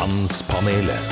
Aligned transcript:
Mannspanelet. 0.00 1.08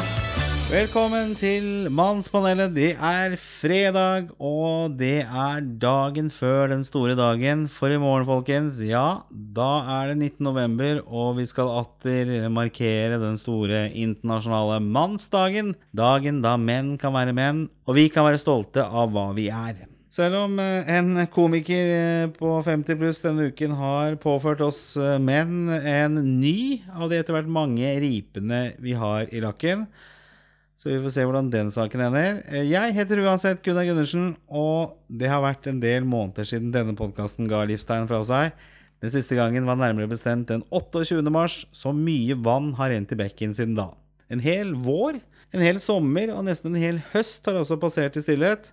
Velkommen 0.70 1.34
til 1.36 1.90
Mannspanelet. 1.92 2.72
Det 2.72 2.94
er 2.94 3.34
fredag, 3.36 4.30
og 4.40 4.94
det 4.96 5.26
er 5.26 5.66
dagen 5.82 6.30
før 6.32 6.70
den 6.72 6.86
store 6.88 7.12
dagen. 7.18 7.66
For 7.68 7.92
i 7.92 7.98
morgen, 8.00 8.24
folkens, 8.24 8.78
ja, 8.80 9.26
da 9.28 9.68
er 9.98 10.14
det 10.14 10.16
19. 10.22 10.40
november, 10.48 11.02
og 11.04 11.36
vi 11.36 11.44
skal 11.50 11.74
atter 11.82 12.48
markere 12.48 13.20
den 13.20 13.36
store 13.36 13.90
internasjonale 13.92 14.80
mannsdagen. 14.80 15.74
Dagen 15.92 16.40
da 16.46 16.56
menn 16.56 16.94
kan 16.96 17.12
være 17.18 17.36
menn, 17.36 17.66
og 17.84 18.00
vi 18.00 18.08
kan 18.08 18.24
være 18.30 18.40
stolte 18.40 18.88
av 18.88 19.12
hva 19.12 19.28
vi 19.36 19.50
er. 19.52 19.87
Selv 20.08 20.38
om 20.40 20.56
eh, 20.62 20.88
en 20.96 21.26
komiker 21.28 21.90
eh, 21.92 22.30
på 22.32 22.54
50 22.64 22.96
pluss 22.96 23.20
denne 23.20 23.50
uken 23.50 23.74
har 23.76 24.16
påført 24.20 24.62
oss 24.64 24.80
eh, 24.96 25.18
menn 25.20 25.68
en 25.68 26.16
ny 26.40 26.80
av 26.96 27.10
de 27.10 27.18
etter 27.20 27.36
hvert 27.36 27.50
mange 27.52 27.90
ripene 28.00 28.62
vi 28.80 28.94
har 28.96 29.28
i 29.28 29.42
lakken, 29.44 29.84
så 30.78 30.88
vi 30.88 31.00
får 31.02 31.12
se 31.12 31.26
hvordan 31.26 31.50
den 31.52 31.72
saken 31.74 32.06
ender. 32.06 32.38
Jeg 32.64 32.94
heter 32.96 33.20
uansett 33.26 33.60
Gunnar 33.66 33.84
Gundersen, 33.84 34.30
og 34.46 34.96
det 35.10 35.28
har 35.28 35.42
vært 35.44 35.68
en 35.68 35.82
del 35.82 36.06
måneder 36.08 36.46
siden 36.48 36.72
denne 36.72 36.96
podkasten 36.96 37.50
ga 37.50 37.64
livstegn 37.68 38.08
fra 38.08 38.22
seg. 38.24 38.56
Den 39.02 39.12
siste 39.12 39.36
gangen 39.36 39.66
var 39.68 39.76
nærmere 39.78 40.08
bestemt 40.10 40.48
den 40.48 40.62
28. 40.70 41.20
mars, 41.34 41.64
så 41.74 41.92
mye 41.92 42.38
vann 42.46 42.72
har 42.78 42.94
rent 42.94 43.12
i 43.12 43.18
bekken 43.18 43.52
siden 43.58 43.76
da. 43.76 43.90
En 44.30 44.40
hel 44.40 44.72
vår, 44.72 45.20
en 45.52 45.66
hel 45.66 45.82
sommer 45.82 46.32
og 46.32 46.46
nesten 46.48 46.72
en 46.72 46.80
hel 46.80 47.02
høst 47.12 47.44
har 47.50 47.60
altså 47.60 47.76
passert 47.82 48.16
i 48.16 48.24
stillhet. 48.24 48.72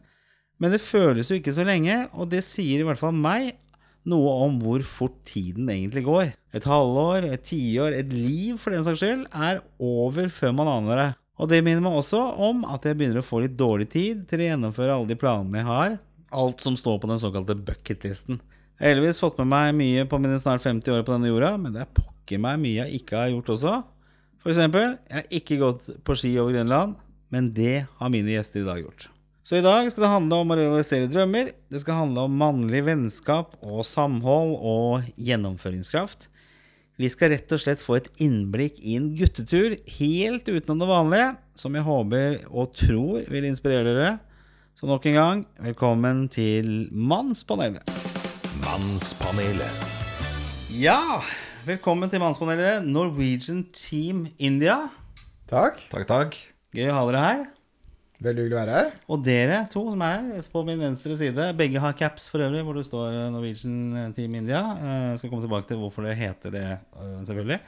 Men 0.62 0.72
det 0.72 0.84
føles 0.84 1.30
jo 1.30 1.38
ikke 1.40 1.54
så 1.56 1.66
lenge, 1.68 2.06
og 2.16 2.30
det 2.32 2.46
sier 2.48 2.82
i 2.82 2.88
hvert 2.88 3.00
fall 3.02 3.16
meg 3.16 3.54
noe 4.06 4.32
om 4.46 4.58
hvor 4.62 4.84
fort 4.86 5.18
tiden 5.28 5.70
egentlig 5.72 6.06
går. 6.06 6.32
Et 6.56 6.66
halvår, 6.70 7.26
et 7.28 7.46
tiår, 7.46 7.98
et 7.98 8.12
liv 8.14 8.60
for 8.62 8.76
den 8.76 8.86
saks 8.86 9.02
skyld, 9.02 9.26
er 9.34 9.64
over 9.82 10.30
før 10.34 10.54
man 10.56 10.72
aner 10.72 11.02
det. 11.02 11.12
Og 11.42 11.50
det 11.52 11.64
minner 11.66 11.84
meg 11.84 11.98
også 12.00 12.22
om 12.48 12.64
at 12.72 12.86
jeg 12.88 12.96
begynner 12.96 13.20
å 13.20 13.26
få 13.26 13.42
litt 13.44 13.58
dårlig 13.60 13.90
tid 13.92 14.24
til 14.30 14.44
å 14.44 14.50
gjennomføre 14.50 14.94
alle 14.94 15.10
de 15.10 15.18
planene 15.20 15.60
jeg 15.60 15.68
har. 15.68 15.98
Alt 16.36 16.64
som 16.64 16.78
står 16.80 17.02
på 17.02 17.10
den 17.12 17.20
såkalte 17.22 17.58
bucketlisten. 17.58 18.40
Jeg 18.76 18.84
har 18.84 18.94
heldigvis 18.94 19.22
fått 19.24 19.40
med 19.42 19.52
meg 19.52 19.74
mye 19.76 20.06
på 20.12 20.20
mine 20.22 20.38
snart 20.40 20.64
50 20.64 20.96
år 20.96 21.04
på 21.08 21.16
denne 21.16 21.32
jorda, 21.32 21.54
men 21.60 21.76
det 21.76 21.84
er 21.84 21.92
pokker 21.96 22.42
meg 22.44 22.62
mye 22.64 22.86
jeg 22.86 23.02
ikke 23.02 23.20
har 23.20 23.34
gjort 23.34 23.52
også. 23.56 23.76
For 24.44 24.54
eksempel, 24.54 24.96
jeg 25.10 25.18
har 25.20 25.36
ikke 25.40 25.60
gått 25.64 25.90
på 26.06 26.16
ski 26.20 26.36
over 26.40 26.56
Grønland, 26.56 26.96
men 27.34 27.52
det 27.56 27.86
har 28.00 28.12
mine 28.14 28.36
gjester 28.36 28.62
i 28.64 28.68
dag 28.68 28.84
gjort. 28.84 29.10
Så 29.46 29.60
i 29.60 29.62
dag 29.62 29.86
skal 29.92 30.02
det 30.02 30.10
handle 30.10 30.38
om 30.42 30.52
å 30.52 30.56
realisere 30.58 31.06
drømmer. 31.06 31.52
Det 31.70 31.78
skal 31.84 32.00
handle 32.00 32.24
om 32.26 32.38
mannlig 32.42 32.80
vennskap 32.88 33.52
og 33.62 33.84
samhold 33.86 34.56
og 34.58 35.12
gjennomføringskraft. 35.22 36.32
Vi 36.98 37.12
skal 37.14 37.30
rett 37.36 37.54
og 37.54 37.62
slett 37.62 37.84
få 37.84 38.00
et 38.00 38.10
innblikk 38.26 38.80
i 38.82 38.96
en 38.98 39.12
guttetur 39.14 39.76
helt 40.00 40.50
utenom 40.50 40.82
det 40.82 40.90
vanlige, 40.90 41.30
som 41.62 41.78
jeg 41.78 41.86
håper 41.86 42.40
og 42.50 42.74
tror 42.74 43.30
vil 43.30 43.46
inspirere 43.46 43.86
dere. 43.86 44.12
Så 44.82 44.90
nok 44.90 45.06
en 45.12 45.20
gang, 45.20 45.46
velkommen 45.62 46.26
til 46.34 46.88
Mannspanelet. 46.90 47.86
Mannspanelet. 48.66 49.94
Ja, 50.74 51.22
velkommen 51.70 52.10
til 52.10 52.26
Mannspanelet, 52.26 52.82
Norwegian 52.90 53.68
Team 53.78 54.26
India. 54.40 54.88
Takk. 55.46 55.86
Takk, 55.94 56.10
takk. 56.10 56.40
Gøy 56.74 56.90
å 56.90 56.98
ha 56.98 57.12
dere 57.12 57.30
her. 57.30 57.52
Veldig 58.26 58.42
hyggelig 58.46 58.56
å 58.58 58.62
være 58.64 58.76
her. 58.80 58.92
Og 59.12 59.24
dere 59.26 59.58
to 59.72 59.82
som 59.92 60.02
er 60.06 60.46
på 60.54 60.64
min 60.66 60.80
venstre 60.82 61.18
side, 61.20 61.50
begge 61.60 61.82
har 61.84 61.94
caps 62.00 62.28
for 62.32 62.42
øvrig, 62.42 62.64
hvor 62.66 62.78
det 62.80 62.86
står 62.88 63.12
eh, 63.14 63.26
Norwegian 63.34 64.14
Team 64.18 64.38
India. 64.40 64.62
Eh, 64.80 65.02
Jeg 65.14 65.20
skal 65.22 65.32
komme 65.34 65.46
tilbake 65.46 65.70
til 65.70 65.78
hvorfor 65.82 66.08
det 66.08 66.16
heter 66.20 66.56
det, 66.56 66.64
eh, 66.98 67.20
selvfølgelig. 67.28 67.60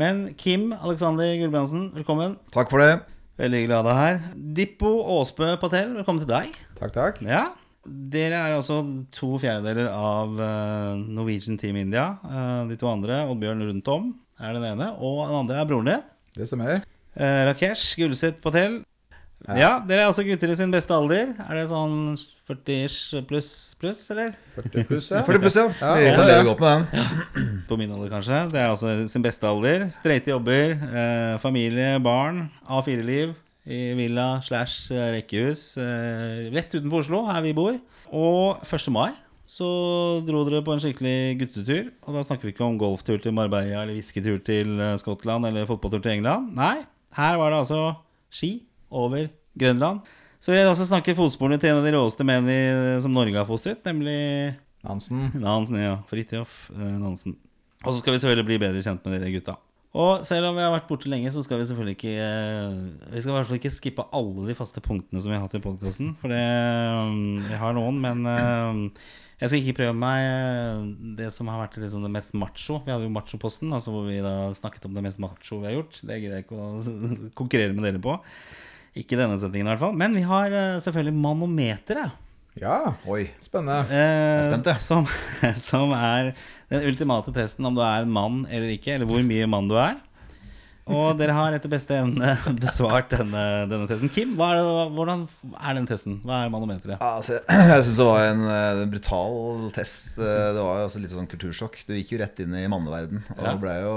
Men 0.00 0.20
Kim 0.38 0.70
Alexander 0.76 1.32
Gulbrandsen, 1.40 1.88
velkommen. 1.96 2.36
Takk 2.54 2.70
for 2.72 2.80
det. 2.84 3.00
Veldig 3.40 3.58
hyggelig 3.62 3.74
å 3.74 3.80
ha 3.80 3.88
deg 3.88 3.98
her. 3.98 4.20
Dippo 4.60 4.92
Aasbø 5.16 5.50
Patel, 5.60 5.94
velkommen 5.98 6.22
til 6.22 6.30
deg. 6.30 6.54
Takk, 6.78 6.92
takk. 6.96 7.20
Ja, 7.26 7.48
Dere 7.80 8.36
er 8.36 8.52
altså 8.58 8.82
to 9.16 9.38
fjerdedeler 9.40 9.86
av 9.88 10.34
eh, 10.44 10.98
Norwegian 11.16 11.56
Team 11.58 11.78
India. 11.80 12.10
Eh, 12.28 12.68
De 12.68 12.76
to 12.76 12.86
andre, 12.90 13.22
Oddbjørn 13.32 13.64
Rundtom, 13.70 14.10
er 14.38 14.52
den 14.58 14.66
ene. 14.74 14.90
Og 15.00 15.22
den 15.26 15.38
andre 15.38 15.56
er 15.62 15.68
broren 15.70 15.88
din. 15.88 16.02
Det 16.36 16.46
stemmer. 16.48 16.82
er 17.16 17.46
Rakesh 17.48 17.96
Gulseth 17.98 18.38
Patel. 18.44 18.82
Ja. 19.58 19.70
dere 19.86 20.04
er 20.04 20.10
altså 20.10 20.24
gutter 20.26 20.52
i 20.52 20.56
sin 20.58 20.70
beste 20.74 20.94
alder. 20.94 21.32
Er 21.46 21.58
det 21.58 21.66
sånn 21.70 22.14
40 22.50 23.24
pluss 23.28 23.50
pluss, 23.80 24.02
eller? 24.14 24.34
40 24.56 24.86
pluss, 24.88 25.10
ja. 25.12 25.22
40 25.26 25.42
pluss, 25.44 25.56
ja. 25.58 25.66
Ja, 25.80 25.92
ja, 26.04 26.12
kan 26.18 26.28
leve 26.28 26.48
godt 26.50 26.64
med 26.64 26.92
den. 26.92 27.62
På 27.68 27.78
min 27.80 27.92
alder, 27.94 28.10
kanskje. 28.12 28.42
Det 28.52 28.60
er 28.62 28.68
altså 28.72 28.92
sin 29.10 29.24
beste 29.24 29.48
alder. 29.48 29.88
Streite 29.94 30.32
jobber, 30.34 30.76
eh, 30.90 31.38
familie, 31.42 31.94
barn, 32.04 32.44
A4-liv 32.68 33.34
i 33.70 33.80
villa 33.98 34.28
slash 34.42 34.90
eh, 34.94 35.10
rekkehus 35.18 35.64
eh, 35.78 36.46
rett 36.54 36.72
utenfor 36.74 37.04
Oslo, 37.04 37.24
her 37.28 37.42
vi 37.44 37.52
bor. 37.56 37.76
Og 38.10 38.62
1. 38.66 38.88
mai 38.94 39.10
så 39.50 39.66
dro 40.22 40.44
dere 40.46 40.62
på 40.62 40.74
en 40.76 40.80
skikkelig 40.82 41.38
guttetur. 41.40 41.88
Og 42.06 42.14
da 42.14 42.22
snakker 42.26 42.46
vi 42.46 42.52
ikke 42.54 42.66
om 42.68 42.78
golftur 42.78 43.18
til 43.22 43.34
Marbella 43.34 43.82
eller 43.82 43.96
whiskytur 43.98 44.38
til 44.46 44.76
eh, 44.78 44.96
Skottland 45.02 45.48
eller 45.48 45.66
fotballtur 45.70 46.02
til 46.04 46.18
England. 46.18 46.52
Nei, 46.58 46.76
her 47.18 47.38
var 47.40 47.50
det 47.50 47.62
altså 47.64 47.80
ski 48.30 48.52
over 48.90 49.26
Grønland. 49.58 50.02
Så 50.40 50.54
vi 50.54 50.60
også 50.64 50.86
snakker 50.88 51.16
fotsporene 51.18 51.58
til 51.60 51.72
en 51.72 51.82
av 51.82 51.86
de 51.86 51.92
råeste 51.92 52.24
mennene 52.24 53.00
som 53.04 53.12
Norge 53.12 53.36
har 53.36 53.48
fostret, 53.48 53.82
nemlig 53.84 54.16
Nansen. 54.86 55.26
Nansen, 55.36 55.80
ja. 55.82 55.98
Fridtjof 56.08 56.70
eh, 56.72 56.94
Nansen. 57.00 57.36
Og 57.84 57.92
så 57.92 58.00
skal 58.00 58.14
vi 58.14 58.22
selvfølgelig 58.22 58.48
bli 58.48 58.60
bedre 58.62 58.84
kjent 58.84 59.04
med 59.04 59.18
dere 59.18 59.34
gutta. 59.34 59.56
Og 60.00 60.22
selv 60.22 60.46
om 60.46 60.54
vi 60.54 60.62
har 60.62 60.70
vært 60.70 60.86
borte 60.86 61.10
lenge, 61.10 61.32
så 61.34 61.42
skal 61.42 61.58
vi 61.58 61.66
selvfølgelig 61.66 61.96
ikke 61.96 62.12
eh, 62.22 62.74
Vi 63.10 63.22
skal 63.22 63.32
i 63.32 63.36
hvert 63.36 63.48
fall 63.48 63.58
ikke 63.58 63.72
skippe 63.74 64.06
alle 64.14 64.44
de 64.46 64.54
faste 64.54 64.82
punktene 64.84 65.22
som 65.22 65.32
vi 65.32 65.36
har 65.36 65.42
hatt 65.44 65.56
i 65.58 65.62
podkasten. 65.64 66.14
For 66.22 66.32
det 66.32 66.40
um, 66.40 67.40
Vi 67.48 67.58
har 67.58 67.74
noen, 67.76 67.98
men 68.00 68.22
eh, 68.30 69.02
jeg 69.40 69.50
skal 69.50 69.60
ikke 69.60 69.76
prøve 69.80 69.96
meg 69.96 70.88
det 71.18 71.30
som 71.32 71.48
har 71.48 71.62
vært 71.64 71.78
liksom 71.80 72.04
det 72.04 72.12
mest 72.12 72.36
macho. 72.38 72.78
Vi 72.84 72.92
hadde 72.92 73.08
jo 73.08 73.12
Machoposten, 73.14 73.72
altså 73.72 73.92
hvor 73.94 74.04
vi 74.08 74.18
da 74.24 74.52
snakket 74.56 74.84
om 74.86 74.96
det 74.96 75.04
mest 75.04 75.20
macho 75.22 75.62
vi 75.62 75.70
har 75.70 75.78
gjort. 75.78 75.96
Det 75.96 76.18
gidder 76.20 76.38
jeg 76.38 76.46
ikke 76.46 76.60
å 76.60 76.98
konkurrere 77.40 77.76
med 77.76 77.88
dere 77.88 78.02
på. 78.04 78.18
Ikke 78.98 79.18
denne 79.18 79.38
sendingen, 79.38 79.68
i 79.68 79.72
hvert 79.72 79.82
fall. 79.84 79.94
Men 79.98 80.16
vi 80.18 80.24
har 80.26 80.50
eh, 80.50 80.80
selvfølgelig 80.82 81.14
manometeret. 81.14 82.16
Ja, 82.58 82.96
Oi. 83.06 83.28
spennende. 83.40 83.84
Eh, 83.94 84.40
spent, 84.42 84.66
som, 84.82 85.06
som 85.70 85.92
er 85.94 86.32
den 86.72 86.88
ultimate 86.90 87.32
testen 87.34 87.68
om 87.68 87.76
du 87.76 87.82
er 87.84 88.02
en 88.02 88.10
mann 88.12 88.42
eller 88.50 88.72
ikke, 88.74 88.96
eller 88.96 89.06
hvor 89.08 89.22
mye 89.26 89.46
mann 89.50 89.70
du 89.70 89.76
er. 89.78 89.94
Og 90.90 91.14
dere 91.20 91.34
har 91.36 91.54
etter 91.54 91.70
beste 91.70 91.94
evne 91.94 92.32
besvart 92.64 93.12
denne, 93.14 93.42
denne 93.70 93.86
testen. 93.90 94.10
Kim, 94.12 94.32
hva 94.38 94.48
er 94.54 94.60
det, 94.60 94.84
hvordan 94.96 95.22
er 95.54 95.76
den 95.78 95.86
testen? 95.88 96.16
Hva 96.26 96.40
er 96.44 96.52
manometeret? 96.52 96.98
Altså, 97.04 97.38
jeg 97.46 97.84
syns 97.86 98.00
det 98.00 98.06
var 98.08 98.24
en, 98.32 98.42
eh, 98.50 98.82
en 98.84 98.90
brutal 98.92 99.68
test. 99.76 100.18
Eh, 100.18 100.48
Det 100.56 100.64
var 100.66 100.82
altså 100.84 101.02
litt 101.02 101.14
sånn 101.14 101.28
kultursjokk. 101.30 101.80
Du 101.86 101.94
gikk 101.94 102.14
jo 102.16 102.20
rett 102.24 102.42
inn 102.42 102.54
i 102.58 102.66
manneverden 102.70 103.22
og 103.38 103.44
Ja. 103.46 103.54
ble 103.62 103.76
jo 103.84 103.96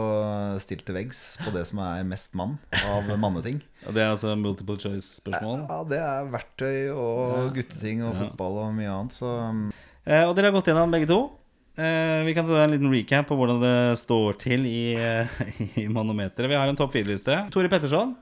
stilt 0.62 0.86
til 0.86 0.96
veggs 1.00 1.24
på 1.44 1.54
det 1.56 1.66
som 1.70 1.80
er 1.84 2.04
mest 2.08 2.36
mann 2.38 2.60
av 2.86 3.10
manneting. 3.18 3.62
Og 3.88 3.94
det 3.98 4.04
er 4.06 4.14
altså 4.14 4.36
multiple 4.40 4.78
choice-spørsmål. 4.80 5.66
Ja, 5.70 5.80
det 5.90 6.00
er 6.00 6.30
verktøy 6.32 6.76
og 6.96 7.54
gutteting 7.58 8.04
og 8.08 8.16
fotball 8.22 8.60
og 8.68 8.76
mye 8.78 8.92
annet, 8.94 9.18
så 9.18 9.34
um, 9.50 9.66
Eh, 10.06 10.26
og 10.28 10.34
dere 10.36 10.50
har 10.50 10.56
gått 10.58 10.68
gjennom 10.68 10.92
begge 10.92 11.08
to. 11.08 11.30
Eh, 11.74 12.24
vi 12.26 12.34
kan 12.34 12.46
ta 12.46 12.60
en 12.62 12.72
liten 12.72 12.92
recap 12.94 13.26
på 13.26 13.36
hvordan 13.38 13.58
det 13.64 13.98
står 13.98 14.36
til 14.44 14.68
i, 14.70 14.94
eh, 14.94 15.32
i 15.82 15.88
manometeret. 15.90 16.52
Vi 16.52 16.58
har 16.60 16.70
en 16.70 16.78
topp 16.78 16.94
fire-liste. 16.94 17.34
Tore 17.54 17.70
Petterson, 17.72 18.14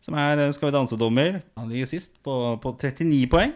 som 0.00 0.14
er 0.14 0.38
eh, 0.38 0.52
Skal 0.54 0.68
vi 0.68 0.76
danse-dommer. 0.76 1.40
Han 1.58 1.72
ligger 1.72 1.90
sist 1.90 2.14
på, 2.22 2.36
på 2.62 2.74
39 2.78 3.26
poeng. 3.32 3.54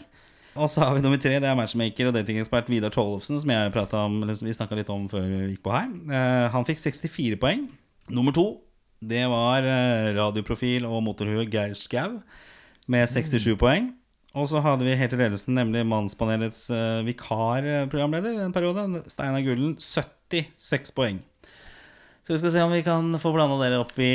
Og 0.56 0.70
så 0.72 0.82
har 0.82 0.96
vi 0.96 1.02
nummer 1.04 1.20
tre, 1.20 1.36
det 1.38 1.46
er 1.46 1.54
matchmaker 1.54 2.08
og 2.08 2.14
datingekspert 2.16 2.70
Vidar 2.72 2.90
Tollefsen, 2.90 3.38
som 3.42 3.50
jeg 3.52 3.74
om, 4.00 4.14
vi 4.24 4.54
snakka 4.56 4.78
litt 4.78 4.90
om 4.90 5.04
før 5.12 5.26
vi 5.28 5.50
gikk 5.52 5.62
på 5.66 5.74
her. 5.74 5.90
Eh, 6.08 6.46
han 6.50 6.66
fikk 6.66 6.80
64 6.80 7.38
poeng. 7.38 7.66
Nummer 8.08 8.34
to, 8.34 8.46
det 9.04 9.26
var 9.28 9.66
radioprofil 10.16 10.86
og 10.88 11.02
motorhue 11.04 11.44
Geir 11.52 11.76
Skau 11.76 12.22
med 12.88 13.06
67 13.12 13.52
poeng. 13.60 13.92
Og 14.36 14.50
så 14.50 14.60
hadde 14.60 14.84
vi 14.84 14.96
helt 15.00 15.14
i 15.16 15.18
ledelsen, 15.20 15.56
nemlig 15.56 15.86
Mannspanelets 15.88 16.66
uh, 16.68 17.00
vikarprogramleder 17.06 18.42
en 18.44 18.52
periode, 18.52 18.84
Steinar 19.08 19.40
Gullen, 19.46 19.78
76 19.80 20.92
poeng. 20.96 21.22
Så 22.26 22.34
vi 22.34 22.40
skal 22.42 22.52
se 22.52 22.62
om 22.66 22.72
vi 22.74 22.82
kan 22.82 23.14
få 23.22 23.30
blanda 23.32 23.54
dere 23.60 23.78
opp 23.84 23.94
i, 24.02 24.10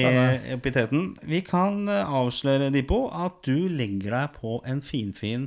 opp 0.51 0.65
i 0.67 0.73
teten. 0.75 1.13
Vi 1.23 1.39
kan 1.47 1.85
eh, 1.87 2.09
avsløre, 2.19 2.67
Dipo, 2.75 3.05
at 3.07 3.37
du 3.47 3.69
legger 3.71 4.11
deg 4.11 4.33
på 4.35 4.57
en 4.67 4.81
finfin 4.83 5.45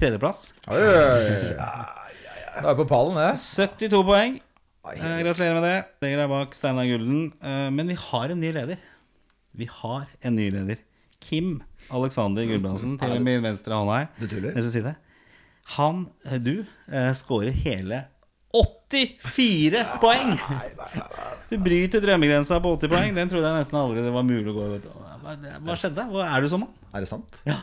tredjeplass. 0.00 0.46
Oi, 0.72 0.80
oi, 0.80 0.94
oi. 0.96 1.60
Da 2.64 2.70
er 2.70 2.78
på 2.78 2.86
pallen, 2.88 3.18
det. 3.20 3.34
72 3.36 4.00
poeng. 4.08 4.38
Eh, 4.94 5.18
gratulerer 5.20 5.58
med 5.58 5.66
det. 5.68 5.76
Legger 6.00 6.22
deg 6.22 6.32
bak 6.32 6.56
Steinar 6.56 6.88
Gullen. 6.88 7.26
Eh, 7.44 7.68
men 7.76 7.92
vi 7.92 7.98
har 8.06 8.32
en 8.32 8.40
ny 8.40 8.54
leder. 8.56 8.80
Vi 9.52 9.68
har 9.82 10.08
en 10.24 10.40
ny 10.40 10.48
leder. 10.56 10.80
Kim 11.26 11.56
Alexander 11.94 12.46
Gulbrandsen 12.48 12.96
til 13.02 13.16
min 13.24 13.44
venstre 13.44 13.78
hånd 13.78 13.92
her. 13.92 14.10
Du 14.20 14.28
tuller? 14.30 14.54
Neste 14.56 14.74
side. 14.74 14.94
Han, 15.76 16.06
eh, 16.28 16.38
du, 16.38 16.54
skårer 16.86 17.16
scorer 17.18 17.56
hele 17.64 18.04
84 18.56 19.82
poeng! 20.00 20.32
Du 21.50 21.58
bryter 21.62 22.02
drømmegrensa 22.02 22.60
på 22.62 22.72
80 22.78 22.92
poeng. 22.92 23.12
Den 23.16 23.30
trodde 23.30 23.50
jeg 23.50 23.64
nesten 23.64 23.78
aldri 23.80 24.04
det 24.04 24.14
var 24.14 24.24
mulig 24.26 24.48
å 24.52 24.56
gå. 24.56 24.68
Hva, 25.22 25.36
hva 25.66 25.76
skjedde? 25.78 26.06
Hva 26.12 26.30
er 26.30 26.44
du 26.44 26.50
som 26.50 26.64
mann? 26.64 26.72
Er 26.94 27.04
det 27.04 27.10
sant? 27.10 27.42
Ja. 27.46 27.60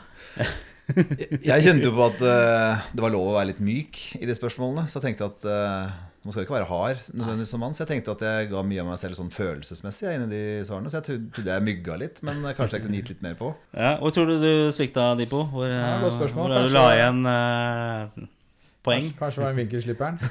jeg 1.47 1.63
kjente 1.63 1.87
jo 1.87 1.93
på 1.95 2.05
at 2.09 2.21
eh, 2.27 2.87
det 2.93 3.05
var 3.05 3.13
lov 3.13 3.31
å 3.31 3.37
være 3.37 3.53
litt 3.53 3.63
myk 3.63 4.01
i 4.19 4.27
de 4.27 4.35
spørsmålene. 4.37 4.85
Så 4.91 4.99
jeg 4.99 5.07
tenkte 5.09 5.31
at 5.31 5.47
eh, 5.47 5.95
man 6.23 6.31
skal 6.31 6.45
ikke 6.45 6.55
være 6.55 6.69
hard 6.69 6.99
nødvendigvis 7.11 7.49
som 7.51 7.59
mann. 7.63 7.73
Så 7.75 7.83
jeg 7.83 7.89
tenkte 7.91 8.13
at 8.15 8.21
jeg 8.23 8.49
ga 8.53 8.61
mye 8.63 8.83
av 8.83 8.87
meg 8.93 8.99
selv 9.01 9.17
sånn 9.19 9.31
følelsesmessig 9.33 10.13
inn 10.15 10.25
i 10.27 10.29
de 10.31 10.43
svarene. 10.67 10.91
Så 10.91 11.01
jeg 11.01 11.07
trodde 11.35 11.51
jeg 11.57 11.65
mygga 11.67 11.97
litt, 11.99 12.21
men 12.23 12.39
eh, 12.47 12.55
kanskje 12.57 12.79
jeg 12.79 12.85
kunne 12.85 12.99
gitt 13.01 13.11
litt 13.11 13.25
mer 13.25 13.35
på. 13.39 13.49
Ja, 13.75 13.97
Hvor 13.99 14.13
tror 14.15 14.31
du 14.31 14.37
du 14.39 14.51
svikta, 14.75 15.09
Dipo? 15.19 15.43
Hvor, 15.51 15.67
Ja, 15.67 15.97
godt 16.03 16.15
spørsmål. 16.15 16.47
hvor 16.47 16.55
har 16.55 16.69
du 16.69 16.75
la 16.77 16.85
igjen 16.95 17.19
uh, 17.27 18.29
poeng? 18.87 19.11
Kanskje 19.19 19.43
var 19.43 19.51
det 19.51 19.59
vinkelslipperen. 19.65 20.15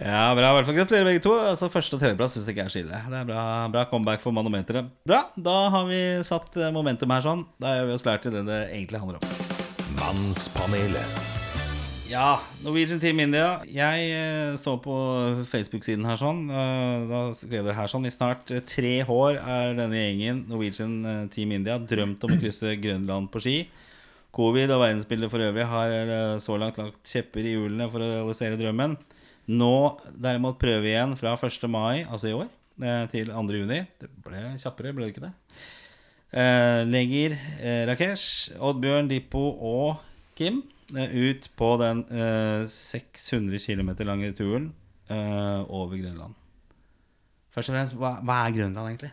Ja, 0.00 0.30
bra. 0.32 0.48
i 0.48 0.54
hvert 0.56 0.64
fall 0.64 0.76
Gratulerer, 0.78 1.04
begge 1.10 1.20
to. 1.20 1.34
Altså 1.36 1.68
Første- 1.68 1.98
og 1.98 2.00
tredjeplass 2.00 2.32
syns 2.32 2.46
jeg 2.48 2.54
ikke 2.56 2.64
er 2.64 2.72
skille. 2.72 3.00
Det 3.12 3.18
er 3.18 3.26
bra, 3.28 3.42
bra 3.68 3.84
comeback 3.90 4.22
for 4.24 4.32
manometeret. 4.32 4.88
Bra. 5.04 5.26
Da 5.36 5.56
har 5.74 5.84
vi 5.90 6.00
satt 6.24 6.56
eh, 6.56 6.72
momentum 6.72 7.12
her 7.12 7.20
sånn. 7.26 7.44
Da 7.60 7.74
gjør 7.76 7.90
vi 7.90 7.98
oss 7.98 8.06
klare 8.06 8.24
til 8.24 8.32
det 8.38 8.46
det 8.48 8.62
egentlig 8.70 9.02
handler 9.02 9.20
om. 9.20 9.28
Mannspanelet. 10.00 11.39
Ja, 12.10 12.40
Norwegian 12.64 12.98
Team 12.98 13.20
India. 13.22 13.60
Jeg 13.70 14.06
eh, 14.10 14.56
så 14.58 14.72
på 14.82 14.94
Facebook-siden 15.46 16.02
her 16.08 16.16
sånn. 16.18 16.40
Da 17.06 17.20
skrev 17.38 17.68
dere 17.68 17.76
her 17.76 17.90
sånn 17.92 18.08
I 18.08 18.10
snart 18.10 18.50
eh, 18.50 18.64
tre 18.66 18.96
år 19.04 19.36
er 19.38 19.76
denne 19.78 20.00
gjengen 20.00 20.40
Norwegian 20.50 20.96
eh, 21.06 21.20
Team 21.30 21.54
India 21.54 21.76
drømt 21.78 22.26
om 22.26 22.34
å 22.34 22.38
krysse 22.40 22.72
Grønland 22.82 23.30
på 23.30 23.42
ski. 23.44 23.54
Covid 24.34 24.74
og 24.74 24.82
verdensbildet 24.82 25.30
for 25.30 25.44
øvrig 25.46 25.68
har 25.70 25.94
så 26.42 26.58
langt 26.58 26.80
lagt 26.82 27.14
kjepper 27.14 27.46
i 27.46 27.54
hjulene 27.54 27.86
for 27.94 28.02
å 28.02 28.10
realisere 28.10 28.58
drømmen. 28.58 28.98
Nå 29.54 29.70
derimot 30.10 30.58
prøver 30.58 30.82
vi 30.82 30.92
igjen 30.96 31.14
fra 31.18 31.36
1. 31.38 31.70
mai, 31.70 32.02
altså 32.10 32.30
i 32.30 32.34
år, 32.38 32.50
til 33.14 33.30
2. 33.30 33.46
juni. 33.58 33.80
Det 34.02 34.10
ble 34.26 34.44
kjappere, 34.58 34.94
ble 34.94 35.06
det 35.06 35.14
ikke 35.14 35.28
det? 35.28 35.32
Eh, 36.30 36.82
legger 36.90 37.38
eh, 37.38 37.86
Rakesh, 37.90 38.58
Oddbjørn, 38.58 39.10
Dippo 39.10 39.46
og 39.70 40.02
Kim 40.38 40.62
ut 40.96 41.50
på 41.56 41.70
den 41.80 42.04
eh, 42.10 42.66
600 42.68 43.58
km 43.62 43.92
lange 44.08 44.32
turen 44.36 44.72
eh, 45.10 45.60
over 45.70 45.96
Grønland. 45.96 46.34
Først 47.50 47.72
og 47.72 47.76
fremst, 47.76 47.96
hva, 47.98 48.16
hva 48.22 48.42
er 48.46 48.56
Grønland 48.56 48.92
egentlig? 48.92 49.12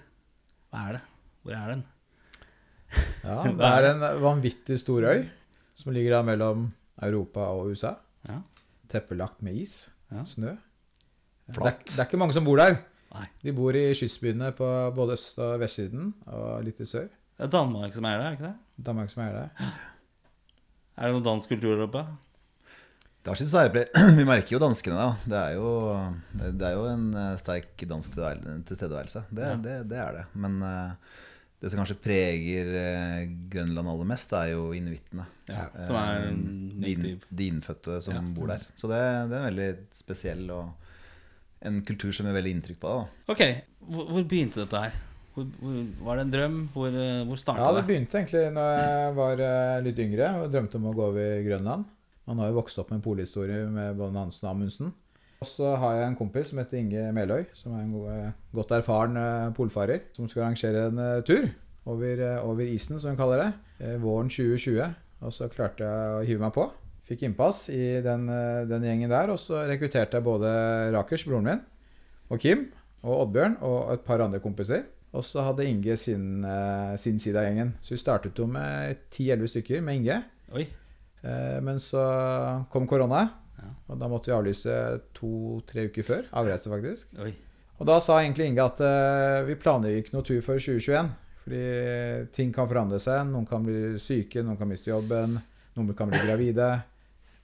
Hva 0.72 0.84
er 0.90 0.98
det? 0.98 1.04
Hvor 1.44 1.58
er 1.58 1.72
den? 1.74 1.86
Ja, 3.24 3.38
det 3.60 3.72
er 3.72 3.90
en 3.92 4.06
vanvittig 4.24 4.80
stor 4.80 5.10
øy 5.10 5.26
som 5.78 5.94
ligger 5.94 6.18
da 6.18 6.22
mellom 6.26 6.68
Europa 7.06 7.50
og 7.54 7.74
USA. 7.74 7.94
Ja. 8.28 8.40
Teppelagt 8.90 9.44
med 9.46 9.60
is. 9.62 9.88
Ja. 10.12 10.24
Snø. 10.26 10.56
Det 11.48 11.58
er, 11.64 11.76
det 11.86 12.00
er 12.00 12.08
ikke 12.08 12.20
mange 12.20 12.36
som 12.36 12.48
bor 12.48 12.60
der. 12.60 12.80
Nei. 13.14 13.28
De 13.44 13.54
bor 13.56 13.76
i 13.78 13.86
kystbyene 13.96 14.52
på 14.56 14.68
både 14.96 15.16
øst- 15.16 15.38
og 15.40 15.60
vestsiden, 15.62 16.10
og 16.28 16.64
litt 16.66 16.82
i 16.84 16.88
sør. 16.88 17.08
Det 17.38 17.46
er 17.46 17.54
Danmark 17.54 17.94
som 17.96 18.08
er 18.10 18.18
der, 18.18 18.26
er 18.26 18.36
ikke 18.36 18.50
det? 18.50 18.86
Danmark 18.86 19.14
som 19.14 19.24
er 19.24 19.32
der. 19.38 19.70
Er 20.98 21.10
det 21.12 21.18
noe 21.18 21.26
dansk 21.26 21.52
kultur 21.54 21.76
der 21.76 21.86
oppe? 21.86 22.02
Det 23.22 23.30
har 23.34 23.40
sitt 23.42 23.52
særpreg. 23.52 23.90
Vi 24.18 24.26
merker 24.26 24.56
jo 24.56 24.60
danskene, 24.64 24.96
da. 24.98 25.08
Det 25.30 25.40
er 25.44 25.56
jo, 25.60 25.72
det 26.58 26.68
er 26.70 26.76
jo 26.78 26.86
en 26.90 27.08
eh, 27.14 27.34
sterk 27.42 27.84
dansk 27.90 28.16
tilstedeværelse. 28.18 29.26
Det, 29.36 29.50
det, 29.66 29.74
det 29.92 29.98
er 30.00 30.16
det. 30.22 30.24
Men 30.40 30.56
eh, 30.64 30.94
det 31.60 31.72
som 31.74 31.82
kanskje 31.82 31.98
preger 32.02 32.72
eh, 32.80 33.26
Grønland 33.52 33.92
aller 33.92 34.08
mest, 34.10 34.32
er 34.38 34.54
jo 34.54 34.70
inuittene. 34.78 35.26
Ja, 35.52 35.68
som 35.84 36.00
er 36.00 36.24
de, 36.30 36.32
inn- 36.94 37.04
native. 37.04 37.30
de 37.42 37.50
innfødte 37.52 38.00
som 38.08 38.32
bor 38.38 38.50
der. 38.54 38.64
Så 38.80 38.90
det, 38.92 39.02
det 39.30 39.36
er 39.38 39.44
en 39.44 39.50
veldig 39.52 39.70
spesiell 40.00 40.48
og 40.56 40.72
en 41.68 41.82
kultur 41.84 42.14
som 42.16 42.30
gjør 42.30 42.38
veldig 42.40 42.56
inntrykk 42.58 42.80
på 42.86 42.96
deg. 42.96 43.14
Ok, 43.36 43.44
hvor, 43.92 44.08
hvor 44.14 44.26
begynte 44.30 44.62
dette 44.64 44.82
her? 44.88 44.98
Hvor, 45.38 45.46
hvor, 45.62 45.74
var 46.08 46.18
det 46.18 46.24
en 46.26 46.32
drøm? 46.34 46.56
Hvor, 46.74 46.88
eh, 46.98 47.20
hvor 47.30 47.38
starta 47.38 47.62
Ja, 47.62 47.72
det 47.76 47.84
det? 47.84 47.88
begynte 47.92 48.18
egentlig 48.18 48.42
når 48.56 48.70
jeg 48.82 49.12
var 49.20 49.42
eh, 49.46 49.82
litt 49.86 50.00
yngre 50.02 50.30
og 50.42 50.48
drømte 50.56 50.80
om 50.80 50.88
å 50.90 50.94
gå 50.98 51.04
over 51.12 51.36
Grønland. 51.46 51.84
Man 52.28 52.40
har 52.42 52.50
jo 52.50 52.56
vokst 52.58 52.80
opp 52.82 52.90
med 52.90 52.98
en 52.98 53.04
polhistorie 53.06 53.68
med 53.72 53.94
både 54.00 54.18
Hansen 54.18 54.48
og 54.48 54.56
Amundsen. 54.56 54.90
Og 55.38 55.46
så 55.48 55.76
har 55.78 55.94
jeg 56.00 56.08
en 56.10 56.18
kompis 56.18 56.50
som 56.50 56.58
heter 56.64 56.80
Inge 56.82 57.04
Meløy, 57.14 57.44
som 57.54 57.76
er 57.78 57.84
en 57.86 57.92
go- 57.94 58.08
eh, 58.10 58.32
godt 58.58 58.74
erfaren 58.80 59.54
polfarer, 59.54 60.02
som 60.18 60.26
skal 60.28 60.48
arrangere 60.48 60.88
en 60.90 61.22
tur 61.24 61.46
over, 61.86 62.24
over 62.42 62.66
isen, 62.66 62.98
som 63.00 63.14
hun 63.14 63.20
kaller 63.22 63.44
det, 63.46 63.94
våren 64.02 64.28
2020. 64.34 64.82
Og 65.22 65.32
så 65.38 65.48
klarte 65.54 65.86
jeg 65.86 66.18
å 66.18 66.26
hive 66.26 66.42
meg 66.42 66.56
på. 66.58 66.66
Fikk 67.08 67.22
innpass 67.30 67.68
i 67.72 68.02
den, 68.04 68.26
den 68.68 68.84
gjengen 68.90 69.14
der, 69.14 69.30
og 69.32 69.38
så 69.40 69.62
rekrutterte 69.70 70.18
jeg 70.18 70.26
både 70.26 70.50
Rakers, 70.98 71.24
broren 71.30 71.46
min, 71.48 71.62
og 72.34 72.42
Kim, 72.44 72.66
og 73.06 73.22
Oddbjørn, 73.28 73.56
og 73.64 73.94
et 73.94 74.04
par 74.04 74.20
andre 74.26 74.42
kompiser. 74.44 74.84
Og 75.16 75.24
så 75.24 75.42
hadde 75.46 75.66
Inge 75.66 75.96
sin, 75.98 76.44
eh, 76.46 76.96
sin 77.00 77.20
side 77.20 77.38
av 77.40 77.46
gjengen. 77.48 77.74
Så 77.82 77.96
vi 77.96 78.02
startet 78.02 78.38
jo 78.38 78.46
med 78.48 78.98
10-11 79.12 79.48
stykker 79.48 79.82
med 79.82 79.96
Inge. 80.02 80.18
Oi. 80.54 80.68
Eh, 81.24 81.60
Men 81.62 81.80
så 81.80 82.66
kom 82.70 82.88
korona, 82.88 83.30
Ja. 83.58 83.70
og 83.90 84.00
da 84.00 84.08
måtte 84.08 84.26
vi 84.28 84.34
avlyse 84.36 85.02
to-tre 85.14 85.88
uker 85.90 86.04
før. 86.04 86.26
Avreise, 86.34 86.70
faktisk. 86.70 87.08
Oi. 87.20 87.34
Og 87.80 87.88
da 87.88 88.00
sa 88.00 88.20
egentlig 88.20 88.48
Inge 88.48 88.64
at 88.66 88.80
eh, 88.82 89.46
vi 89.48 89.56
planlegger 89.56 90.04
ikke 90.04 90.14
noe 90.14 90.24
tur 90.24 90.42
for 90.42 90.58
2021. 90.60 91.10
Fordi 91.44 92.28
ting 92.34 92.52
kan 92.54 92.68
forandre 92.68 93.00
seg. 93.00 93.26
Noen 93.32 93.48
kan 93.48 93.64
bli 93.64 93.98
syke, 93.98 94.44
noen 94.44 94.58
kan 94.58 94.68
miste 94.68 94.92
jobben. 94.92 95.38
Noen 95.78 95.94
kan 95.96 96.10
bli 96.10 96.20
gravide. 96.20 96.84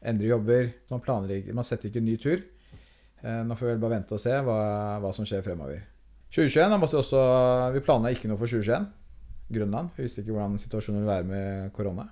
Endre 0.04 0.28
jobber. 0.28 0.74
Man, 0.92 1.00
planlegger, 1.00 1.54
man 1.54 1.64
setter 1.64 1.88
ikke 1.90 2.02
en 2.02 2.06
ny 2.06 2.18
tur. 2.18 2.44
Nå 3.24 3.56
får 3.56 3.62
vi 3.66 3.72
vel 3.72 3.80
bare 3.80 3.94
vente 3.96 4.12
og 4.12 4.20
se 4.20 4.32
hva, 4.44 5.00
hva 5.00 5.14
som 5.16 5.24
skjer 5.24 5.42
fremover. 5.46 5.80
2021, 6.34 6.72
da 6.72 6.80
måtte 6.82 6.98
også 6.98 7.20
Vi 7.76 7.84
planla 7.86 8.10
ikke 8.14 8.30
noe 8.32 8.40
for 8.42 8.50
2021. 8.50 8.90
Grønland. 9.54 9.92
Vi 9.94 10.08
visste 10.08 10.24
ikke 10.24 10.34
hvordan 10.34 10.58
situasjonen 10.58 11.04
ville 11.04 11.12
være 11.12 11.28
med 11.30 11.74
korona. 11.76 12.08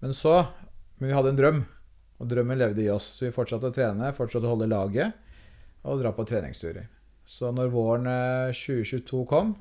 Men 0.00 0.14
så 0.14 0.44
Men 1.00 1.08
vi 1.08 1.16
hadde 1.16 1.30
en 1.32 1.38
drøm, 1.38 1.58
og 2.20 2.28
drømmen 2.28 2.58
levde 2.60 2.82
i 2.84 2.90
oss. 2.92 3.06
Så 3.16 3.24
vi 3.24 3.32
fortsatte 3.32 3.70
å 3.70 3.74
trene, 3.74 4.12
fortsatte 4.12 4.44
å 4.44 4.52
holde 4.52 4.68
laget 4.68 5.16
og 5.88 6.02
dra 6.02 6.12
på 6.12 6.26
treningsturer. 6.28 6.84
Så 7.24 7.48
når 7.56 7.70
våren 7.72 8.06
eh, 8.10 8.52
2022 8.52 9.22
kom, 9.30 9.54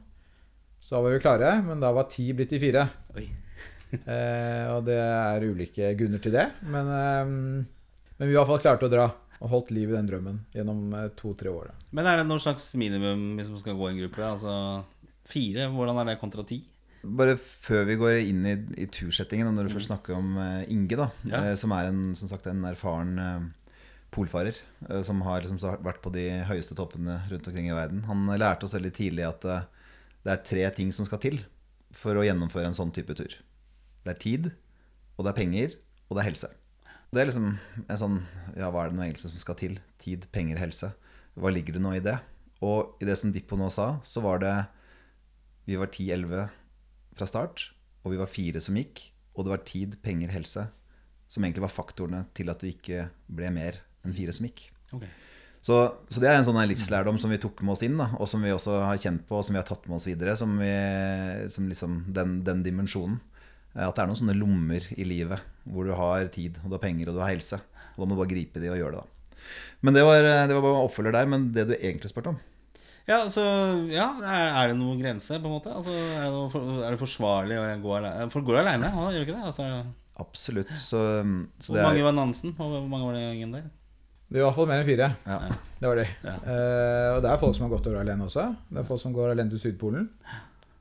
så 0.83 1.00
var 1.00 1.13
vi 1.13 1.21
klare, 1.24 1.53
men 1.63 1.80
da 1.80 1.94
var 1.95 2.09
ti 2.12 2.27
blitt 2.33 2.51
til 2.53 2.63
fire. 2.68 2.89
Eh, 3.89 4.68
og 4.69 4.83
det 4.85 5.00
er 5.01 5.44
ulike 5.50 5.88
grunner 5.97 6.21
til 6.21 6.35
det, 6.35 6.44
men, 6.69 6.89
eh, 6.94 7.31
men 8.19 8.27
vi 8.30 8.35
var 8.35 8.35
i 8.35 8.38
hvert 8.38 8.50
fall 8.51 8.59
klare 8.62 8.77
til 8.83 8.85
å 8.85 8.92
dra. 8.94 9.06
Og 9.39 9.50
holdt 9.53 9.69
liv 9.71 9.88
i 9.91 9.95
den 9.95 10.07
drømmen 10.09 10.39
gjennom 10.56 10.94
eh, 11.00 11.07
to-tre 11.19 11.51
år. 11.53 11.69
Men 11.95 12.06
er 12.09 12.19
det 12.19 12.25
noe 12.27 12.41
slags 12.44 12.65
minimum 12.80 13.38
hvis 13.39 13.50
man 13.53 13.62
skal 13.62 13.77
gå 13.80 13.88
i 13.88 13.94
en 13.94 14.01
gruppe? 14.03 14.25
Altså 14.25 14.56
fire? 15.30 15.69
Hvordan 15.71 16.01
er 16.01 16.09
det 16.12 16.18
kontra 16.19 16.44
ti? 16.44 16.57
Bare 17.04 17.37
før 17.40 17.85
vi 17.87 17.95
går 17.95 18.18
inn 18.28 18.44
i, 18.49 18.56
i 18.83 18.87
tursettingen, 18.92 19.47
og 19.47 19.56
når 19.56 19.69
du 19.69 19.75
først 19.78 19.87
snakker 19.94 20.18
om 20.18 20.33
eh, 20.44 20.66
Inge, 20.73 20.97
da, 20.99 21.07
Ja. 21.30 21.44
eh, 21.52 21.56
som 21.56 21.71
er 21.71 21.87
en, 21.87 22.02
som 22.19 22.28
sagt, 22.31 22.49
en 22.52 22.66
erfaren 22.68 23.16
polfarer, 24.11 24.57
som 25.06 25.19
har 25.21 25.44
liksom, 25.45 25.59
vært 25.85 25.99
på 26.02 26.09
de 26.11 26.23
høyeste 26.49 26.73
toppene 26.75 27.19
rundt 27.30 27.45
omkring 27.47 27.68
i 27.69 27.75
verden. 27.78 28.02
Han 28.09 28.23
lærte 28.42 28.66
oss 28.66 28.73
veldig 28.73 28.92
tidlig 28.97 29.28
at 29.28 29.45
det 29.45 30.31
er 30.33 30.42
tre 30.49 30.64
ting 30.73 30.90
som 30.92 31.06
skal 31.06 31.21
til 31.21 31.37
for 31.95 32.18
å 32.18 32.23
gjennomføre 32.25 32.66
en 32.71 32.75
sånn 32.75 32.90
type 32.95 33.14
tur. 33.16 33.35
Det 34.04 34.16
er 34.16 34.19
tid, 34.23 34.49
og 35.16 35.28
det 35.28 35.30
er 35.31 35.37
penger, 35.37 35.75
og 36.09 36.18
det 36.18 36.23
er 36.23 36.30
helse. 36.31 36.49
Det 37.09 37.21
er 37.21 37.30
liksom 37.30 37.51
en 37.87 37.99
sånn 37.99 38.18
Ja, 38.57 38.69
hva 38.69 38.83
er 38.83 38.92
det 38.92 38.99
nå 38.99 39.06
egentlig 39.06 39.30
som 39.30 39.42
skal 39.42 39.57
til? 39.59 39.78
Tid, 40.01 40.28
penger, 40.33 40.59
helse. 40.61 40.92
Hva 41.39 41.51
ligger 41.54 41.78
det 41.78 41.83
nå 41.83 41.94
i 41.97 42.04
det? 42.04 42.18
Og 42.66 42.99
i 43.01 43.07
det 43.07 43.16
som 43.18 43.31
Dippo 43.33 43.57
nå 43.57 43.69
sa, 43.73 43.95
så 44.04 44.21
var 44.25 44.42
det 44.44 44.56
Vi 45.69 45.78
var 45.80 45.89
10-11 45.89 46.49
fra 47.19 47.28
start, 47.28 47.69
og 48.04 48.13
vi 48.13 48.19
var 48.19 48.30
fire 48.31 48.61
som 48.63 48.78
gikk. 48.80 49.01
Og 49.35 49.45
det 49.45 49.51
var 49.54 49.66
tid, 49.68 49.97
penger, 50.04 50.31
helse 50.33 50.69
som 51.30 51.45
egentlig 51.45 51.63
var 51.68 51.73
faktorene 51.73 52.23
til 52.33 52.49
at 52.49 52.61
det 52.63 52.73
ikke 52.73 53.04
ble 53.30 53.51
mer 53.54 53.78
enn 54.06 54.16
fire 54.16 54.33
som 54.33 54.47
gikk. 54.47 54.66
Okay. 54.89 55.09
Så, 55.61 55.75
så 56.09 56.21
det 56.23 56.30
er 56.31 56.39
en 56.39 56.47
sånn 56.47 56.57
livslærdom 56.71 57.19
som 57.21 57.30
vi 57.30 57.39
tok 57.42 57.61
med 57.61 57.75
oss 57.75 57.83
inn, 57.85 57.99
da, 57.99 58.09
og 58.18 58.30
som 58.31 58.42
vi 58.44 58.54
også 58.54 58.80
har 58.87 59.01
kjent 59.01 59.25
på, 59.28 59.37
og 59.37 59.45
som 59.45 59.54
vi 59.54 59.61
har 59.61 59.68
tatt 59.68 59.85
med 59.89 59.99
oss 59.99 60.07
videre. 60.09 60.33
Som, 60.39 60.56
vi, 60.61 60.71
som 61.54 61.68
liksom 61.69 61.99
den, 62.16 62.39
den 62.47 62.63
dimensjonen. 62.66 63.19
Eh, 63.80 63.88
At 63.88 63.95
det 63.95 64.04
er 64.04 64.12
noen 64.12 64.19
sånne 64.19 64.38
lommer 64.38 64.86
i 65.00 65.07
livet 65.07 65.48
hvor 65.69 65.88
du 65.88 65.94
har 65.95 66.28
tid, 66.33 66.59
og 66.64 66.71
du 66.71 66.76
har 66.76 66.83
penger, 66.83 67.09
og 67.09 67.18
du 67.18 67.24
har 67.24 67.31
helse. 67.31 67.59
Og 67.95 68.04
da 68.04 68.07
må 68.07 68.16
du 68.16 68.21
bare 68.24 68.33
gripe 68.33 68.62
de 68.62 68.71
og 68.74 68.80
gjøre 68.80 68.98
det, 68.98 69.04
da. 69.06 69.45
Men 69.86 69.95
det 69.95 70.04
var, 70.04 70.26
det 70.50 70.56
var 70.56 70.64
bare 70.66 70.86
oppfølger 70.86 71.16
der. 71.16 71.30
Men 71.30 71.50
det 71.56 71.68
du 71.69 71.76
egentlig 71.78 72.12
spurte 72.12 72.33
om 72.33 72.40
Ja, 73.07 73.21
så 73.31 73.44
ja, 73.90 74.09
er, 74.19 74.69
det 74.69 74.78
noen 74.78 75.00
grense, 75.02 75.40
på 75.40 75.50
en 75.50 75.56
måte? 75.56 75.71
Altså, 75.74 75.94
er, 75.95 76.28
det 76.28 76.33
noe 76.36 76.52
for, 76.52 76.83
er 76.83 76.94
det 76.94 77.02
forsvarlig 77.02 77.57
å 77.57 77.66
gå 77.86 77.95
aleine? 77.98 78.30
Folk 78.33 78.50
går 78.50 78.62
aleine, 78.64 78.92
gjør 78.92 79.24
du 79.24 79.26
ikke 79.28 79.38
det? 79.38 79.48
Altså, 79.50 79.69
Absolutt. 80.19 80.71
Så, 80.76 81.00
så 81.64 81.71
hvor 81.71 81.80
det 81.80 81.86
mange 81.88 82.02
er 82.02 82.09
var 82.09 82.18
Nansen? 82.18 82.52
Hvor 82.57 82.74
hvor 82.76 82.90
mange 82.92 83.07
var 83.07 83.16
det 83.16 83.24
gjengen 83.24 83.56
der? 83.56 83.69
Det 84.30 84.38
var 84.38 84.44
i 84.44 84.45
hvert 84.50 84.57
fall 84.59 84.68
mer 84.69 84.81
enn 84.83 84.90
fire. 84.90 85.06
ja. 85.26 85.38
Det 85.80 85.88
var 85.88 85.95
de. 85.98 86.04
Ja. 86.28 86.33
Uh, 86.44 87.07
og 87.16 87.21
det 87.24 87.30
er 87.31 87.40
folk 87.40 87.56
som 87.56 87.66
har 87.66 87.71
gått 87.71 87.88
over 87.88 88.02
alene 88.02 88.26
også. 88.28 88.44
Det 88.68 88.81
er 88.81 88.88
folk 88.90 89.02
som 89.02 89.14
går 89.16 89.31
alene 89.31 89.54
til 89.54 89.62
Sydpolen 89.64 90.09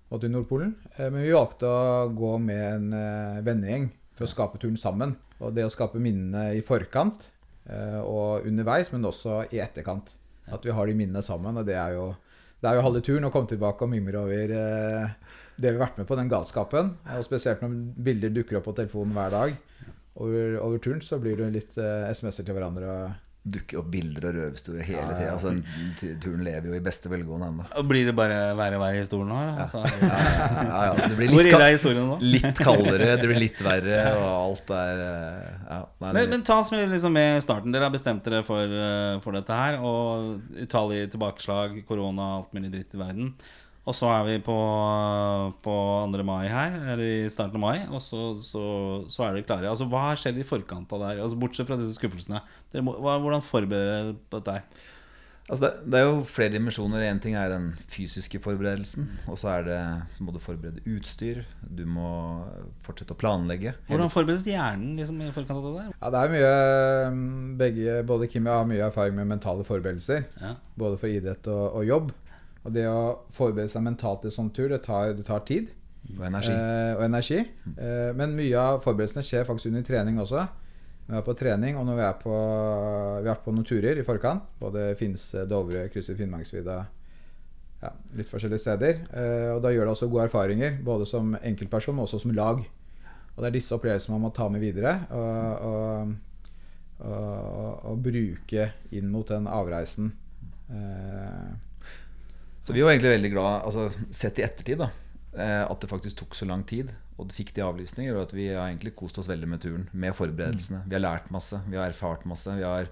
og 0.09 0.23
til 0.23 0.33
Nordpolen. 0.33 0.75
Eh, 0.97 1.09
men 1.09 1.25
vi 1.25 1.35
valgte 1.35 1.69
å 1.69 2.07
gå 2.17 2.37
med 2.43 2.63
en 2.69 2.95
eh, 2.97 3.41
vennegjeng 3.47 3.91
for 4.17 4.27
å 4.27 4.31
skape 4.31 4.61
turen 4.61 4.79
sammen. 4.81 5.15
Og 5.39 5.53
det 5.55 5.67
å 5.67 5.73
skape 5.73 6.01
minnene 6.03 6.55
i 6.57 6.65
forkant 6.65 7.29
eh, 7.69 8.01
og 8.01 8.49
underveis, 8.49 8.91
men 8.95 9.07
også 9.09 9.45
i 9.53 9.61
etterkant. 9.63 10.17
At 10.49 10.65
vi 10.65 10.73
har 10.75 10.89
de 10.89 10.97
minnene 10.97 11.23
sammen. 11.25 11.61
Og 11.61 11.69
det 11.69 11.77
er 11.77 11.99
jo, 11.99 12.09
det 12.63 12.71
er 12.71 12.79
jo 12.79 12.87
halve 12.89 13.05
turen 13.05 13.29
å 13.29 13.33
komme 13.35 13.51
tilbake 13.51 13.85
og 13.85 13.93
mimre 13.93 14.25
over 14.25 14.57
det 15.59 15.69
vi 15.69 15.75
har 15.75 15.83
vært 15.83 16.01
med 16.01 16.09
på, 16.09 16.17
den 16.17 16.31
galskapen. 16.31 16.95
Og 17.19 17.27
spesielt 17.27 17.63
når 17.63 17.79
bilder 18.09 18.33
dukker 18.35 18.61
opp 18.61 18.71
på 18.71 18.77
telefonen 18.81 19.17
hver 19.17 19.35
dag. 19.35 19.57
Over, 20.19 20.57
over 20.65 20.81
turen 20.83 21.05
så 21.05 21.21
blir 21.23 21.39
det 21.39 21.53
litt 21.55 21.77
SMS-er 21.79 22.49
til 22.49 22.57
hverandre. 22.57 22.95
og 22.95 23.28
Dukker 23.49 23.79
opp 23.81 23.87
bilder 23.93 24.27
og 24.29 24.35
røverhistorier 24.35 24.85
hele 24.85 25.13
tida. 25.15 25.31
Altså, 25.33 25.53
den 25.55 26.17
turen 26.21 26.43
lever 26.45 26.69
jo 26.69 26.75
i 26.77 26.81
beste 26.85 27.09
velgående 27.09 27.47
ennå. 27.53 27.67
Blir 27.89 28.09
det 28.11 28.15
bare 28.19 28.41
verre 28.59 28.77
og 28.77 28.83
verre 28.83 29.01
i 29.01 29.07
stolen 29.09 29.31
nå? 29.33 29.39
Altså, 29.63 29.85
Ja, 30.03 30.09
ja, 30.11 30.91
altså, 30.91 31.07
det 31.13 31.17
blir 31.21 31.33
litt, 31.33 31.53
er 31.55 31.71
historien 31.73 32.11
nå? 32.11 32.19
litt 32.21 32.61
kaldere, 32.61 33.15
det 33.21 33.31
blir 33.31 33.41
litt 33.41 33.63
verre, 33.65 34.03
og 34.19 34.27
alt 34.33 34.75
er 34.77 35.05
eh, 35.07 35.47
ja, 35.69 35.79
nei, 36.03 36.13
Men, 36.19 36.35
men 36.35 36.45
ta 36.51 36.59
oss 36.65 36.73
med, 36.75 36.85
liksom 36.93 37.15
med 37.17 37.39
i 37.39 37.47
starten. 37.47 37.73
Dere 37.73 37.89
har 37.89 37.95
bestemt 37.95 38.27
dere 38.27 38.43
for, 38.45 38.77
eh, 38.91 39.15
for 39.25 39.39
dette 39.39 39.63
her. 39.63 39.81
Og 39.81 40.59
utallige 40.67 41.15
tilbakeslag, 41.15 41.81
korona, 41.89 42.35
alt 42.43 42.53
mulig 42.59 42.75
dritt 42.75 42.99
i 42.99 43.01
verden. 43.01 43.33
Og 43.89 43.97
så 43.97 44.11
er 44.13 44.27
vi 44.27 44.37
på, 44.45 44.57
på 45.65 45.77
2. 46.13 46.27
mai 46.29 46.45
her, 46.53 46.75
eller 46.93 47.05
i 47.25 47.31
starten 47.33 47.57
av 47.57 47.63
mai, 47.63 47.87
og 47.89 48.03
så, 48.05 48.35
så, 48.45 48.63
så 49.09 49.25
er 49.25 49.39
dere 49.39 49.49
klare. 49.49 49.71
Altså, 49.71 49.89
hva 49.89 50.11
har 50.11 50.21
skjedd 50.21 50.43
i 50.43 50.47
forkant 50.47 50.93
av 50.93 51.01
det 51.01 51.15
her? 51.15 51.25
Altså, 51.25 51.41
bortsett 51.41 51.71
fra 51.71 51.79
disse 51.81 51.97
skuffelsene. 51.97 52.43
Dere 52.73 52.85
må, 52.85 52.99
hva, 53.01 53.17
hvordan 53.23 53.45
forbereder 53.45 54.11
dere 54.11 54.17
på 54.29 54.43
dette 54.43 54.59
her? 54.59 54.87
Altså 55.49 55.65
det, 55.65 55.89
det 55.89 55.97
er 55.97 56.03
jo 56.05 56.17
flere 56.29 56.53
dimensjoner. 56.53 57.07
Én 57.09 57.21
ting 57.25 57.33
er 57.41 57.49
den 57.49 57.71
fysiske 57.89 58.37
forberedelsen. 58.45 59.07
Og 59.33 59.39
så, 59.41 59.55
er 59.55 59.65
det, 59.65 59.79
så 60.13 60.25
må 60.25 60.35
du 60.35 60.41
forberede 60.43 60.85
utstyr. 60.93 61.41
Du 61.65 61.87
må 61.89 62.11
fortsette 62.85 63.17
å 63.17 63.19
planlegge. 63.19 63.73
Hvordan 63.89 64.13
forberedes 64.13 64.45
hjernen 64.45 64.99
liksom, 65.01 65.23
i 65.25 65.33
forkant 65.33 65.63
av 65.63 65.71
det 65.71 65.87
der? 65.87 65.95
Ja, 65.97 66.13
det 66.13 66.21
er 66.21 66.35
mye 66.35 66.53
mm, 67.17 67.49
begge, 67.63 67.97
Både 68.13 68.29
Kim 68.29 68.45
og 68.45 68.53
jeg 68.53 68.61
har 68.61 68.69
mye 68.75 68.89
erfaring 68.91 69.17
med 69.17 69.33
mentale 69.33 69.65
forberedelser. 69.65 70.29
Ja. 70.43 70.53
Både 70.77 71.01
for 71.01 71.17
idrett 71.17 71.49
og, 71.49 71.65
og 71.81 71.89
jobb. 71.89 72.13
Og 72.69 72.75
det 72.77 72.85
å 72.85 73.25
forberede 73.33 73.73
seg 73.73 73.85
mentalt 73.87 74.21
til 74.27 74.33
sånn 74.35 74.53
tur, 74.53 74.69
det 74.69 74.83
tar, 74.85 75.15
det 75.17 75.25
tar 75.25 75.41
tid. 75.49 75.71
Og 76.19 76.25
energi. 76.29 76.53
Eh, 76.53 76.93
og 76.99 77.05
energi. 77.07 77.39
Eh, 77.75 78.11
men 78.17 78.37
mye 78.37 78.61
av 78.61 78.83
forberedelsene 78.85 79.25
skjer 79.25 79.47
faktisk 79.49 79.73
under 79.73 79.87
trening 79.87 80.21
også. 80.21 80.45
Når 81.09 81.15
Vi 81.15 81.19
er 81.23 81.25
på 81.25 81.37
trening, 81.41 81.77
og 81.81 81.87
når 81.89 81.97
vi 81.97 82.05
er 82.05 82.17
på, 82.21 82.39
vi 83.25 83.31
vært 83.31 83.45
på 83.47 83.55
noen 83.57 83.65
turer 83.65 83.97
i 83.97 84.05
forkant, 84.05 84.51
både 84.61 84.91
Finse, 85.01 85.47
Dovre, 85.49 85.87
krysser 85.89 86.19
Finnmarksvidda 86.19 86.77
ja, 87.79 87.93
Litt 88.19 88.29
forskjellige 88.29 88.61
steder. 88.61 89.01
Eh, 89.17 89.51
og 89.55 89.63
da 89.65 89.73
gjør 89.73 89.89
det 89.89 89.95
også 89.95 90.11
gode 90.13 90.27
erfaringer, 90.29 90.77
både 90.85 91.07
som 91.09 91.33
enkeltperson, 91.41 91.97
men 91.97 92.05
også 92.05 92.21
som 92.21 92.35
lag. 92.37 92.61
Og 92.61 93.41
det 93.41 93.49
er 93.49 93.57
disse 93.57 93.73
opplevelsene 93.77 94.19
man 94.19 94.27
må 94.27 94.33
ta 94.35 94.49
med 94.51 94.61
videre 94.61 94.97
og, 95.15 95.69
og, 95.71 96.15
og, 97.07 97.85
og 97.87 98.01
bruke 98.03 98.65
inn 98.99 99.13
mot 99.13 99.31
den 99.31 99.47
avreisen. 99.49 100.11
Eh, 100.69 101.68
Så 102.63 102.75
vi 102.77 102.83
var 102.85 102.93
egentlig 102.93 103.15
veldig 103.17 103.33
glad, 103.33 103.53
altså, 103.69 103.89
sett 104.15 104.41
i 104.41 104.45
ettertid, 104.45 104.81
da, 104.83 104.89
eh, 105.39 105.65
at 105.65 105.81
det 105.81 105.91
faktisk 105.91 106.23
tok 106.23 106.37
så 106.37 106.49
lang 106.49 106.65
tid. 106.69 106.93
Og 107.19 107.27
det 107.27 107.35
fikk 107.35 107.55
de 107.57 107.65
avlysninger, 107.67 108.15
og 108.15 108.29
at 108.29 108.35
vi 108.37 108.49
har 108.53 108.69
egentlig 108.69 108.95
kost 108.99 109.19
oss 109.19 109.31
veldig 109.31 109.49
med 109.51 109.63
turen. 109.65 109.87
Med 109.93 110.15
forberedelsene. 110.15 110.85
Vi 110.87 110.95
har 110.95 111.03
lært 111.03 111.33
masse, 111.35 111.59
vi 111.67 111.79
har 111.81 111.91
erfart 111.91 112.27
masse. 112.31 112.53
Vi 112.55 112.67
har 112.67 112.91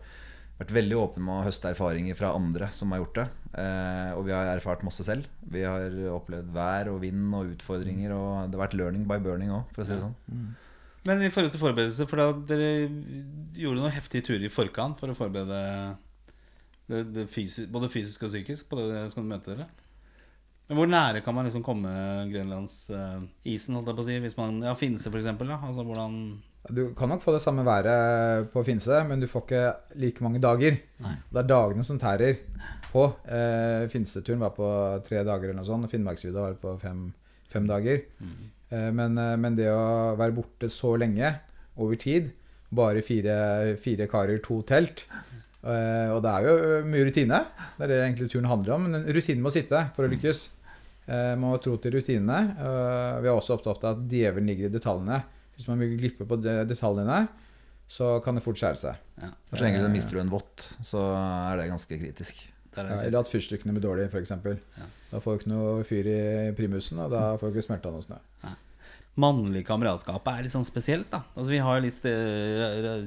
vært 0.57 0.73
veldig 0.73 0.97
åpne 0.99 1.23
med 1.23 1.35
å 1.37 1.45
høste 1.47 1.71
erfaringer 1.71 2.17
fra 2.19 2.33
andre 2.35 2.71
som 2.75 2.91
har 2.95 3.05
gjort 3.05 3.21
det. 3.21 3.27
Eh, 3.61 4.11
og 4.17 4.25
vi 4.27 4.35
har 4.35 4.51
erfart 4.51 4.83
masse 4.87 5.05
selv. 5.07 5.29
Vi 5.47 5.63
har 5.63 5.95
opplevd 6.17 6.51
vær 6.57 6.91
og 6.91 7.03
vind 7.05 7.37
og 7.39 7.53
utfordringer. 7.55 8.17
Og 8.17 8.49
det 8.49 8.59
har 8.59 8.65
vært 8.65 8.79
learning 8.81 9.05
by 9.07 9.21
burning 9.23 9.53
òg, 9.55 9.69
for 9.77 9.85
å 9.85 9.89
si 9.89 9.95
det 9.95 10.07
sånn. 10.09 10.17
Men 11.07 11.23
i 11.23 11.31
forhold 11.31 11.55
til 11.55 11.63
forberedelse, 11.63 12.09
for 12.11 12.19
da 12.19 12.33
dere 12.51 12.89
gjorde 13.55 13.79
noen 13.79 13.95
heftige 13.95 14.27
turer 14.27 14.49
i 14.49 14.51
forkant 14.51 14.99
for 14.99 15.13
å 15.13 15.15
forberede 15.15 15.61
det, 16.91 17.03
det 17.15 17.27
fysisk, 17.33 17.71
både 17.73 17.91
fysisk 17.93 18.27
og 18.27 18.33
psykisk 18.33 18.69
på 18.71 18.79
det 18.81 19.07
skal 19.13 19.25
du 19.25 19.31
møte 19.31 19.53
dere. 19.53 19.67
Hvor 20.67 20.89
nære 20.91 21.21
kan 21.23 21.35
man 21.35 21.47
liksom 21.47 21.63
komme 21.63 21.91
grenlandsisen, 22.33 23.77
holdt 23.77 23.91
jeg 23.93 23.99
på 23.99 24.03
å 24.03 24.07
si? 24.09 24.17
Hvis 24.25 24.37
man, 24.39 24.59
ja, 24.67 24.73
Finse, 24.79 25.13
for 25.13 25.21
eksempel. 25.21 25.53
Altså, 25.55 25.85
hvordan 25.87 26.17
Du 26.67 26.91
kan 26.99 27.09
nok 27.09 27.23
få 27.23 27.37
det 27.37 27.43
samme 27.45 27.63
været 27.67 28.49
på 28.51 28.65
Finse, 28.67 29.05
men 29.07 29.23
du 29.23 29.29
får 29.31 29.45
ikke 29.45 29.61
like 30.03 30.25
mange 30.27 30.41
dager. 30.43 30.81
Nei. 31.05 31.15
Det 31.31 31.43
er 31.45 31.51
dagene 31.53 31.87
som 31.87 32.01
tærer 32.03 32.41
på. 32.91 33.05
Eh, 33.31 33.87
Finseturen 33.93 34.43
var 34.43 34.57
på 34.57 34.67
tre 35.07 35.23
dager 35.23 35.53
eller 35.53 35.61
noe 35.61 35.69
sånt. 35.69 35.91
Finnmarksvidda 35.93 36.49
var 36.49 36.59
på 36.59 36.75
fem, 36.83 37.13
fem 37.53 37.71
dager. 37.71 38.03
Eh, 38.73 38.91
men, 38.91 39.15
eh, 39.23 39.37
men 39.39 39.55
det 39.55 39.71
å 39.71 40.17
være 40.19 40.35
borte 40.35 40.71
så 40.73 40.97
lenge 40.99 41.31
over 41.79 41.95
tid, 41.95 42.33
bare 42.75 43.07
fire, 43.07 43.77
fire 43.79 44.09
karer, 44.11 44.43
to 44.43 44.59
telt 44.67 45.07
eh, 45.07 45.46
Og 45.67 46.21
det 46.25 46.33
er 46.33 46.47
jo 46.47 46.57
mye 46.87 47.07
rutine. 47.09 47.41
Det 47.77 47.87
er 47.87 47.93
det 47.93 48.03
egentlig 48.03 48.29
turen 48.33 48.49
handler 48.51 48.77
om. 48.77 48.87
Men 48.91 49.09
rutinen 49.17 49.43
må 49.45 49.51
sitte 49.55 49.89
for 49.97 50.07
å 50.07 50.13
lykkes. 50.13 50.43
Eh, 51.07 51.33
man 51.39 51.53
må 51.53 51.59
tro 51.63 51.77
til 51.79 51.95
rutinene. 51.95 52.39
Eh, 52.59 53.17
vi 53.23 53.31
er 53.31 53.35
også 53.35 53.57
opptatt 53.57 53.85
av 53.87 53.95
at 53.95 54.07
djevelen 54.11 54.51
ligger 54.51 54.69
i 54.69 54.75
detaljene. 54.75 55.21
Hvis 55.57 55.69
man 55.71 55.81
vil 55.81 55.95
glippe 56.01 56.27
på 56.29 56.39
de 56.43 56.59
detaljene, 56.69 57.23
så 57.89 58.17
kan 58.25 58.37
det 58.37 58.43
fort 58.45 58.59
skjære 58.59 58.81
seg. 58.81 59.03
ja, 59.23 59.31
så 59.53 59.65
enkelt 59.65 59.87
du 59.87 59.95
mister 59.95 60.19
en 60.21 60.33
vått, 60.33 60.73
så 60.85 61.01
er 61.15 61.61
det 61.61 61.69
ganske 61.71 61.99
kritisk. 62.03 62.43
det 62.75 62.83
det 62.83 62.91
Ja, 62.91 63.03
eller 63.07 63.21
at 63.21 63.31
fyrstikkene 63.31 63.73
blir 63.73 63.87
dårlige, 63.87 64.11
f.eks. 64.11 64.35
Ja. 64.77 64.89
Da 65.13 65.21
får 65.23 65.33
du 65.33 65.39
ikke 65.39 65.53
noe 65.55 65.85
fyr 65.87 66.11
i 66.11 66.53
primusen, 66.59 66.99
og 66.99 67.15
da 67.15 67.37
får 67.39 67.49
du 67.49 67.57
ikke 67.57 67.69
smelta 67.71 67.95
noe 67.95 68.03
snø. 68.05 68.19
Mannlig 69.17 69.63
kameratskap 69.65 70.27
er 70.29 70.45
litt 70.45 70.53
sånn 70.53 70.67
spesielt. 70.69 71.09
da 71.13 71.23
Altså 71.35 71.49
Vi 71.55 71.63
har 71.65 71.81
litt 71.81 72.01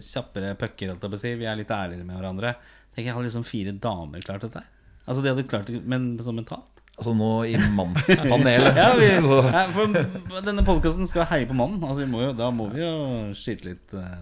kjappere 0.06 0.56
pucker. 0.58 0.96
Vi 1.22 1.46
er 1.46 1.60
litt 1.60 1.70
ærligere 1.70 2.08
med 2.08 2.18
hverandre. 2.18 2.56
Tenk 2.96 3.06
jeg 3.06 3.13
hadde 3.16 3.30
liksom 3.30 3.46
fire 3.48 3.75
damer 3.78 4.25
klart 4.25 4.42
dette 4.48 4.63
her. 4.63 4.75
Altså 5.06 5.24
De 5.24 5.32
hadde 5.32 5.48
klart 5.50 5.70
det, 5.70 5.82
men 5.86 6.12
sånn 6.22 6.39
mentalt. 6.42 6.82
Altså 7.00 7.13
nå 7.16 7.32
i 7.48 7.56
mannspanelet. 7.78 8.75
Ja, 8.82 8.89
vi, 8.98 9.08
ja, 9.08 9.63
for 9.72 10.44
denne 10.44 10.66
podkasten 10.68 11.08
skal 11.08 11.30
heie 11.30 11.48
på 11.48 11.56
mannen. 11.56 11.80
Altså, 11.86 12.04
vi 12.04 12.12
må 12.12 12.25
jo, 12.25 12.34
da 12.36 12.50
må 12.51 12.68
vi 12.74 12.82
jo 12.84 12.92
skyte 13.38 13.70
litt 13.70 13.96
eh. 13.96 14.18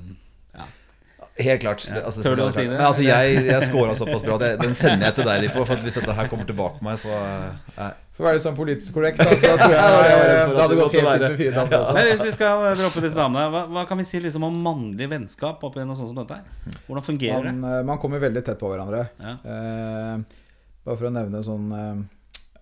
Helt 1.38 1.62
klart. 1.62 1.84
Ja. 1.90 2.02
altså, 2.06 2.24
Tør 2.26 2.36
du 2.38 2.42
å 2.48 2.50
si 2.50 2.64
det? 2.64 2.74
Men 2.74 2.84
altså, 2.88 3.04
jeg, 3.06 3.42
jeg 3.46 3.66
scora 3.68 3.94
såpass 3.98 4.24
bra 4.26 4.38
at 4.40 4.46
jeg, 4.48 4.58
den 4.64 4.74
sender 4.78 5.10
jeg 5.10 5.18
til 5.20 5.28
deg, 5.28 5.44
Lipo. 5.44 5.64
For 5.68 5.78
at 5.78 5.86
hvis 5.86 5.98
dette 6.00 6.16
her 6.18 6.30
kommer 6.32 6.50
tilbake 6.50 6.80
på 6.80 6.88
meg, 6.88 6.98
så 7.02 7.14
eh, 7.14 7.92
For 8.18 8.26
å 8.26 8.28
være 8.28 8.40
litt 8.40 8.46
sånn 8.48 8.58
politisk 8.58 8.98
korrekt, 8.98 9.22
da, 9.22 9.36
så 9.38 9.54
tror 9.60 9.76
jeg 9.76 10.10
jeg 10.18 10.50
det 10.56 10.64
hadde 10.64 10.80
gått 10.82 10.98
helt 10.98 11.12
fint 11.12 11.26
med 11.28 11.38
fire 11.44 11.54
damer 11.60 11.78
også. 11.84 11.96
Men 12.00 12.10
hvis 12.10 12.26
vi 12.26 12.34
skal 12.40 12.66
droppe 12.82 13.06
disse 13.06 13.20
damene, 13.20 13.46
hva, 13.54 13.64
hva 13.76 13.86
kan 13.90 14.02
vi 14.02 14.08
si 14.10 14.22
liksom 14.24 14.48
om 14.50 14.60
mannlig 14.66 15.10
vennskap 15.14 15.62
oppi 15.70 15.86
noe 15.86 16.00
sånt 16.00 16.14
som 16.14 16.18
dette 16.24 16.40
her? 16.40 16.82
Hvordan 16.90 17.06
fungerer 17.06 17.46
det? 17.46 17.56
Man, 17.60 17.70
det? 17.70 17.88
man 17.92 18.02
kommer 18.02 18.24
veldig 18.26 18.46
tett 18.50 18.62
på 18.62 18.74
hverandre. 18.74 19.06
Ja. 19.22 19.38
Eh, 19.38 20.46
bare 20.88 20.98
for 20.98 21.12
å 21.12 21.14
nevne 21.14 21.44
sånn 21.46 21.70
eh, 21.78 22.06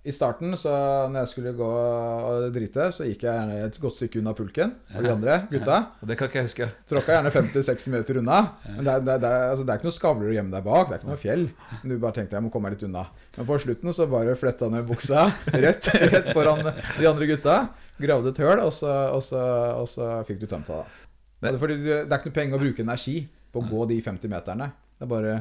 I 0.06 0.14
starten, 0.14 0.52
så 0.54 0.70
når 1.10 1.24
jeg 1.24 1.30
skulle 1.32 1.52
gå 1.58 1.66
og 1.68 2.44
drite, 2.54 2.84
så 2.94 3.08
gikk 3.08 3.24
jeg 3.26 3.32
gjerne 3.40 3.56
et 3.66 3.78
godt 3.82 3.96
stykke 3.98 4.20
unna 4.22 4.34
pulken 4.38 4.74
og 4.94 5.00
de 5.02 5.10
andre 5.10 5.38
gutta. 5.50 5.78
Ja, 6.02 6.10
det 6.12 6.18
kan 6.20 6.30
ikke 6.30 6.38
jeg 6.44 6.50
huske. 6.52 6.68
Tråkka 6.92 7.16
gjerne 7.16 7.32
50-60 7.34 7.88
meter 7.96 8.20
unna. 8.22 8.38
Men 8.68 8.84
det 8.86 8.94
er, 8.94 9.02
det, 9.08 9.16
er, 9.16 9.24
det, 9.24 9.32
altså, 9.50 9.66
det 9.66 9.74
er 9.74 9.82
ikke 9.82 9.90
noe 9.90 9.96
skavler 9.98 10.30
å 10.30 10.36
gjemme 10.36 10.54
deg 10.54 10.68
bak. 10.68 10.86
Det 10.92 10.94
er 10.94 11.02
ikke 11.02 11.10
noe 11.10 11.22
fjell. 11.24 11.48
Men 11.80 11.90
du 11.90 11.96
bare 12.04 12.18
tenkte 12.20 12.38
jeg 12.38 12.46
må 12.46 12.52
komme 12.54 12.70
meg 12.70 12.78
litt 12.78 12.86
unna. 12.86 13.06
Men 13.40 13.50
på 13.50 13.58
slutten 13.66 13.98
så 13.98 14.08
bare 14.14 14.38
fletta 14.38 14.70
ned 14.76 14.86
buksa 14.92 15.26
rett, 15.66 15.90
rett 16.14 16.30
foran 16.38 16.62
de 16.70 17.10
andre 17.10 17.32
gutta. 17.34 17.58
Gravde 18.06 18.36
et 18.36 18.44
høl, 18.46 18.62
og 18.68 18.74
så, 18.78 18.94
og 19.16 19.26
så, 19.26 19.42
og 19.82 19.90
så 19.90 20.12
fikk 20.30 20.44
du 20.44 20.48
tømt 20.52 20.70
deg, 20.70 20.86
da. 20.86 21.10
Men- 21.42 21.58
det 21.58 21.90
er 22.06 22.18
ikke 22.20 22.30
noe 22.30 22.38
penger 22.38 22.58
å 22.58 22.64
bruke 22.68 22.86
energi 22.86 23.18
på 23.54 23.62
å 23.64 23.70
gå 23.74 23.90
de 23.90 24.02
50 24.06 24.30
meterne. 24.32 24.70
Det 25.00 25.06
er 25.08 25.12
bare 25.12 25.36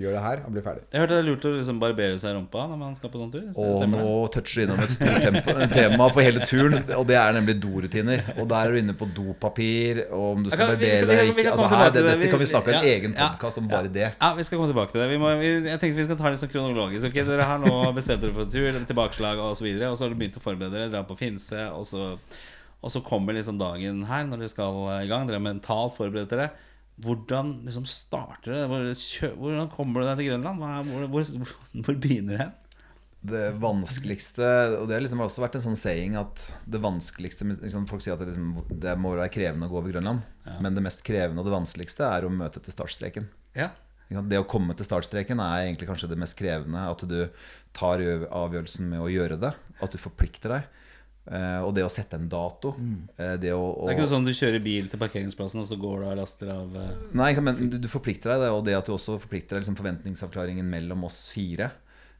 gjør 0.00 0.14
det 0.16 0.20
her 0.24 0.40
og 0.46 0.52
bli 0.54 0.60
ferdig. 0.64 0.82
Jeg 0.88 1.02
hørte 1.02 1.12
det 1.12 1.20
er 1.20 1.26
lurt 1.26 1.42
å 1.44 1.50
liksom 1.52 1.80
barbere 1.82 2.16
seg 2.20 2.30
i 2.32 2.36
rumpa 2.38 2.62
når 2.70 2.78
man 2.80 2.94
skal 2.96 3.10
på 3.12 3.18
sånn 3.20 3.32
tur. 3.34 3.42
Og 3.60 3.82
nå 3.92 4.04
toucher 4.32 4.62
du 4.62 4.64
innom 4.64 4.80
et 4.80 4.92
stort 4.94 5.18
tempo, 5.26 5.52
tema 5.74 6.06
for 6.14 6.24
hele 6.24 6.46
turen, 6.48 6.78
og 6.96 7.04
det 7.10 7.18
er 7.20 7.36
nemlig 7.36 7.58
dorutiner. 7.60 8.22
Og 8.38 8.48
der 8.48 8.70
er 8.70 8.72
du 8.72 8.80
inne 8.80 8.94
på 8.96 9.08
dopapir, 9.18 10.00
og 10.08 10.24
om 10.30 10.46
du 10.46 10.48
skal 10.48 10.62
kan- 10.62 10.72
barbere 10.72 11.10
deg 11.10 11.34
ikke. 11.34 11.44
Altså, 11.52 11.68
her, 11.74 11.92
det, 11.92 12.04
dette 12.08 12.30
kan 12.32 12.40
vi 12.40 12.48
snakke 12.48 12.72
om 12.72 12.78
en 12.78 12.88
ja, 12.88 12.94
egen 12.96 13.18
podkast 13.18 13.60
om 13.60 13.68
bare 13.74 13.92
det. 13.98 14.08
Ja, 14.16 14.32
vi 14.40 14.48
skal 14.48 14.62
komme 14.62 14.72
tilbake 14.72 14.96
til 14.96 15.04
det. 15.04 15.10
Vi 15.12 15.20
må, 15.20 15.34
vi, 15.42 15.52
jeg 15.68 15.82
tenkte 15.84 16.00
vi 16.00 16.08
skal 16.08 16.20
ta 16.22 16.32
det 16.32 16.40
sånn 16.40 16.54
kronologisk. 16.56 17.10
Okay, 17.12 17.28
Dere 17.28 17.50
har 17.52 17.60
nå 17.60 17.76
bestemt 17.92 18.24
dere 18.24 18.32
for 18.40 18.48
tur, 18.48 18.80
tilbakeslag 18.88 19.44
osv. 19.44 19.50
Og, 19.52 19.60
så 19.60 19.68
videre, 19.68 19.92
og 19.92 20.00
så 20.00 20.06
har 20.08 20.14
dere 20.14 20.22
begynt 20.24 20.40
å 20.40 20.44
forberede 20.48 20.72
dere, 20.78 20.90
dra 20.96 21.04
på 21.04 21.20
Finse, 21.20 21.68
og 21.76 21.84
så, 21.86 22.14
og 22.80 22.90
så 22.96 23.04
kommer 23.04 23.36
liksom 23.36 23.60
dagen 23.60 24.06
her 24.08 24.24
når 24.24 24.40
dere 24.46 24.56
skal 24.56 24.80
i 25.02 25.10
gang. 25.12 25.28
Dere 25.28 25.36
er 25.36 25.44
mentalt 25.52 26.00
forberedt 26.00 26.32
dere. 26.32 26.48
Hvordan 27.00 27.54
liksom 27.64 27.86
starter 27.88 28.52
det? 28.52 28.64
Hvordan 29.38 29.70
kommer 29.72 30.02
du 30.02 30.10
deg 30.10 30.20
til 30.20 30.28
Grønland? 30.32 30.60
Hva 30.60 30.74
er, 30.78 30.90
hvor, 30.90 31.06
hvor, 31.14 31.54
hvor 31.86 31.96
begynner 32.02 32.42
det? 32.42 32.50
Det 33.22 33.52
vanskeligste 33.62 34.46
Og 34.80 34.88
det 34.90 34.96
har 34.96 35.02
liksom 35.04 35.20
også 35.22 35.44
vært 35.44 35.54
en 35.54 35.62
sånn 35.62 35.78
saying 35.78 36.16
at 36.18 36.42
det 36.66 36.80
vanskeligste 36.82 37.46
liksom, 37.46 37.84
Folk 37.86 38.02
sier 38.02 38.16
at 38.16 38.24
det, 38.24 38.32
liksom, 38.32 38.56
det 38.82 38.96
må 38.98 39.12
være 39.14 39.30
krevende 39.30 39.68
å 39.68 39.72
gå 39.72 39.78
over 39.78 39.94
Grønland. 39.94 40.26
Men 40.64 40.76
det 40.76 40.84
mest 40.84 41.04
krevende 41.06 41.42
og 41.42 41.48
det 41.48 41.54
vanskeligste 41.54 42.08
er 42.08 42.26
å 42.26 42.34
møte 42.34 42.62
til 42.62 42.74
startstreken. 42.74 43.30
Ja. 43.56 43.70
Det 44.12 44.40
å 44.42 44.48
komme 44.48 44.74
til 44.76 44.84
startstreken 44.84 45.40
er 45.40 45.68
egentlig 45.68 45.88
kanskje 45.88 46.10
det 46.10 46.18
mest 46.20 46.36
krevende. 46.36 46.82
At 46.90 47.06
du 47.08 47.20
tar 47.76 48.02
avgjørelsen 48.02 48.90
med 48.90 49.00
å 49.00 49.08
gjøre 49.08 49.38
det. 49.40 49.52
At 49.80 49.94
du 49.94 50.02
forplikter 50.02 50.58
deg. 50.58 50.81
Eh, 51.22 51.60
og 51.62 51.70
det 51.76 51.84
å 51.86 51.90
sette 51.92 52.18
en 52.18 52.24
dato 52.26 52.72
eh, 53.14 53.36
Det 53.38 53.52
å, 53.54 53.60
å 53.62 53.84
Det 53.86 53.92
er 53.92 54.00
ikke 54.00 54.08
sånn 54.10 54.24
du 54.26 54.32
kjører 54.34 54.58
bil 54.58 54.88
til 54.90 54.98
parkeringsplassen, 54.98 55.60
og 55.62 55.68
så 55.68 55.76
går 55.78 56.00
du 56.02 56.06
og 56.08 56.16
laster 56.18 56.48
av 56.50 56.74
uh... 56.74 56.88
Nei, 57.14 57.28
men 57.38 57.60
du, 57.70 57.76
du 57.78 57.86
forplikter 57.86 58.32
deg, 58.32 58.42
det, 58.42 58.48
og 58.50 58.64
det 58.66 58.74
at 58.74 58.90
du 58.90 58.96
også 58.96 59.20
forplikter 59.22 59.54
deg 59.54 59.62
liksom 59.62 59.78
forventningsavklaringen 59.78 60.66
mellom 60.66 61.06
oss 61.06 61.28
fire. 61.30 61.70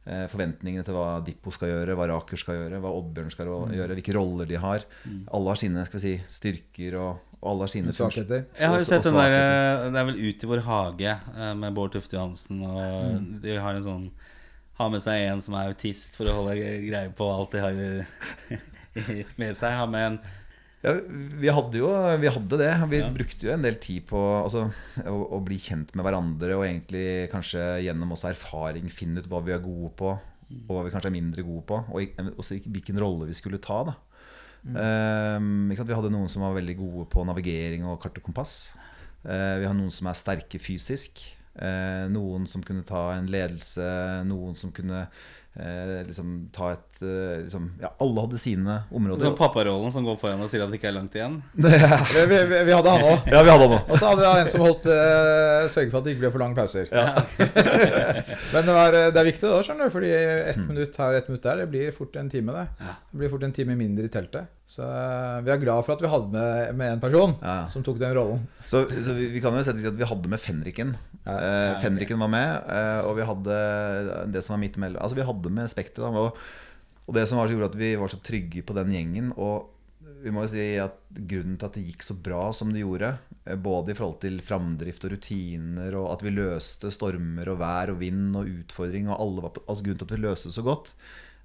Eh, 0.07 0.23
forventningene 0.31 0.87
til 0.87 0.95
hva 0.95 1.19
Dippo 1.27 1.51
skal 1.55 1.73
gjøre, 1.73 1.97
hva 1.99 2.07
Raker 2.13 2.39
skal 2.39 2.61
gjøre, 2.61 2.79
hva 2.85 2.95
Oddbjørn 3.01 3.35
skal 3.35 3.51
mm. 3.51 3.75
gjøre, 3.81 3.99
hvilke 3.99 4.15
roller 4.15 4.51
de 4.53 4.63
har. 4.63 4.87
Alle 5.35 5.51
har 5.51 5.59
sine 5.59 5.87
skal 5.89 5.99
vi 5.99 6.05
si, 6.05 6.17
styrker, 6.39 6.99
og, 7.03 7.37
og 7.41 7.53
alle 7.57 7.67
har 7.67 7.75
sine 7.75 7.95
Svakheter. 7.97 8.45
Jeg 8.55 8.71
har 8.71 8.83
jo 8.85 8.87
sett 8.87 9.09
den 9.09 9.19
der. 9.19 9.39
Det 9.89 9.99
er 9.99 10.11
vel 10.13 10.21
Ut 10.23 10.47
i 10.47 10.53
vår 10.55 10.67
hage 10.69 11.17
med 11.59 11.75
Bård 11.75 11.99
Tufte 11.99 12.21
Johansen. 12.21 12.63
Og 12.71 13.31
de 13.43 13.59
har 13.59 13.75
en 13.75 13.87
sånn 13.87 14.11
Har 14.79 14.95
med 14.95 15.03
seg 15.03 15.27
en 15.27 15.43
som 15.43 15.59
er 15.59 15.75
autist 15.75 16.15
for 16.19 16.31
å 16.31 16.39
holde 16.39 16.55
greie 16.87 17.11
på 17.19 17.27
alt 17.35 17.59
de 17.59 17.67
har 17.67 17.83
med 19.41 19.57
seg. 19.59 19.77
Har 19.79 19.91
med 19.91 20.07
en 20.11 20.21
Ja, 20.83 20.97
vi 21.39 21.51
hadde 21.55 21.79
jo 21.79 21.91
vi 22.19 22.31
hadde 22.35 22.59
det. 22.59 22.73
Vi 22.91 22.99
Ja. 22.99 23.11
brukte 23.15 23.47
jo 23.47 23.53
en 23.55 23.63
del 23.63 23.77
tid 23.79 24.05
på 24.09 24.19
altså, 24.43 24.65
å, 25.07 25.17
å 25.39 25.41
bli 25.45 25.59
kjent 25.63 25.95
med 25.95 26.05
hverandre 26.07 26.57
og 26.59 26.67
egentlig 26.67 27.31
kanskje 27.31 27.85
gjennom 27.87 28.17
også 28.17 28.33
erfaring 28.33 28.91
finne 28.91 29.23
ut 29.23 29.29
hva 29.31 29.43
vi 29.47 29.55
er 29.55 29.63
gode 29.63 29.93
på, 30.01 30.11
og 30.17 30.73
hva 30.75 30.83
vi 30.83 30.91
kanskje 30.91 31.13
er 31.13 31.19
mindre 31.21 31.45
gode 31.47 31.63
på, 31.71 31.79
og 31.87 32.25
også 32.35 32.59
hvilken 32.67 32.99
rolle 32.99 33.31
vi 33.31 33.39
skulle 33.39 33.63
ta. 33.63 33.85
da 33.93 33.95
ikke 34.63 35.77
sant? 35.79 35.91
Vi 35.91 35.97
hadde 35.97 36.13
noen 36.15 36.31
som 36.31 36.45
var 36.45 36.55
veldig 36.55 36.77
gode 36.79 37.07
på 37.11 37.25
navigering 37.27 37.87
og 37.89 38.01
kart 38.03 38.19
og 38.19 38.27
kompass. 38.27 38.75
Uh, 39.23 39.59
vi 39.59 39.67
har 39.67 39.75
noen 39.75 39.91
som 39.91 40.07
er 40.11 40.19
sterke 40.19 40.59
fysisk. 40.63 41.23
Uh, 41.59 42.09
noen 42.11 42.47
som 42.49 42.63
kunne 42.65 42.85
ta 42.87 43.13
en 43.17 43.29
ledelse. 43.31 43.87
Noen 44.29 44.55
som 44.59 44.73
kunne 44.75 45.07
eh, 45.57 46.03
liksom 46.07 46.49
ta 46.53 46.71
et 46.73 47.03
eh, 47.03 47.43
liksom, 47.45 47.67
Ja, 47.83 47.91
alle 48.01 48.25
hadde 48.25 48.39
sine 48.41 48.79
områder. 48.91 49.27
sånn 49.27 49.37
papparollen 49.39 49.93
som 49.93 50.05
går 50.07 50.17
foran 50.21 50.41
og 50.45 50.49
sier 50.53 50.63
at 50.65 50.71
det 50.73 50.79
ikke 50.81 50.89
er 50.93 50.97
langt 50.97 51.15
igjen. 51.19 51.41
Vi, 51.57 52.25
vi, 52.31 52.39
vi, 52.53 52.63
vi 52.69 52.73
hadde 52.77 52.95
han 52.95 53.05
òg. 53.11 53.29
Ja. 53.33 53.43
Og 53.89 53.99
så 53.99 54.09
hadde 54.13 54.23
vi 54.23 54.41
en 54.45 54.49
som 54.53 54.65
holdt 54.65 54.87
eh, 54.89 55.69
sørge 55.73 55.91
for 55.93 55.99
at 56.01 56.05
det 56.09 56.15
ikke 56.15 56.25
ble 56.27 56.33
for 56.35 56.43
lange 56.45 56.57
pauser. 56.59 56.89
Men 58.53 58.67
det, 58.67 58.73
var, 58.75 58.93
det 58.95 59.19
er 59.21 59.29
viktig, 59.29 59.49
da, 59.49 59.61
skjønner 59.65 59.89
du, 59.89 59.95
fordi 59.95 60.13
ett 60.13 60.59
Mm. 60.63 60.67
minutt 60.69 60.97
her 61.01 61.09
og 61.13 61.17
ett 61.19 61.29
minutt 61.31 61.43
der, 61.47 61.57
det 61.63 61.69
blir 61.73 61.93
fort 61.97 62.17
en 62.21 62.29
time. 62.31 62.53
Det 62.53 62.67
Det 63.13 63.19
blir 63.19 63.31
fort 63.33 63.43
en 63.47 63.53
time 63.57 63.75
mindre 63.77 64.05
i 64.05 64.13
teltet. 64.13 64.47
Så 64.73 64.83
eh, 64.85 65.41
vi 65.45 65.51
er 65.53 65.59
glad 65.61 65.85
for 65.85 65.95
at 65.97 66.03
vi 66.05 66.09
hadde 66.09 66.31
med, 66.33 66.75
med 66.79 66.93
en 66.95 67.01
person 67.03 67.35
Ja. 67.43 67.67
som 67.69 67.83
tok 67.85 67.99
den 68.01 68.15
rollen. 68.17 68.47
Så, 68.67 68.85
så 69.05 69.13
vi, 69.17 69.27
vi 69.35 69.41
kan 69.43 69.53
jo 69.57 69.63
sette 69.65 69.85
at 69.89 69.97
vi 69.99 70.07
hadde 70.09 70.29
med 70.33 70.41
Fenriken. 70.41 70.95
Ja. 71.27 71.35
Eh, 71.37 71.81
Fenriken 71.83 72.19
var 72.23 72.29
med, 72.33 72.63
eh, 72.73 73.01
og 73.09 73.17
vi 73.19 73.27
hadde 73.27 73.57
det 74.33 74.43
som 74.45 74.55
var 74.57 74.63
midt 74.63 74.77
imellom 74.79 75.03
Altså 75.03 75.15
vi 75.19 75.23
hadde 75.27 75.42
med 75.51 75.71
Spekter. 75.73 76.07
Og, 76.07 76.39
og 77.07 77.17
det 77.17 77.27
som 77.27 77.41
var 77.41 77.49
så 77.49 77.57
gjorde 77.57 77.73
at 77.73 77.81
vi 77.81 77.95
var 77.99 78.13
så 78.13 78.21
trygge 78.23 78.63
på 78.63 78.77
den 78.79 78.93
gjengen. 78.95 79.33
Og 79.35 79.73
vi 80.23 80.31
må 80.31 80.45
jo 80.45 80.53
si 80.53 80.65
at 80.79 80.99
grunnen 81.11 81.57
til 81.59 81.69
at 81.69 81.77
det 81.77 81.85
gikk 81.89 82.05
så 82.07 82.15
bra 82.15 82.45
som 82.55 82.71
det 82.73 82.85
gjorde, 82.85 83.15
eh, 83.45 83.59
både 83.59 83.93
i 83.93 83.99
forhold 83.99 84.21
til 84.23 84.39
framdrift 84.45 85.07
og 85.07 85.17
rutiner, 85.17 85.97
og 85.99 86.13
at 86.15 86.25
vi 86.27 86.35
løste 86.35 86.93
stormer 86.95 87.51
og 87.53 87.61
vær 87.63 87.95
og 87.95 88.01
vind 88.03 88.37
og 88.39 88.51
utfordring, 88.51 89.11
og 89.11 89.19
alle 89.19 89.47
var 89.47 89.55
på, 89.57 89.65
altså 89.67 89.87
grunnen 89.87 90.03
til 90.03 90.11
at 90.11 90.15
vi 90.15 90.23
løste 90.23 90.53
det 90.53 90.59
så 90.59 90.67
godt, 90.67 90.95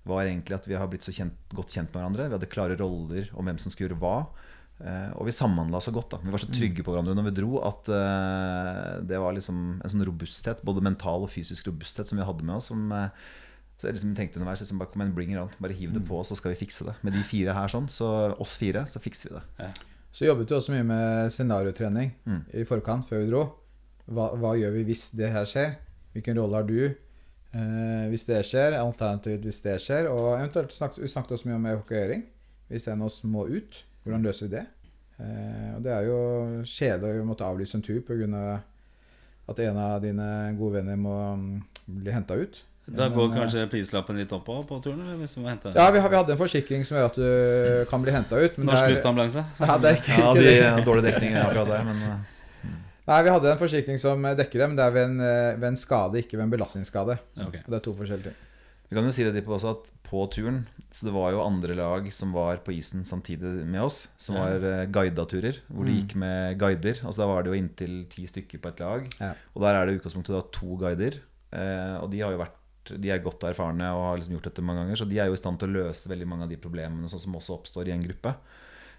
var 0.08 0.27
egentlig 0.27 0.56
at 0.56 0.68
vi 0.70 0.77
har 0.80 0.88
blitt 0.92 1.04
så 1.04 1.13
kjent, 1.16 1.39
godt 1.56 1.74
kjent 1.74 1.89
med 1.92 2.00
hverandre. 2.00 2.27
Vi 2.30 2.38
hadde 2.38 2.51
klare 2.51 2.77
roller 2.80 3.34
om 3.36 3.50
hvem 3.50 3.58
som 3.60 3.74
skulle 3.74 3.89
gjøre 3.89 4.00
hva. 4.00 4.20
Eh, 4.77 5.10
og 5.18 5.25
vi 5.27 5.34
samhandla 5.36 5.82
så 5.84 5.92
godt. 5.92 6.13
da 6.13 6.22
Vi 6.22 6.32
var 6.32 6.42
så 6.44 6.51
trygge 6.54 6.86
på 6.86 6.94
hverandre 6.94 7.16
når 7.18 7.27
vi 7.27 7.36
dro 7.42 7.58
at 7.66 7.89
eh, 7.92 8.94
det 9.10 9.20
var 9.20 9.36
liksom 9.36 9.82
en 9.82 9.94
sånn 9.94 10.06
robusthet, 10.08 10.63
både 10.68 10.86
mental 10.86 11.25
og 11.25 11.34
fysisk 11.34 11.68
robusthet, 11.68 12.08
som 12.08 12.22
vi 12.22 12.27
hadde 12.30 12.48
med 12.48 12.60
oss. 12.60 12.70
Som, 12.72 12.94
så 13.77 13.88
jeg 13.88 13.93
liksom 13.98 14.15
tenkte 14.17 14.39
underveis 14.39 14.62
liksom, 14.63 14.79
bare, 14.81 14.89
Kom 14.89 15.01
igjen, 15.03 15.13
bring 15.15 15.31
it 15.34 15.38
on. 15.41 15.50
Bare 15.62 15.74
hiv 15.77 15.91
det 15.93 16.01
på, 16.07 16.24
så 16.25 16.36
skal 16.36 16.53
vi 16.55 16.60
fikse 16.65 16.88
det. 16.88 16.96
Med 17.05 17.13
de 17.13 17.22
fire 17.24 17.53
her, 17.53 17.67
sånn, 17.69 17.86
så 17.91 18.07
oss 18.41 18.55
fire, 18.57 18.86
så 18.89 19.00
fikser 19.03 19.29
vi 19.29 19.38
det. 19.38 19.72
Så 20.17 20.25
jobbet 20.25 20.50
vi 20.50 20.55
også 20.57 20.74
mye 20.74 20.86
med 20.88 21.31
scenariotrening 21.36 22.13
Mm. 22.25 22.39
i 22.53 22.63
forkant, 22.65 23.05
før 23.05 23.22
vi 23.22 23.29
dro. 23.29 23.43
Hva, 24.07 24.31
hva 24.39 24.55
gjør 24.57 24.72
vi 24.79 24.84
hvis 24.88 25.12
det 25.19 25.29
her 25.29 25.46
skjer? 25.46 25.75
Hvilken 26.15 26.39
rolle 26.39 26.55
har 26.57 26.63
du 26.65 26.79
eh, 26.88 28.07
hvis 28.10 28.25
det 28.25 28.39
skjer? 28.48 28.77
Alternativt 28.79 29.43
hvis 29.46 29.62
det 29.62 29.75
skjer? 29.84 30.07
Og 30.10 30.39
eventuelt 30.39 30.74
snakket, 30.74 31.03
vi 31.03 31.12
snakket 31.12 31.36
også 31.38 31.50
mye 31.51 31.60
om 31.60 31.69
evakuering. 31.74 32.24
Hvis 32.72 32.88
en 32.89 33.01
av 33.03 33.12
oss 33.12 33.22
må 33.24 33.46
ut, 33.48 33.84
hvordan 34.03 34.25
løser 34.25 34.48
vi 34.48 34.55
det? 34.55 34.65
Eh, 35.19 35.75
og 35.75 35.84
det 35.86 35.91
er 35.93 36.08
jo 36.10 36.17
kjedelig 36.65 37.21
å 37.21 37.28
måtte 37.28 37.45
avlyse 37.45 37.78
en 37.78 37.86
tur 37.86 38.02
pga. 38.02 38.62
at 39.47 39.60
en 39.60 39.78
av 39.78 40.02
dine 40.02 40.56
gode 40.58 40.82
venner 40.82 40.97
må 40.99 41.13
mm, 41.38 41.62
bli 42.02 42.12
henta 42.12 42.36
ut. 42.36 42.63
Da 42.88 43.10
går 43.12 43.32
eh, 43.34 43.36
kanskje 43.41 43.65
prislappen 43.69 44.15
litt 44.15 44.32
opp 44.32 44.45
på, 44.47 44.62
på 44.67 44.78
turen? 44.84 45.02
Eller 45.04 45.17
hvis 45.19 45.34
du 45.36 45.41
må 45.43 45.50
hente 45.52 45.73
Ja, 45.76 45.89
vi, 45.91 46.00
har- 46.00 46.10
vi 46.10 46.15
hadde 46.15 46.32
en 46.32 46.39
forsikring 46.39 46.86
som 46.88 46.97
gjør 46.97 47.10
at 47.10 47.15
du 47.19 47.86
kan 47.91 48.02
bli 48.02 48.12
henta 48.15 48.39
ut. 48.39 48.58
Men 48.58 48.67
Norsk 48.71 48.80
det 48.86 48.88
er- 48.88 48.95
Luftambulanse? 48.95 49.43
Ja, 49.60 49.78
det 49.78 49.91
er 49.91 49.95
ikke, 50.00 50.17
Ja, 50.17 50.34
de 50.34 50.56
har 50.63 50.82
dårlig 50.88 51.04
dekning 51.12 51.36
akkurat 51.36 51.67
der, 51.67 51.84
men 51.84 52.02
eh, 52.02 52.17
Nei, 53.08 53.21
vi 53.23 53.30
hadde 53.32 53.52
en 53.54 53.60
forsikring 53.60 54.00
som 54.00 54.21
dekker 54.36 54.60
det, 54.60 54.65
men 54.67 54.76
det 54.80 54.84
er 54.84 54.91
ved 54.91 55.06
en, 55.10 55.19
eh, 55.23 55.54
ved 55.56 55.67
en 55.69 55.78
skade, 55.80 56.19
ikke 56.19 56.36
ved 56.38 56.43
en 56.47 56.52
belastningsskade. 56.52 57.15
Okay. 57.39 57.62
Det 57.67 57.78
er 57.78 57.84
to 57.86 57.93
forskjellige 57.95 58.32
ting. 58.32 58.43
Vi 58.89 58.95
kan 58.95 59.04
jo 59.08 59.12
si 59.12 59.23
det 59.28 59.43
på 59.45 59.52
også 59.56 59.71
at 59.76 59.88
på 60.08 60.21
turen 60.32 60.62
Så 60.95 61.04
det 61.10 61.12
var 61.12 61.32
jo 61.36 61.41
andre 61.43 61.73
lag 61.76 62.06
som 62.15 62.32
var 62.32 62.56
på 62.63 62.71
isen 62.71 63.04
samtidig 63.04 63.65
med 63.67 63.82
oss, 63.84 64.08
som 64.17 64.36
Ja. 64.36 64.45
var 64.45 64.63
eh, 64.63 64.86
guida 64.88 65.26
turer. 65.28 65.60
Hvor 65.67 65.84
de 65.84 65.91
Mm. 65.91 65.97
gikk 66.00 66.15
med 66.15 66.58
guider. 66.58 67.02
Altså 67.04 67.17
Da 67.19 67.28
var 67.28 67.43
det 67.43 67.52
jo 67.52 67.60
inntil 67.60 68.06
ti 68.08 68.23
stykker 68.26 68.60
på 68.63 68.69
et 68.71 68.80
lag. 68.80 69.10
Ja. 69.19 69.34
Og 69.56 69.62
der 69.62 69.76
er 69.76 69.86
det 69.86 69.95
i 69.95 70.00
utgangspunktet 70.00 70.32
da 70.36 70.41
to 70.56 70.78
guider. 70.80 71.19
Eh, 71.52 71.97
og 72.02 72.10
de 72.12 72.19
har 72.23 72.32
jo 72.32 72.38
vært 72.39 72.56
De 72.95 73.12
er 73.12 73.23
godt 73.23 73.43
erfarne 73.50 73.89
og 73.95 74.06
har 74.06 74.19
liksom 74.19 74.38
gjort 74.38 74.50
dette 74.50 74.63
mange 74.65 74.84
ganger, 74.84 75.00
så 75.00 75.08
de 75.10 75.19
er 75.19 75.30
jo 75.30 75.38
i 75.38 75.39
stand 75.39 75.60
til 75.62 75.71
å 75.71 75.84
løse 75.84 76.12
veldig 76.12 76.28
mange 76.30 76.47
av 76.47 76.54
de 76.54 76.60
problemene 76.62 77.12
sånn 77.12 77.23
som 77.26 77.38
også 77.39 77.58
oppstår 77.58 77.89
i 77.89 77.95
en 77.95 78.06
gruppe. 78.06 78.34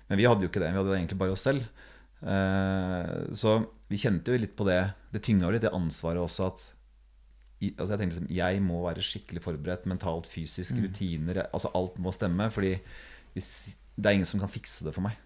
Men 0.08 0.20
vi 0.20 0.26
hadde 0.28 0.44
jo 0.44 0.50
ikke 0.50 0.62
det. 0.62 0.72
Vi 0.72 0.80
hadde 0.80 0.96
egentlig 0.96 1.20
bare 1.20 1.34
oss 1.34 1.44
selv. 1.48 1.64
Eh, 2.18 3.12
så 3.38 3.54
vi 3.88 4.00
kjente 4.00 4.32
jo 4.32 4.40
litt 4.40 4.56
på 4.58 4.66
det. 4.68 4.80
Det 5.12 5.22
tynga 5.24 5.52
litt 5.52 5.64
det 5.64 5.74
ansvaret 5.76 6.22
også 6.22 6.48
at 6.48 6.66
altså 7.58 7.90
jeg 7.90 7.98
tenkte 7.98 8.14
liksom, 8.14 8.28
jeg 8.30 8.60
må 8.62 8.82
være 8.84 9.02
skikkelig 9.02 9.42
forberedt 9.42 9.88
mentalt, 9.90 10.28
fysisk, 10.30 10.76
rutiner 10.78 11.42
Altså 11.48 11.72
alt 11.74 11.98
må 12.02 12.12
stemme. 12.14 12.50
Fordi 12.54 12.76
hvis, 13.34 13.50
det 13.96 14.06
er 14.06 14.18
ingen 14.18 14.30
som 14.30 14.42
kan 14.42 14.52
fikse 14.52 14.86
det 14.86 14.94
for 14.96 15.04
meg. 15.06 15.18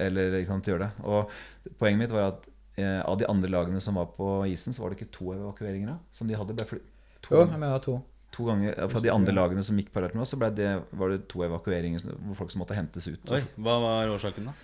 Eller 0.00 0.38
ikke 0.38 0.50
sant, 0.50 0.68
gjøre 0.68 0.88
det. 0.88 1.04
Og 1.04 1.76
poenget 1.78 2.04
mitt 2.04 2.14
var 2.14 2.32
at 2.32 2.48
eh, 2.80 3.00
av 3.04 3.18
de 3.20 3.28
andre 3.30 3.52
lagene 3.52 3.82
som 3.84 3.98
var 4.00 4.10
på 4.16 4.28
isen, 4.50 4.74
så 4.74 4.82
var 4.82 4.92
det 4.92 5.00
ikke 5.00 5.14
to 5.14 5.32
evakueringer 5.36 5.98
som 6.14 6.30
de 6.30 6.38
hadde. 6.38 6.56
Ble 6.56 6.80
to, 7.24 7.34
Jo, 7.34 7.46
jeg 7.48 7.60
mener 7.60 7.80
to. 7.84 7.96
to 8.34 8.46
ganger, 8.48 8.76
Fra 8.92 9.00
de 9.04 9.10
andre 9.14 9.34
lagene 9.34 9.64
som 9.66 9.78
gikk 9.80 9.90
parallelt 9.94 10.16
med 10.18 10.24
oss, 10.26 10.34
så 10.34 10.50
det, 10.54 10.70
var 10.92 11.12
det 11.14 11.24
to 11.32 11.44
evakueringer 11.46 12.04
hvor 12.04 12.38
folk 12.44 12.54
som 12.54 12.62
måtte 12.64 12.76
hentes 12.78 13.08
ut. 13.10 13.34
Oi, 13.34 13.42
hva 13.56 13.76
var 13.82 14.12
årsaken, 14.14 14.50
da? 14.50 14.54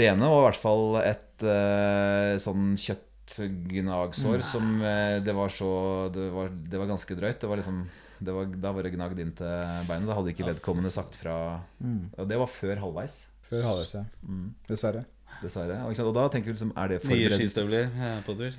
Det 0.00 0.06
ene 0.08 0.28
var 0.30 0.40
i 0.40 0.46
hvert 0.48 0.60
fall 0.62 0.84
et 1.02 1.44
uh, 1.44 2.36
sånn 2.40 2.70
kjøttgnagsår 2.80 4.44
som 4.46 4.78
uh, 4.80 5.18
det 5.24 5.34
var 5.36 5.52
så 5.52 5.70
det 6.14 6.28
var, 6.32 6.48
det 6.50 6.80
var 6.80 6.88
ganske 6.90 7.16
drøyt. 7.18 7.40
Det 7.42 7.50
var 7.50 7.60
liksom, 7.60 7.82
det 8.20 8.34
var, 8.36 8.48
da 8.64 8.72
var 8.76 8.86
det 8.86 8.94
gnagd 8.94 9.20
inn 9.22 9.34
til 9.36 9.84
beinet. 9.90 10.08
Da 10.08 10.16
hadde 10.18 10.32
ikke 10.32 10.48
vedkommende 10.48 10.92
sagt 10.94 11.18
fra 11.20 11.36
Og 11.82 12.26
det 12.30 12.38
var 12.40 12.48
før 12.50 12.80
halvveis, 12.86 13.20
Før 13.50 13.64
halvveis, 13.66 13.94
ja. 13.98 14.04
mm, 14.24 14.44
Dessverre. 14.70 15.04
dessverre. 15.42 15.80
Og, 15.84 15.90
ikke 15.92 16.00
sant? 16.00 16.10
og 16.12 16.16
da 16.16 16.28
tenker 16.32 16.52
vi 16.52 16.56
liksom 16.56 16.72
Er 16.78 16.92
det 16.94 17.00
Nye 17.10 17.32
skistøvler 17.34 17.88
eh, 17.90 18.20
på 18.26 18.36
tur? 18.38 18.56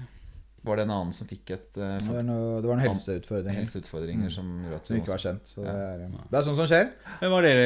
Var 0.63 0.77
det 0.77 0.83
en 0.85 0.91
annen 0.93 1.13
som 1.17 1.25
fikk 1.25 1.49
et 1.55 1.77
uh, 1.81 1.95
Det 1.97 2.05
var, 2.11 2.25
noe, 2.27 2.57
det 2.61 2.69
var 2.69 2.77
noen 2.77 2.83
helseutfordringer. 2.85 3.55
helseutfordringer 3.63 4.29
som 4.33 4.49
gjorde 4.61 4.77
at 4.81 4.89
som 4.91 4.97
ikke 4.99 5.11
var 5.15 5.21
kjent. 5.23 5.47
Så 5.55 5.63
det, 5.65 5.71
er, 5.73 6.03
det 6.29 6.37
er 6.37 6.45
sånt 6.45 6.59
som 6.59 6.67
skjer. 6.69 6.91
Men 7.23 7.31
Var 7.33 7.47
dere 7.47 7.63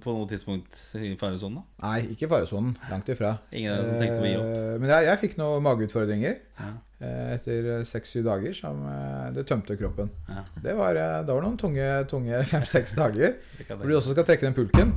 på 0.00 0.14
noe 0.16 0.30
tidspunkt 0.30 0.78
i 0.96 1.10
faresonen? 1.20 1.58
da? 1.60 1.66
Nei, 1.84 1.98
ikke 2.14 2.24
i 2.24 2.30
faresonen. 2.32 2.72
Langt 2.88 3.10
ifra. 3.12 3.34
Ingen 3.52 3.74
av 3.74 3.82
dere 3.82 3.90
som 3.90 4.00
tenkte 4.00 4.22
å 4.24 4.30
gi 4.30 4.38
opp? 4.40 4.48
Eh, 4.56 4.78
Men 4.80 4.94
jeg, 4.96 5.08
jeg 5.10 5.22
fikk 5.26 5.36
noen 5.42 5.66
mageutfordringer 5.68 6.38
Ja. 6.62 6.70
eh, 7.04 7.34
etter 7.36 7.68
seks-syv 7.92 8.24
dager 8.30 8.56
som 8.56 8.80
eh, 8.88 9.28
det 9.36 9.44
tømte 9.52 9.76
kroppen. 9.76 10.08
Ja. 10.32 10.46
Det 10.64 10.76
var, 10.80 10.96
eh, 10.96 11.18
det 11.28 11.36
var 11.36 11.44
noen 11.44 11.60
tunge 11.60 11.90
tunge 12.08 12.40
fem-seks 12.54 12.96
dager. 12.96 13.36
Hvor 13.68 13.84
du 13.84 13.96
også 14.00 14.16
skal 14.16 14.24
trekke 14.32 14.48
den 14.48 14.56
pulken. 14.56 14.96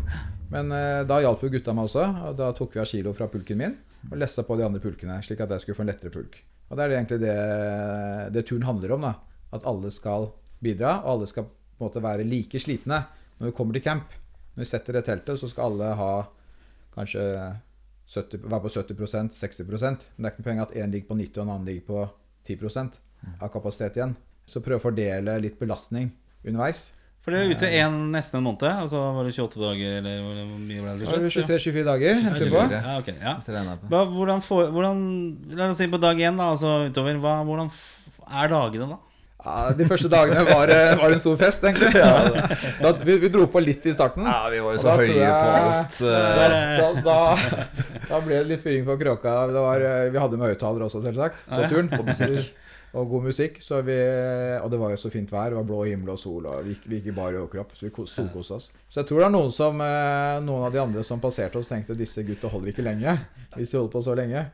Men 0.52 0.72
eh, 0.72 1.02
da 1.08 1.20
hjalp 1.24 1.44
jo 1.46 1.52
gutta 1.54 1.74
meg 1.76 1.90
også. 1.90 2.06
Og 2.30 2.38
da 2.40 2.52
tok 2.56 2.76
vi 2.76 2.82
av 2.84 2.90
kilo 2.90 3.14
fra 3.18 3.30
pulken 3.32 3.62
min 3.62 3.78
og 4.06 4.20
lessa 4.22 4.44
på 4.46 4.58
de 4.60 4.66
andre 4.68 4.82
pulkene, 4.84 5.18
slik 5.26 5.40
at 5.42 5.50
jeg 5.56 5.64
skulle 5.64 5.80
få 5.80 5.82
en 5.86 5.90
lettere 5.90 6.14
pulk. 6.14 6.38
Og 6.70 6.78
det 6.78 6.84
er 6.84 6.92
egentlig 6.94 7.18
det, 7.24 7.38
det 8.36 8.44
turen 8.46 8.68
handler 8.68 8.96
om. 8.96 9.08
da 9.08 9.14
At 9.58 9.66
alle 9.66 9.90
skal 9.94 10.30
bidra, 10.62 11.00
og 11.04 11.16
alle 11.16 11.30
skal 11.30 11.48
på 11.48 11.82
en 11.82 11.88
måte 11.88 12.04
være 12.04 12.28
like 12.28 12.62
slitne 12.62 13.02
når 13.40 13.50
vi 13.50 13.56
kommer 13.58 13.74
til 13.76 13.86
camp. 13.86 14.14
Når 14.56 14.64
vi 14.64 14.70
setter 14.70 14.96
det 14.96 15.06
teltet, 15.08 15.40
så 15.42 15.50
skal 15.52 15.72
alle 15.72 15.90
ha 16.00 16.12
kanskje 16.96 17.24
70, 18.08 18.46
være 18.46 18.62
på 18.62 18.72
70% 18.72 19.34
60 19.34 19.66
Men 19.66 19.98
det 19.98 20.28
er 20.28 20.32
ikke 20.32 20.44
noe 20.44 20.50
poeng 20.50 20.62
at 20.64 20.76
én 20.78 20.94
ligger 20.94 21.10
på 21.10 21.18
90 21.20 21.40
og 21.40 21.44
en 21.44 21.54
annen 21.56 21.68
ligger 21.68 21.88
på 21.90 22.06
10 22.46 22.60
av 23.42 23.50
kapasitet 23.50 23.98
igjen. 23.98 24.16
Så 24.46 24.62
prøve 24.62 24.78
å 24.78 24.86
fordele 24.86 25.40
litt 25.42 25.58
belastning 25.60 26.12
underveis. 26.46 26.92
For 27.26 27.34
dere 27.34 27.48
er 27.48 27.56
ute 27.58 27.70
en, 27.82 27.96
nesten 28.14 28.38
en 28.38 28.44
måned? 28.46 28.62
Altså 28.70 29.00
var 29.16 29.26
det 29.26 29.32
28 29.34 29.58
dager, 29.64 29.96
eller 29.98 30.20
hvor 30.22 30.60
mye 30.62 30.84
ble 30.84 30.92
det 31.00 31.08
Så 31.10 31.16
er 31.18 31.24
det 31.26 31.32
23-24 31.34 31.86
dager 31.88 32.20
etterpå. 32.30 32.60
Ja, 32.76 32.98
okay, 33.02 33.16
ja. 33.18 33.34
På. 33.42 33.90
Hva, 33.90 34.02
hvordan, 34.14 34.44
får, 34.46 34.68
hvordan 34.76 35.02
La 35.58 35.72
oss 35.72 35.80
si 35.82 35.88
på 35.90 35.98
dag 36.04 36.22
én, 36.22 36.38
da, 36.38 36.52
altså 36.54 36.76
utover. 36.86 37.18
Hva, 37.24 37.40
hvordan 37.48 37.72
f- 37.74 38.22
er 38.30 38.52
dagene 38.54 38.92
da? 38.94 39.00
Ja, 39.46 39.56
de 39.78 39.86
første 39.90 40.10
dagene 40.10 40.42
var, 40.48 40.70
eh, 40.74 40.94
var 41.02 41.12
en 41.14 41.20
stor 41.22 41.36
fest, 41.38 41.66
egentlig. 41.66 41.90
Da, 42.82 42.92
vi, 43.06 43.18
vi 43.22 43.30
dro 43.34 43.48
på 43.54 43.62
litt 43.62 43.84
i 43.90 43.94
starten. 43.94 44.26
Ja, 44.26 44.38
vi 44.54 44.62
var 44.62 44.74
jo 44.74 44.80
Og 44.80 44.84
så 44.86 44.94
høye 45.02 45.18
jeg- 45.18 45.34
på 45.34 45.50
alt. 45.66 45.98
Da, 46.02 46.46
eh, 46.46 46.78
da, 46.82 46.88
da, 47.10 47.98
da 48.10 48.22
ble 48.26 48.40
det 48.44 48.48
litt 48.54 48.62
fyring 48.64 48.86
for 48.88 49.02
kråka. 49.02 49.34
Det 49.54 49.66
var, 49.66 49.82
eh, 49.90 50.10
vi 50.14 50.22
hadde 50.22 50.38
med 50.42 50.50
høyttalere 50.54 50.88
også, 50.92 51.02
selvsagt, 51.10 51.42
på 51.50 51.66
turen. 51.74 51.90
Og 52.96 53.10
god 53.12 53.24
musikk. 53.28 53.58
Vi, 53.60 53.96
og 54.64 54.70
det 54.72 54.80
var 54.80 54.94
jo 54.94 54.98
så 55.02 55.10
fint 55.12 55.32
vær. 55.34 55.50
Det 55.52 55.58
var 55.60 55.66
blå 55.68 55.82
himmel 55.84 56.14
og 56.14 56.20
sol, 56.22 56.46
og 56.48 56.62
vi 56.64 56.78
vi 56.86 57.00
gikk 57.02 57.10
i 57.12 57.16
bar 57.18 57.34
overkropp. 57.36 57.74
Så 57.76 57.86
vi 57.88 57.92
ko- 57.92 58.06
storkoste 58.08 58.56
oss. 58.56 58.72
Så 58.90 59.02
jeg 59.02 59.08
tror 59.10 59.20
det 59.20 59.26
er 59.28 59.34
noen, 59.36 59.52
som, 59.52 59.82
eh, 59.82 60.40
noen 60.46 60.64
av 60.66 60.72
de 60.72 60.80
andre 60.80 61.04
som 61.04 61.20
passerte 61.20 61.58
oss, 61.60 61.68
tenkte 61.68 61.98
disse 61.98 62.24
gutta 62.24 62.48
holder 62.48 62.72
ikke 62.72 62.86
lenge. 62.88 63.18
Hvis 63.58 63.72
de 63.72 63.78
holder 63.78 63.92
på 63.92 64.04
så 64.04 64.16
lenge. 64.16 64.46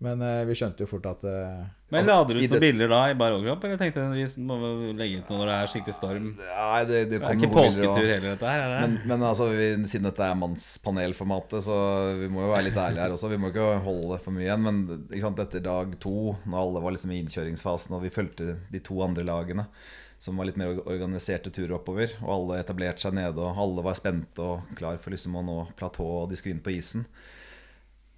Men 0.00 0.22
eh, 0.24 0.46
vi 0.48 0.54
skjønte 0.56 0.80
jo 0.80 0.86
fort 0.88 1.04
at 1.10 1.24
eh, 1.28 1.64
Men 1.92 2.06
hadde 2.06 2.08
la 2.08 2.22
dere 2.24 2.38
ut 2.40 2.44
noen 2.46 2.54
det- 2.54 2.60
bilder 2.62 2.88
da 2.88 3.00
i 3.10 3.16
bar 3.20 3.34
overkropp? 3.36 3.64
Eller 3.68 3.80
tenkte 3.82 4.04
vi 4.14 4.24
må 4.48 4.56
legge 4.96 5.18
ut 5.20 5.28
noe 5.28 5.40
når 5.42 5.50
det 5.50 5.56
er 5.58 5.70
skikkelig 5.74 5.96
storm? 5.98 6.28
Nei, 6.40 6.78
det, 6.88 7.00
det 7.10 7.18
Det 7.18 7.28
er 7.28 7.36
ikke 7.36 7.50
påsketur 7.52 7.90
og- 7.90 7.98
heller, 8.08 8.28
dette 8.32 8.48
her? 8.48 8.62
Er 8.64 8.72
det? 8.72 8.78
Men, 8.86 8.94
men 9.12 9.26
altså, 9.28 9.50
vi, 9.52 9.66
siden 9.92 10.08
dette 10.08 10.24
er 10.24 10.38
mannspanelformatet, 10.40 11.66
så 11.68 11.76
vi 12.16 12.30
må 12.32 12.46
jo 12.46 12.52
være 12.54 12.66
litt 12.70 12.78
ærlige 12.80 13.04
her 13.04 13.14
også. 13.16 13.28
Vi 13.34 13.38
må 13.42 13.50
ikke 13.52 13.66
holde 13.84 14.18
for 14.24 14.32
mye 14.36 14.46
igjen. 14.48 14.64
Men 14.64 14.80
ikke 15.10 15.24
sant, 15.26 15.42
etter 15.44 15.64
dag 15.66 15.92
to, 16.00 16.14
når 16.46 16.62
alle 16.64 16.82
var 16.86 16.96
liksom 16.96 17.12
i 17.12 17.20
innkjøringsfasen, 17.24 17.96
og 17.98 18.04
vi 18.06 18.12
fulgte 18.14 18.54
de 18.72 18.80
to 18.88 19.02
andre 19.04 19.26
lagene, 19.28 19.66
som 20.20 20.36
var 20.40 20.48
litt 20.48 20.56
mer 20.60 20.80
organiserte 20.84 21.52
turer 21.52 21.76
oppover, 21.78 22.12
og 22.24 22.32
alle 22.38 22.58
etablerte 22.64 23.04
seg 23.04 23.14
nede, 23.16 23.36
og 23.40 23.60
alle 23.60 23.84
var 23.84 23.96
spente 24.00 24.40
og 24.44 24.64
klar 24.80 24.96
for 25.00 25.12
liksom 25.14 25.36
å 25.36 25.44
nå 25.44 25.58
platå, 25.76 26.04
og 26.24 26.32
de 26.32 26.36
skulle 26.40 26.56
inn 26.56 26.64
på 26.64 26.72
isen. 26.76 27.04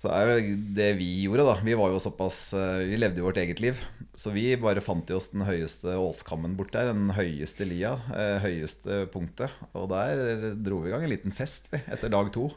Så 0.02 0.10
er 0.10 0.32
jo 0.32 0.54
det 0.74 0.88
vi 0.98 1.06
gjorde, 1.22 1.44
da 1.46 1.52
Vi 1.62 1.74
var 1.78 1.92
jo 1.92 2.00
såpass 2.02 2.38
eh, 2.58 2.88
Vi 2.90 2.96
levde 2.98 3.22
jo 3.22 3.28
vårt 3.28 3.38
eget 3.38 3.60
liv. 3.62 3.78
Så 4.18 4.32
vi 4.34 4.48
bare 4.60 4.82
fant 4.82 5.08
jo 5.08 5.16
oss 5.20 5.30
den 5.30 5.44
høyeste 5.46 5.94
åskammen 5.94 6.56
bort 6.58 6.72
der. 6.74 6.90
Den 6.90 7.12
høyeste 7.14 7.64
lia. 7.68 7.94
Eh, 8.10 8.42
høyeste 8.42 9.04
punktet. 9.12 9.54
Og 9.78 9.86
der 9.92 10.50
dro 10.58 10.80
vi 10.82 10.90
i 10.90 10.92
gang 10.92 11.06
en 11.06 11.12
liten 11.12 11.34
fest 11.34 11.70
vi, 11.72 11.78
etter 11.86 12.10
dag 12.12 12.32
to. 12.34 12.48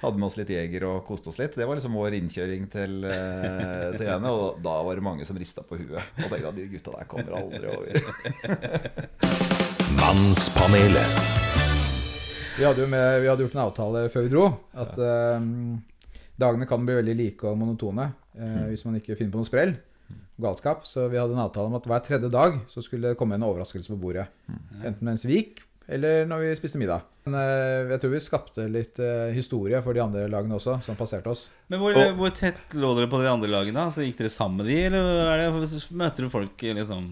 Hadde 0.00 0.16
med 0.16 0.28
oss 0.30 0.38
litt 0.40 0.50
jeger 0.54 0.86
og 0.88 1.04
koste 1.06 1.28
oss 1.30 1.38
litt. 1.38 1.58
Det 1.60 1.66
var 1.68 1.76
liksom 1.76 1.98
vår 1.98 2.16
innkjøring 2.22 2.64
til, 2.72 3.04
eh, 3.04 3.92
til 3.92 4.06
greiene. 4.06 4.32
Og 4.32 4.58
da 4.64 4.78
var 4.88 4.96
det 4.96 5.04
mange 5.04 5.28
som 5.28 5.38
rista 5.38 5.66
på 5.68 5.76
huet 5.82 6.00
og 6.00 6.24
tenkte 6.24 6.54
at 6.54 6.56
de 6.56 6.66
gutta 6.72 6.96
der 6.96 7.10
kommer 7.12 7.36
aldri 7.42 7.68
over. 7.68 7.92
Mannspanelet. 10.00 11.20
Vi 12.56 12.64
hadde 12.64 12.82
jo 12.82 12.88
med, 12.90 13.20
vi 13.22 13.28
hadde 13.30 13.44
gjort 13.44 13.54
en 13.60 13.64
avtale 13.68 14.08
før 14.10 14.24
vi 14.24 14.32
dro. 14.32 14.48
At 14.72 14.96
eh, 14.96 15.48
dagene 16.40 16.68
kan 16.70 16.86
bli 16.86 16.96
veldig 17.00 17.16
like 17.18 17.46
og 17.48 17.58
monotone 17.60 18.10
eh, 18.38 18.66
hvis 18.70 18.84
man 18.86 18.98
ikke 19.00 19.16
finner 19.18 19.34
på 19.34 19.42
noe 19.42 19.48
sprell. 19.48 19.76
Galskap. 20.38 20.84
Så 20.86 21.08
vi 21.10 21.18
hadde 21.18 21.34
en 21.34 21.42
avtale 21.42 21.70
om 21.70 21.78
at 21.78 21.86
hver 21.90 22.02
tredje 22.06 22.30
dag 22.32 22.60
så 22.70 22.82
skulle 22.84 23.10
det 23.10 23.18
komme 23.18 23.34
en 23.38 23.46
overraskelse 23.46 23.90
på 23.90 23.98
bordet. 24.00 24.28
Enten 24.78 25.02
mens 25.08 25.26
vi 25.26 25.40
gikk, 25.40 25.64
eller 25.90 26.28
når 26.28 26.44
vi 26.44 26.52
spiste 26.60 26.80
middag. 26.80 27.06
Men 27.26 27.36
eh, 27.40 27.90
jeg 27.92 28.02
tror 28.02 28.12
vi 28.14 28.22
skapte 28.22 28.68
litt 28.70 29.00
eh, 29.02 29.32
historie 29.36 29.80
for 29.84 29.96
de 29.96 30.04
andre 30.04 30.28
lagene 30.30 30.56
også, 30.56 30.78
som 30.84 30.98
passerte 30.98 31.32
oss. 31.32 31.48
Men 31.72 31.82
hvor, 31.82 31.98
hvor 32.16 32.32
tett 32.36 32.62
lå 32.78 32.94
dere 32.96 33.10
på 33.10 33.20
de 33.20 33.32
andre 33.32 33.50
lagene? 33.50 33.88
Altså, 33.88 34.06
gikk 34.06 34.22
dere 34.22 34.32
sammen 34.32 34.62
med 34.62 34.70
de, 34.70 34.78
eller 34.88 35.34
er 35.34 35.42
det, 35.42 35.74
møter 35.98 36.24
du 36.24 36.32
folk 36.32 36.64
liksom 36.78 37.10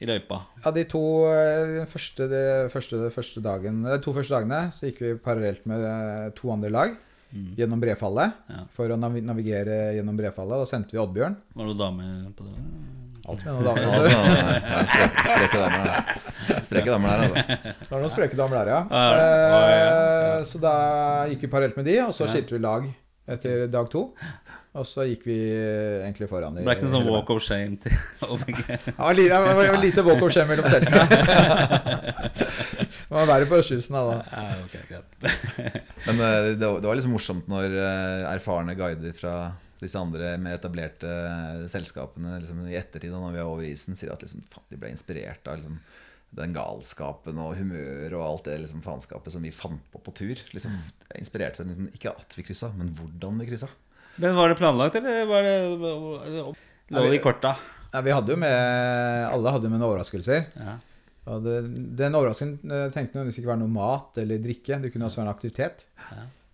i 0.00 0.08
løypa? 0.08 0.40
Ja, 0.64 0.72
de 0.72 0.86
to 0.88 1.02
eh, 1.28 1.84
første, 1.88 2.26
de 2.30 2.42
første, 2.72 3.02
første 3.12 3.42
dagen, 3.44 3.82
de 3.84 4.00
to 4.02 4.14
første 4.16 4.38
dagene 4.38 4.60
så 4.72 4.88
gikk 4.88 5.02
vi 5.04 5.14
parallelt 5.20 5.66
med 5.68 5.84
eh, 5.84 6.28
to 6.36 6.52
andre 6.54 6.72
lag 6.72 6.94
gjennom 7.32 7.80
brefallet. 7.82 8.32
Ja. 8.50 8.64
For 8.74 8.88
å 8.90 8.96
navi- 8.98 9.22
navigere 9.24 9.94
gjennom 9.96 10.16
brefallet. 10.18 10.58
Da 10.62 10.66
sendte 10.66 10.92
vi 10.96 10.98
Oddbjørn. 11.02 11.36
Var 11.54 11.66
det 11.66 11.68
noen 11.70 11.78
damer 11.78 12.32
på 12.36 12.46
det? 12.48 12.54
Alt 13.30 13.44
med 13.44 13.54
noen 13.54 13.64
damer. 13.68 14.08
Ja, 14.10 14.80
spreke- 14.88 15.60
damer 15.60 15.84
der. 15.90 16.62
Spreke 16.66 16.90
damer 16.90 17.08
der, 17.08 17.20
altså. 17.20 17.58
Det 17.84 17.90
var 17.90 18.00
noen 18.00 18.10
spreke 18.14 18.36
damer 18.40 18.56
der, 18.64 18.72
ja. 18.74 18.80
Ja, 18.90 19.04
ja, 19.14 19.28
ja, 19.44 20.36
Eh, 20.40 20.44
Så 20.48 20.58
da 20.62 20.74
gikk 21.28 21.42
vi 21.44 21.50
parallelt 21.52 21.76
med 21.76 21.84
de, 21.86 21.98
og 22.06 22.14
så 22.16 22.26
skilte 22.30 22.56
vi 22.56 22.62
lag 22.64 22.86
etter 23.30 23.66
dag 23.70 23.90
to. 23.92 24.06
Og 24.78 24.84
så 24.86 25.02
gikk 25.08 25.24
vi 25.26 25.34
eh, 25.50 26.04
egentlig 26.04 26.28
foran. 26.30 26.54
i- 26.54 26.60
Det 26.62 26.66
ble 26.68 26.74
ikke 26.76 26.86
noe 26.86 26.92
sånn 26.94 27.08
walk 27.10 27.30
of 27.34 27.40
shame 27.42 27.76
til 27.82 27.90
OBG? 28.34 28.60
Det 28.86 28.94
var 29.00 29.80
lite 29.82 30.04
walk 30.06 30.22
of 30.22 30.30
shame 30.34 30.52
mellom 30.52 30.68
teltene. 30.70 32.10
Det 33.10 33.16
var 33.16 33.26
verre 33.26 33.46
på 33.50 33.58
østkysten 33.58 33.96
da. 33.96 34.02
da. 34.06 34.18
Ja, 34.30 34.58
ok, 34.62 34.76
greit. 34.86 35.16
Men 36.06 36.20
eh, 36.22 36.52
det 36.60 36.68
var, 36.70 36.94
liksom 36.94 37.14
morsomt 37.16 37.48
når 37.50 37.74
eh, 37.74 38.28
erfarne 38.30 38.76
guider 38.78 39.16
fra 39.18 39.32
disse 39.80 39.98
andre 39.98 40.34
mer 40.38 40.54
etablerte 40.58 41.10
selskapene 41.72 42.36
liksom, 42.42 42.60
i 42.70 42.76
ettertid, 42.78 43.10
når 43.10 43.34
vi 43.34 43.40
er 43.42 43.48
over 43.50 43.66
isen, 43.66 43.96
sier 43.98 44.12
at 44.14 44.22
liksom, 44.22 44.44
de 44.70 44.78
ble 44.78 44.92
inspirert 44.94 45.48
av 45.50 45.58
liksom, 45.58 45.78
den 46.38 46.54
galskapen 46.54 47.40
og 47.42 47.56
humøret 47.58 48.14
og 48.14 48.22
alt 48.28 48.46
det 48.46 48.58
liksom, 48.62 48.84
faenskapet 48.86 49.34
som 49.34 49.42
vi 49.42 49.50
fant 49.54 49.82
på 49.90 49.98
på 50.06 50.14
tur. 50.20 50.44
Liksom, 50.54 50.76
det 51.08 51.18
inspirerte 51.24 51.64
seg 51.64 51.72
liksom, 51.72 51.90
ikke 51.96 52.14
at 52.14 52.36
vi 52.38 52.46
kryssa, 52.46 52.70
men 52.78 52.92
hvordan 53.00 53.40
vi 53.42 53.48
kryssa. 53.50 53.72
Men 54.16 54.36
var 54.36 54.50
det 54.50 54.58
planlagt, 54.58 54.96
eller 54.98 55.26
var 55.30 55.46
det 55.46 56.44
Lå 56.90 57.04
det 57.06 57.20
i 57.20 57.22
korta? 57.22 57.54
Ja, 57.92 58.02
vi 58.06 58.14
hadde 58.14 58.34
jo 58.34 58.38
med 58.38 59.30
Alle 59.30 59.54
hadde 59.54 59.68
jo 59.68 59.72
med 59.72 59.80
noen 59.80 59.90
overraskelser. 59.92 60.50
Ja. 60.58 60.76
Og 61.30 61.44
det, 61.44 61.56
den 61.98 62.16
overraskelsen 62.16 62.58
eh, 62.66 62.90
tenkte 62.94 63.16
nødvendigvis 63.16 63.40
ikke 63.42 63.52
være 63.52 63.62
noe 63.62 63.72
mat 63.74 64.20
eller 64.22 64.42
drikke. 64.42 64.78
Det 64.82 64.92
kunne 64.92 65.08
også 65.08 65.20
være 65.20 65.28
en 65.28 65.34
aktivitet. 65.34 65.84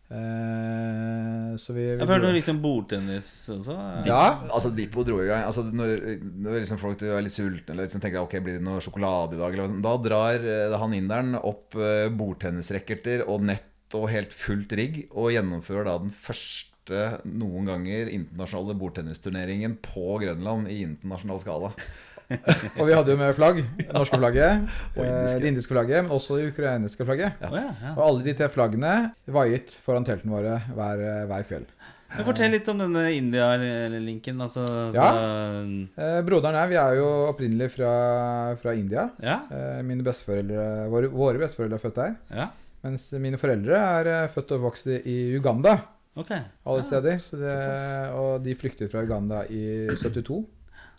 Eh, 0.07 1.53
så 1.59 1.75
vi, 1.75 1.83
vi 1.83 2.03
Jeg 2.03 2.09
hørte 2.09 2.27
noe 2.27 2.35
rykte 2.37 2.55
om 2.55 2.61
bordtennis 2.65 3.31
også. 3.53 3.77
Ja. 4.09 4.21
Altså 4.49 4.73
Dippo 4.77 5.03
dro 5.07 5.19
i 5.23 5.27
gang 5.27 5.49
altså, 5.49 5.65
Når, 5.67 6.05
når 6.45 6.61
liksom 6.61 6.79
folk 6.79 7.03
er 7.03 7.25
litt 7.25 7.35
sultne 7.35 7.75
eller 7.75 7.89
liksom 7.89 8.05
tenker 8.05 8.23
ok, 8.23 8.37
blir 8.45 8.61
det 8.61 8.67
noe 8.67 8.83
sjokolade 8.85 9.35
i 9.35 9.41
dag, 9.41 9.57
eller, 9.57 9.81
da 9.83 9.97
drar 10.03 10.47
eh, 10.47 10.79
han 10.85 10.95
inderen 10.97 11.41
opp 11.41 11.77
bordtennisracketer 12.21 13.27
og 13.27 13.49
nett 13.49 13.73
og 13.97 14.09
helt 14.11 14.33
fullt 14.35 14.73
rigg, 14.79 15.05
og 15.15 15.31
gjennomfører 15.31 15.87
da 15.87 15.99
den 16.03 16.11
første 16.11 16.76
noen 17.25 17.67
ganger 17.67 18.09
internasjonale 18.13 18.75
bordtennisturneringen 18.79 19.79
på 19.83 20.19
Grønland 20.23 20.69
i 20.73 20.83
internasjonal 20.87 21.41
skala. 21.43 21.73
Og 22.81 22.89
vi 22.89 22.95
hadde 22.97 23.13
jo 23.13 23.19
med 23.21 23.35
flagg. 23.37 23.61
Det 23.79 23.93
norske 23.95 24.19
flagget, 24.19 24.65
Og 24.99 25.05
eh, 25.05 25.11
indiske. 25.13 25.41
det 25.45 25.51
indiske 25.53 25.75
flagget, 25.77 26.03
men 26.05 26.11
også 26.17 26.39
det 26.41 26.49
ukrainske 26.53 27.07
flagget. 27.07 27.37
Ja, 27.43 27.51
ja. 27.55 27.93
Og 27.97 28.03
alle 28.09 28.25
de 28.27 28.35
tre 28.39 28.49
flaggene 28.51 28.95
vaiet 29.31 29.77
foran 29.85 30.07
teltene 30.09 30.35
våre 30.35 30.57
hver, 30.75 31.05
hver 31.31 31.47
kveld. 31.47 31.69
Men 32.17 32.23
Fortell 32.25 32.53
litt 32.55 32.69
om 32.71 32.79
denne 32.79 33.03
India-linken. 33.17 34.39
Altså, 34.41 34.63
Ja. 34.95 35.07
så, 35.13 35.89
Eh, 35.99 36.21
broderen 36.27 36.55
her, 36.55 36.69
vi 36.71 36.77
er 36.79 36.95
jo 37.01 37.09
opprinnelig 37.33 37.71
fra, 37.75 38.55
fra 38.61 38.75
India. 38.75 39.09
ja, 39.23 39.41
Eh, 39.51 39.83
mine 39.83 40.03
besteforeldre, 40.07 40.87
våre, 40.91 41.09
våre 41.11 41.39
besteforeldre 41.43 41.77
er 41.79 41.83
født 41.83 41.95
der. 42.03 42.17
ja. 42.35 42.49
Mens 42.85 43.09
mine 43.19 43.37
foreldre 43.41 43.75
er 43.75 44.07
eh, 44.07 44.29
født 44.31 44.53
og 44.55 44.61
vokst 44.69 44.87
i 44.87 45.35
Uganda. 45.37 45.79
Ok. 46.17 46.31
alle 46.65 46.83
steder. 46.87 47.19
Så 47.21 47.37
det, 47.41 47.55
og 48.17 48.43
de 48.45 48.55
flyktet 48.59 48.91
fra 48.93 49.03
Uganda 49.05 49.45
i 49.53 49.87
72. 49.97 50.45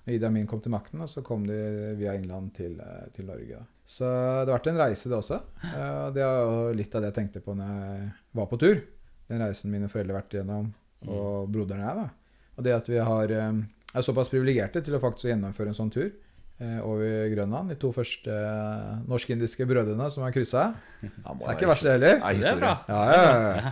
Da 0.05 0.13
Idi 0.15 0.23
Amin 0.25 0.45
kom 0.47 0.61
til 0.63 0.71
makten, 0.71 1.01
og 1.03 1.09
så 1.11 1.19
kom 1.25 1.43
de 1.47 1.55
via 1.99 2.13
England 2.15 2.53
til, 2.55 2.77
eh, 2.79 3.07
til 3.15 3.25
Norge. 3.27 3.57
Da. 3.57 3.65
Så 3.87 4.05
det 4.45 4.51
har 4.53 4.59
vært 4.59 4.69
en 4.71 4.77
reise, 4.79 5.09
det 5.09 5.17
også. 5.17 5.41
Eh, 5.63 6.05
Og 6.07 6.13
det 6.15 6.21
er 6.23 6.37
jo 6.45 6.73
litt 6.77 6.95
av 6.95 7.01
det 7.03 7.09
jeg 7.13 7.17
tenkte 7.17 7.41
på 7.43 7.55
når 7.57 7.73
jeg 7.73 8.11
var 8.39 8.47
på 8.47 8.59
tur. 8.61 8.79
Den 9.27 9.41
reisen 9.43 9.71
mine 9.73 9.89
foreldre 9.91 10.13
har 10.15 10.21
vært 10.21 10.37
igjennom, 10.37 10.69
og 11.07 11.49
broderen 11.51 11.83
og 11.83 11.87
jeg. 11.89 11.95
da. 11.95 12.09
Og 12.57 12.63
det 12.63 12.73
at 12.77 12.87
vi 12.87 12.97
har, 12.97 13.31
eh, 13.31 13.51
er 13.95 14.01
såpass 14.01 14.29
privilegerte 14.31 14.81
til 14.83 14.95
å 14.95 15.01
faktisk 15.03 15.27
gjennomføre 15.33 15.67
en 15.73 15.79
sånn 15.81 15.91
tur 15.91 16.11
over 16.81 17.29
Grønland. 17.29 17.69
De 17.69 17.75
to 17.75 17.91
første 17.93 18.33
norsk-indiske 19.07 19.67
brødrene 19.67 20.07
som 20.09 20.23
har 20.23 20.31
kryssa. 20.31 20.73
Det 21.01 21.11
er 21.21 21.53
ikke 21.53 21.67
verst, 21.69 21.83
det 21.83 21.91
heller. 21.99 22.15
Det 22.17 22.23
er 22.23 22.39
Det 22.39 22.53
er 22.53 22.61
bra. 22.63 22.71
Ja, 22.87 23.01
ja, 23.11 23.61
ja. 23.61 23.71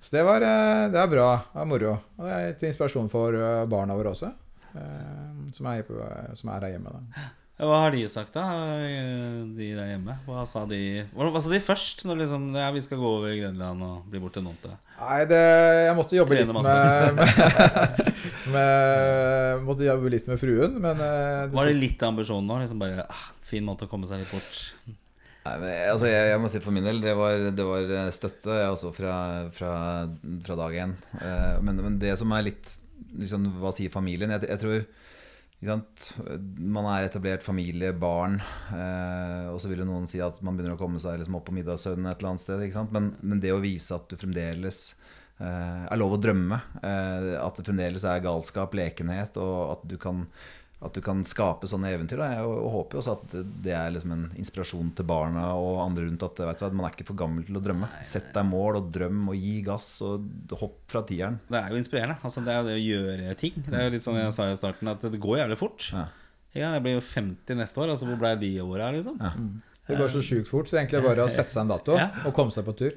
Så 0.00 0.16
det, 0.16 0.22
var, 0.22 0.44
eh, 0.46 0.86
det 0.92 1.00
er 1.00 1.10
bra. 1.10 1.30
Det 1.52 1.64
er 1.64 1.68
moro. 1.68 1.96
Og 2.18 2.28
det 2.28 2.36
er 2.36 2.54
til 2.60 2.70
inspirasjon 2.70 3.10
for 3.12 3.34
eh, 3.34 3.64
barna 3.70 3.96
våre 3.98 4.14
også, 4.14 4.30
eh, 4.78 5.26
som 5.56 5.68
er, 5.72 5.82
på, 5.86 5.98
som 6.38 6.54
er 6.54 6.66
her 6.66 6.76
hjemme. 6.76 6.94
Da. 6.94 7.26
Hva 7.58 7.80
har 7.82 7.90
de 7.90 8.04
sagt, 8.06 8.36
da? 8.36 8.44
De 9.58 9.72
der 9.74 9.88
hjemme? 9.90 10.14
Hva 10.28 10.44
sa 10.46 10.62
de, 10.70 10.78
hva, 11.10 11.40
sa 11.42 11.50
de 11.50 11.58
først? 11.58 12.04
Når 12.06 12.20
liksom, 12.20 12.44
ja, 12.54 12.68
vi 12.70 12.84
skal 12.84 13.00
gå 13.02 13.10
over 13.16 13.34
Grenland 13.34 13.82
og 13.82 14.06
bli 14.06 14.22
borte 14.22 14.38
til 14.38 14.46
måned? 14.46 14.76
Nei, 15.00 15.18
det, 15.30 15.42
jeg 15.88 15.96
måtte 15.98 16.18
jobbe 16.20 16.38
litt 16.38 16.52
med, 16.54 16.70
med, 17.18 17.20
med 18.54 19.66
Måtte 19.66 19.86
jobbe 19.86 20.10
litt 20.14 20.30
med 20.30 20.38
fruen, 20.38 20.78
men 20.82 21.02
Var 21.54 21.70
det 21.70 21.76
litt 21.78 22.02
ambisjon 22.06 22.46
nå? 22.46 22.62
Liksom 22.62 22.82
bare, 22.82 23.04
ah, 23.10 23.28
Fin 23.46 23.66
måte 23.66 23.86
å 23.86 23.90
komme 23.90 24.06
seg 24.06 24.22
litt 24.22 24.30
bort. 24.30 24.62
Nei, 25.46 25.74
altså, 25.88 26.08
jeg, 26.10 26.32
jeg 26.32 26.40
må 26.42 26.48
si 26.52 26.60
for 26.60 26.74
min 26.76 26.84
del, 26.84 26.98
det 27.00 27.14
var, 27.16 27.46
det 27.56 27.64
var 27.64 27.92
eh, 28.00 28.10
støtte 28.12 28.56
også 28.68 28.90
fra, 28.96 29.14
fra, 29.54 29.72
fra 30.44 30.56
dag 30.60 30.74
én. 30.84 30.96
Eh, 31.22 31.54
men, 31.64 31.78
men 31.84 32.00
det 32.02 32.16
som 32.20 32.34
er 32.36 32.50
litt 32.50 32.74
liksom, 33.16 33.46
Hva 33.62 33.72
sier 33.72 33.92
familien? 33.92 34.34
Jeg, 34.34 34.50
jeg 34.50 34.60
tror? 34.64 34.82
Man 35.58 36.86
er 36.86 37.08
etablert 37.08 37.42
familie, 37.42 37.90
barn, 37.96 38.36
eh, 38.70 39.48
og 39.50 39.58
så 39.58 39.70
vil 39.70 39.82
jo 39.82 39.88
noen 39.88 40.06
si 40.10 40.20
at 40.22 40.38
man 40.46 40.58
begynner 40.58 40.76
å 40.76 40.80
komme 40.80 41.00
seg 41.02 41.18
liksom, 41.18 41.38
opp 41.40 41.48
på 41.48 41.56
middagssøvn 41.56 42.06
et 42.06 42.20
eller 42.20 42.34
annet 42.34 42.44
sted. 42.44 42.92
Men, 42.94 43.08
men 43.22 43.40
det 43.42 43.54
å 43.54 43.62
vise 43.62 43.96
at 43.96 44.06
du 44.06 44.14
fremdeles 44.20 44.82
eh, 45.40 45.82
er 45.88 45.98
lov 45.98 46.14
å 46.14 46.20
drømme, 46.22 46.60
eh, 46.82 47.32
at 47.40 47.58
det 47.58 47.66
fremdeles 47.66 48.06
er 48.06 48.22
galskap, 48.22 48.76
lekenhet, 48.78 49.40
og 49.42 49.74
at 49.74 49.88
du 49.90 49.96
kan 49.98 50.26
at 50.80 50.94
du 50.94 51.00
kan 51.02 51.24
skape 51.26 51.66
sånne 51.66 51.90
eventyr. 51.90 52.20
Da. 52.20 52.28
Jeg 52.36 52.44
håper 52.70 52.94
jo 52.94 53.00
også 53.02 53.14
at 53.16 53.32
det- 53.64 53.72
er 53.74 53.90
liksom 53.90 54.12
en 54.14 54.30
inspirasjon 54.38 54.92
til 54.94 55.04
barna 55.04 55.48
og 55.58 55.80
andre 55.82 56.04
rundt. 56.06 56.22
At 56.22 56.36
du, 56.36 56.42
hva, 56.44 56.72
man 56.72 56.86
er 56.86 56.94
ikke 56.94 57.06
for 57.08 57.14
gammel 57.18 57.44
til 57.48 57.56
å 57.58 57.62
drømme. 57.64 57.88
Sett 58.06 58.32
deg 58.32 58.46
mål 58.46 58.76
og 58.76 58.92
drøm 58.94 59.28
og 59.28 59.34
gi 59.34 59.60
gass 59.66 60.00
og 60.02 60.28
hopp 60.60 60.78
fra 60.86 61.02
tieren. 61.02 61.40
Det 61.50 61.58
er 61.64 61.70
jo 61.70 61.76
inspirerende. 61.82 62.16
Altså, 62.22 62.44
det 62.44 62.54
er 62.54 62.60
jo 62.62 62.68
det 62.68 62.76
å 62.78 62.86
gjøre 62.86 63.36
ting. 63.36 63.52
Det 63.66 63.74
er 63.74 63.84
jo 63.88 63.90
litt 63.96 64.06
sånn 64.06 64.20
jeg 64.22 64.32
sa 64.38 64.46
i 64.50 64.54
starten, 64.54 64.88
at 64.88 65.00
det 65.02 65.18
går 65.20 65.38
jævlig 65.42 65.58
fort. 65.58 65.90
Ja. 65.92 66.06
Ja, 66.54 66.72
jeg 66.78 66.82
blir 66.82 66.94
jo 66.94 67.00
50 67.00 67.56
neste 67.58 67.76
år. 67.82 67.90
Altså, 67.90 68.06
hvor 68.06 68.16
blei 68.18 68.36
de 68.38 68.54
åra, 68.62 68.92
liksom? 68.94 69.18
Ja. 69.20 69.32
Det 69.88 69.96
går 69.98 70.08
så 70.12 70.20
sjukt 70.22 70.46
fort, 70.48 70.66
så 70.68 70.76
egentlig 70.78 71.02
bare 71.02 71.24
å 71.24 71.30
sette 71.32 71.48
seg 71.50 71.62
en 71.62 71.68
dato 71.74 71.94
Ja. 71.96 72.10
og 72.24 72.34
komme 72.34 72.52
seg 72.52 72.64
på 72.64 72.76
tur. 72.76 72.92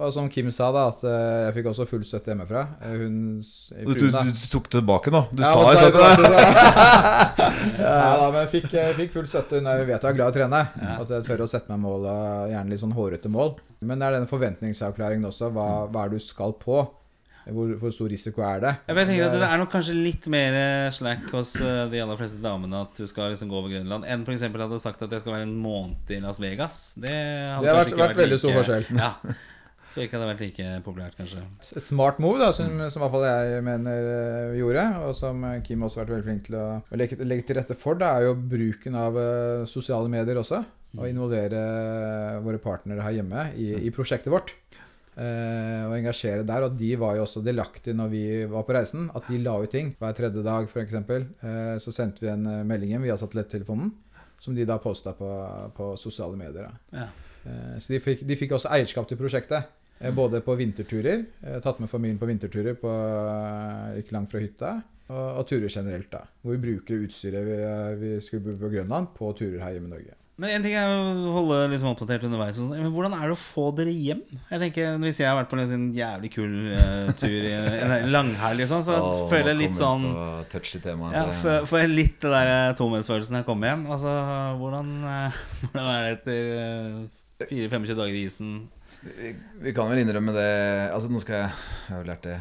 Og 0.00 0.12
som 0.16 0.30
Kim 0.32 0.46
sa, 0.48 0.70
da, 0.72 0.86
at 0.94 1.02
eh, 1.04 1.38
jeg 1.44 1.54
fikk 1.58 1.66
også 1.74 1.84
full 1.90 2.04
støtte 2.08 2.32
hjemmefra. 2.32 2.62
Eh, 2.88 2.94
Hun 3.02 3.16
s- 3.44 3.68
Du, 3.84 3.92
du, 3.98 4.06
du 4.08 4.30
tok 4.54 4.70
tilbake 4.72 5.12
nå. 5.12 5.20
Du 5.28 5.42
Ja, 5.44 5.50
sa 5.52 5.74
jeg 5.76 5.90
jo 5.92 6.00
sånn 6.00 6.24
det 6.24 6.44
Ja, 7.84 7.98
da, 8.16 8.30
men 8.32 8.38
jeg 8.46 8.50
fikk, 8.54 8.70
jeg 8.78 8.94
fikk 8.96 9.12
full 9.18 9.28
støtte. 9.28 9.58
Hun 9.60 9.66
er- 9.68 9.84
vet 9.84 10.00
jeg 10.00 10.10
er 10.10 10.16
glad 10.16 10.30
i 10.30 10.32
å 10.32 10.36
trene. 10.38 10.62
At 11.00 11.08
jeg 11.12 11.26
tør 11.28 11.44
å 11.44 11.48
sette 11.52 11.68
meg 11.74 11.82
mål, 11.84 12.06
gjerne 12.52 12.70
litt 12.72 12.80
sånn 12.80 12.96
hårete 12.96 13.28
mål. 13.28 13.52
Men 13.84 13.98
det 14.00 14.08
er 14.08 14.16
den 14.20 14.26
forventningsavklaringen 14.30 15.28
også. 15.28 15.52
Hva, 15.52 15.68
hva 15.92 16.06
er 16.06 16.08
det 16.14 16.18
du 16.20 16.24
skal 16.24 16.52
på? 16.56 16.80
Hvor, 17.50 17.70
hvor 17.80 17.90
stor 17.92 18.08
risiko 18.12 18.42
er 18.46 18.60
det? 18.62 18.72
Jeg 18.86 18.94
vet, 18.96 19.08
tenker 19.08 19.24
at 19.26 19.32
Det 19.32 19.46
er 19.48 19.58
nok 19.58 19.70
kanskje 19.72 19.94
litt 19.96 20.26
mer 20.30 20.90
slack 20.94 21.24
hos 21.32 21.54
eh, 21.60 21.86
de 21.90 21.98
aller 22.04 22.18
fleste 22.20 22.38
damene 22.44 22.82
at 22.84 22.94
du 23.00 23.06
skal 23.10 23.32
liksom 23.32 23.48
gå 23.50 23.56
over 23.58 23.72
Grønland, 23.72 24.04
enn 24.06 24.22
f.eks. 24.28 24.42
at 24.44 24.52
du 24.52 24.60
hadde 24.60 24.78
sagt 24.80 25.02
at 25.02 25.10
jeg 25.16 25.20
skal 25.24 25.32
være 25.38 25.46
en 25.48 25.56
måned 25.60 26.12
i 26.14 26.20
Las 26.22 26.38
Vegas. 26.38 26.94
Det 27.00 27.10
hadde 27.10 27.64
Det 27.64 27.72
har 27.72 27.80
vært- 27.80 27.92
ikke 27.94 28.04
vært 28.06 28.20
veldig 28.20 28.38
stor 28.44 28.58
forskjell. 28.60 28.86
Ja. 29.00 29.12
Tror 29.90 30.04
ikke 30.04 30.18
hadde 30.18 30.26
vært 30.28 30.42
like 30.44 30.66
populært, 30.86 31.16
kanskje. 31.18 31.40
Et 31.74 31.82
smart 31.82 32.20
move, 32.22 32.38
da, 32.38 32.52
som, 32.54 32.68
som 32.92 33.00
i 33.00 33.02
hvert 33.02 33.14
fall 33.16 33.24
jeg 33.26 33.62
mener 33.66 34.04
uh, 34.06 34.58
gjorde, 34.58 34.84
og 35.02 35.14
som 35.18 35.42
eh, 35.48 35.56
Kim 35.66 35.82
også 35.82 35.98
har 35.98 36.06
vært 36.06 36.14
veldig 36.14 36.28
flink 36.28 36.44
til 36.46 36.58
å, 36.60 36.66
å 36.86 37.00
legge, 37.00 37.18
legge 37.26 37.48
til 37.48 37.58
rette 37.58 37.74
for, 37.78 37.98
det 37.98 38.06
er 38.06 38.28
jo 38.28 38.36
bruken 38.52 38.98
av 39.00 39.18
uh, 39.18 39.64
sosiale 39.66 40.12
medier 40.12 40.38
også. 40.38 40.62
Og 40.98 41.06
involvere 41.06 41.58
eh, 41.60 42.38
våre 42.42 42.58
partnere 42.62 43.04
her 43.04 43.20
hjemme 43.20 43.46
i, 43.54 43.72
i 43.86 43.92
prosjektet 43.94 44.32
vårt. 44.32 44.54
Uh, 45.14 45.86
og 45.90 45.96
engasjere 45.98 46.46
der. 46.46 46.66
Og 46.66 46.78
de 46.78 46.90
var 46.98 47.16
jo 47.18 47.24
også 47.26 47.42
delaktige 47.46 47.94
når 47.94 48.10
vi 48.10 48.22
var 48.50 48.66
på 48.66 48.74
reisen. 48.74 49.08
At 49.14 49.28
de 49.30 49.38
la 49.42 49.56
ut 49.60 49.70
ting. 49.70 49.92
Hver 50.00 50.16
tredje 50.18 50.42
dag, 50.46 50.66
f.eks. 50.66 50.96
Uh, 50.98 51.76
så 51.82 51.94
sendte 51.94 52.24
vi 52.24 52.32
en 52.32 52.46
melding 52.66 52.96
hjem 52.96 53.06
via 53.06 53.18
satellittelefonen. 53.20 53.92
Som 54.40 54.56
de 54.56 54.66
da 54.66 54.80
posta 54.82 55.12
på, 55.14 55.28
på 55.76 55.92
sosiale 56.00 56.38
medier. 56.38 56.70
Ja. 56.94 57.10
Så 57.80 57.92
de 57.92 57.98
fikk, 58.00 58.22
de 58.28 58.36
fikk 58.36 58.54
også 58.56 58.70
eierskap 58.72 59.06
til 59.08 59.18
prosjektet. 59.20 59.68
Eh, 60.00 60.14
Både 60.14 60.40
på 60.44 60.56
vinterturer, 60.58 61.26
eh, 61.44 61.58
tatt 61.64 61.80
med 61.80 61.90
familien 61.90 62.18
på 62.18 62.28
vinterturer 62.30 62.78
på, 62.80 62.90
eh, 62.90 64.00
ikke 64.02 64.16
langt 64.16 64.32
fra 64.32 64.42
hytta, 64.42 64.72
og, 65.10 65.26
og 65.42 65.46
turer 65.50 65.68
generelt. 65.68 66.10
da 66.12 66.24
Hvor 66.42 66.56
vi 66.56 66.64
bruker 66.64 67.04
utstyret 67.04 67.46
vi, 67.46 67.60
vi 68.00 68.16
skulle 68.24 68.46
bruke 68.48 68.64
på 68.64 68.74
Grønland, 68.76 69.12
på 69.16 69.32
turer 69.38 69.62
her 69.64 69.76
hjemme 69.76 69.92
i 69.92 69.96
Norge. 69.98 70.16
Men 70.40 70.54
en 70.56 70.62
ting 70.64 70.72
er 70.78 70.88
å 70.88 71.32
holde 71.34 71.56
liksom 71.68 71.90
oppdatert 71.90 72.22
underveis. 72.24 72.56
sånn. 72.56 72.70
Men 72.72 72.92
hvordan 72.94 73.12
er 73.12 73.28
det 73.28 73.34
å 73.34 73.40
få 73.40 73.66
dere 73.76 73.92
hjem? 73.92 74.22
Jeg 74.48 74.62
tenker 74.62 74.96
Hvis 75.02 75.20
jeg 75.20 75.28
har 75.28 75.36
vært 75.36 75.50
på 75.50 75.58
en 75.58 75.68
sånn 75.68 75.88
jævlig 75.92 76.30
kul 76.32 76.54
uh, 76.70 77.10
tur 77.20 77.44
i 77.44 77.52
en 77.52 78.08
langhelg, 78.14 78.62
liksom, 78.62 78.80
så 78.86 78.96
oh, 79.04 79.26
føler 79.28 79.52
jeg 79.52 79.60
litt 79.60 79.76
sånn 79.76 80.06
tema. 80.80 81.12
ja, 81.12 81.26
for, 81.42 81.68
får 81.68 81.82
jeg 81.82 81.92
litt 81.92 82.16
det 82.24 82.32
der 82.32 82.72
tomhetsfølelsen 82.78 83.36
når 83.36 83.44
jeg 83.44 83.50
kommer 83.50 83.72
hjem. 83.74 83.84
Altså, 83.92 84.16
hvordan, 84.62 84.92
hvordan 85.66 85.92
er 85.92 86.06
det 86.06 86.14
etter 86.16 86.52
uh, 86.56 87.48
4-25 87.50 88.00
dager 88.00 88.16
i 88.16 88.26
isen? 88.30 88.54
Vi, 89.00 89.72
kan 89.72 89.88
vel 89.88 90.02
innrømme 90.02 90.34
det 90.36 90.48
Altså 90.92 91.08
nå 91.08 91.22
skal 91.22 91.38
jeg 91.38 91.46
Jeg 91.48 91.86
har 91.88 92.02
jo 92.02 92.08
lært 92.10 92.26
det 92.26 92.34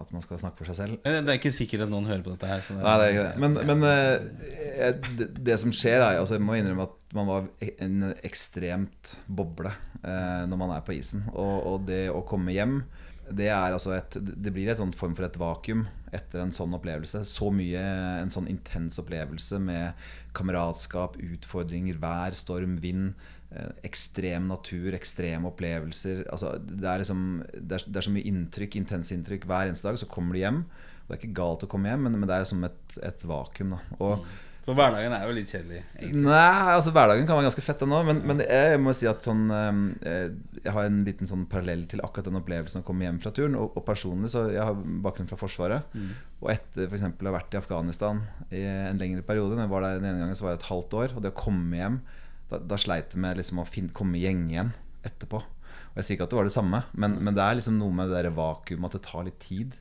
at 0.00 0.12
man 0.12 0.20
skal 0.24 0.38
snakke 0.40 0.60
for 0.60 0.68
seg 0.68 0.76
selv. 0.76 0.96
Det 1.04 1.32
er 1.32 1.38
ikke 1.38 1.52
sikkert 1.52 1.86
at 1.86 1.88
noen 1.92 2.04
hører 2.04 2.20
på 2.20 2.34
dette 2.34 2.48
her. 2.50 2.60
Så 2.60 2.74
det, 2.76 2.82
Nei, 2.84 2.94
det 3.00 3.04
er 3.06 3.14
ikke 3.14 3.22
det. 3.24 3.38
Men, 3.40 3.54
men 3.70 3.84
eh, 3.88 5.06
det, 5.16 5.28
det 5.48 5.56
som 5.62 5.72
skjer, 5.72 6.02
er 6.04 6.18
altså, 6.20 6.36
Jeg 6.36 6.44
må 6.44 6.58
innrømme 6.58 6.84
at 6.84 7.16
man 7.16 7.30
var 7.30 7.46
en 7.80 8.10
ekstremt 8.20 9.14
boble 9.24 9.72
eh, 9.72 10.42
når 10.50 10.60
man 10.60 10.74
er 10.76 10.84
på 10.84 10.92
isen. 10.98 11.24
Og, 11.32 11.54
og 11.70 11.88
det 11.88 12.10
å 12.12 12.20
komme 12.28 12.52
hjem 12.52 12.82
det, 13.26 13.48
er 13.48 13.74
altså 13.74 13.94
et, 13.96 14.18
det 14.20 14.52
blir 14.54 14.68
et 14.70 14.78
sånt 14.78 14.94
form 14.94 15.16
for 15.16 15.26
et 15.26 15.38
vakuum 15.40 15.86
etter 16.14 16.42
en 16.42 16.52
sånn 16.54 16.74
opplevelse. 16.76 17.24
Så 17.26 17.50
mye, 17.54 17.82
En 18.20 18.30
sånn 18.32 18.48
intens 18.50 19.00
opplevelse 19.02 19.58
med 19.62 20.08
kameratskap, 20.36 21.16
utfordringer, 21.18 21.98
vær, 22.02 22.36
storm, 22.36 22.76
vind. 22.82 23.14
Eh, 23.56 23.70
Ekstrem 23.88 24.46
natur, 24.52 24.94
ekstreme 24.96 25.50
opplevelser. 25.50 26.24
Altså, 26.32 26.54
det, 26.60 26.84
er 26.86 27.02
liksom, 27.02 27.22
det, 27.54 27.80
er, 27.80 27.86
det 27.88 28.02
er 28.02 28.08
så 28.08 28.14
mye 28.14 28.28
inntrykk, 28.32 28.80
intense 28.82 29.16
inntrykk 29.16 29.48
hver 29.48 29.70
eneste 29.70 29.88
dag. 29.88 30.00
Så 30.00 30.10
kommer 30.10 30.36
du 30.36 30.44
hjem. 30.44 30.64
Det 31.06 31.14
er 31.14 31.22
ikke 31.22 31.38
galt 31.38 31.62
å 31.62 31.70
komme 31.70 31.92
hjem, 31.92 32.08
men, 32.08 32.18
men 32.18 32.28
det 32.28 32.40
er 32.40 32.48
som 32.48 32.64
et, 32.66 32.98
et 33.06 33.24
vakuum. 33.30 33.76
Og, 34.02 34.24
For 34.66 34.74
hverdagen 34.74 35.12
er 35.14 35.22
jo 35.28 35.34
litt 35.36 35.52
kjedelig. 35.52 35.84
egentlig. 35.94 36.24
Nei, 36.24 36.72
altså 36.72 36.90
hverdagen 36.90 37.28
kan 37.28 37.38
være 37.38 37.46
ganske 37.46 37.62
fett 37.62 37.84
ennå, 37.86 38.00
men, 38.08 38.22
men 38.26 38.42
jeg 38.42 38.80
må 38.82 38.90
si 38.96 39.06
at 39.06 39.22
sånn 39.22 39.44
eh, 39.54 40.24
Jeg 40.64 40.74
har 40.74 40.88
en 40.88 40.98
liten 41.06 41.30
sånn 41.30 41.44
parallell 41.52 41.84
til 41.86 42.02
akkurat 42.02 42.26
den 42.26 42.40
opplevelsen 42.40 42.82
å 42.82 42.88
komme 42.88 43.06
hjem 43.06 43.20
fra 43.22 43.30
turen. 43.36 43.54
Og, 43.60 43.78
og 43.78 43.86
personlig 43.86 44.32
så 44.34 44.48
Jeg 44.50 44.66
har 44.66 44.74
bakgrunn 45.06 45.30
fra 45.30 45.38
Forsvaret. 45.38 45.94
Og 46.42 46.50
etter 46.50 46.90
f.eks. 46.90 47.06
å 47.06 47.30
ha 47.30 47.36
vært 47.38 47.54
i 47.54 47.60
Afghanistan 47.62 48.24
i 48.50 48.66
en 48.66 48.98
lengre 48.98 49.22
periode 49.30 49.54
Når 49.54 49.68
jeg 49.68 49.74
var 49.76 49.86
der 49.86 50.00
den 50.00 50.10
ene 50.10 50.24
gangen, 50.24 50.36
så 50.38 50.48
var 50.48 50.56
jeg 50.56 50.64
et 50.64 50.70
halvt 50.72 50.98
år. 51.04 51.14
Og 51.14 51.22
det 51.22 51.30
å 51.30 51.42
komme 51.46 51.78
hjem 51.78 52.02
Da, 52.50 52.60
da 52.62 52.78
sleit 52.78 53.14
jeg 53.14 53.22
med 53.22 53.40
liksom 53.40 53.62
å 53.62 53.68
finne, 53.68 53.94
komme 53.94 54.18
i 54.18 54.24
gjeng 54.24 54.46
igjen 54.52 54.72
etterpå. 55.06 55.40
Og 55.40 55.98
jeg 55.98 56.06
sier 56.06 56.18
ikke 56.18 56.28
at 56.28 56.34
det 56.34 56.38
var 56.38 56.48
det 56.48 56.54
samme, 56.54 56.82
men, 56.94 57.18
men 57.24 57.36
det 57.36 57.42
er 57.42 57.58
liksom 57.58 57.78
noe 57.80 57.94
med 57.94 58.12
det 58.12 58.32
vakuumet 58.36 58.90
at 58.90 58.98
det 58.98 59.06
tar 59.08 59.26
litt 59.26 59.40
tid. 59.42 59.76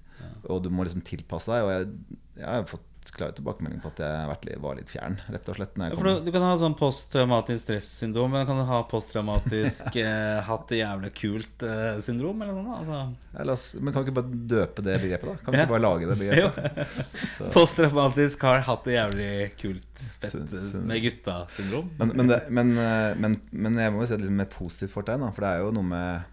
Og 0.49 0.63
du 0.63 0.69
må 0.73 0.86
liksom 0.86 1.04
tilpasse 1.06 1.51
deg. 1.51 1.65
Og 1.65 1.73
jeg, 1.73 2.19
jeg 2.39 2.47
har 2.47 2.69
fått 2.69 2.86
klare 3.13 3.35
tilbakemelding 3.37 3.81
på 3.83 3.89
at 3.91 3.99
jeg 4.01 4.29
vært 4.29 4.47
var 4.63 4.77
litt 4.79 4.89
fjern, 4.89 5.17
rett 5.29 5.49
og 5.51 5.57
slett. 5.59 5.75
Du, 5.75 6.09
du 6.25 6.31
kan 6.33 6.45
ha 6.45 6.53
sånn 6.57 6.75
posttraumatisk 6.79 7.63
stressyndrom, 7.67 8.31
men 8.33 8.47
kan 8.49 8.57
du 8.57 8.65
ha 8.69 8.79
posttraumatisk 8.89 9.95
eh, 10.01 10.39
hatt 10.47 10.67
det 10.71 10.79
jævlig 10.81 11.11
kult-syndrom? 11.19 12.41
eller 12.45 12.57
noe? 12.57 12.79
Altså, 12.81 12.99
Ja, 13.35 13.47
oss, 13.53 13.67
men 13.79 13.93
kan 13.93 14.03
vi 14.03 14.09
ikke 14.09 14.17
bare 14.21 14.41
døpe 14.55 14.85
det 14.85 14.99
begrepet, 15.03 15.29
da? 15.29 15.37
Kan 15.43 15.53
vi 15.55 15.61
ikke 15.61 15.73
bare 15.75 15.85
lage 15.85 16.09
det 16.11 16.19
begrepet? 16.21 16.93
Posttraumatisk 17.55 18.45
har 18.49 18.65
hatt 18.67 18.85
det 18.89 18.97
jævlig 18.97 19.31
kult 19.61 20.05
fett 20.21 20.35
så- 20.35 20.81
med 20.85 21.03
gutta-syndrom. 21.05 21.91
Men, 21.99 22.15
men, 22.15 22.33
men, 22.49 22.77
eh, 22.77 23.11
men, 23.19 23.39
men 23.51 23.81
jeg 23.81 23.93
må 23.93 24.01
jo 24.03 24.09
si 24.09 24.15
det 24.17 24.23
liksom 24.25 24.41
med 24.43 24.53
positivt 24.53 24.95
fortegn, 24.95 25.27
for 25.35 25.45
det 25.45 25.51
er 25.53 25.65
jo 25.65 25.75
noe 25.75 25.89
med 25.91 26.31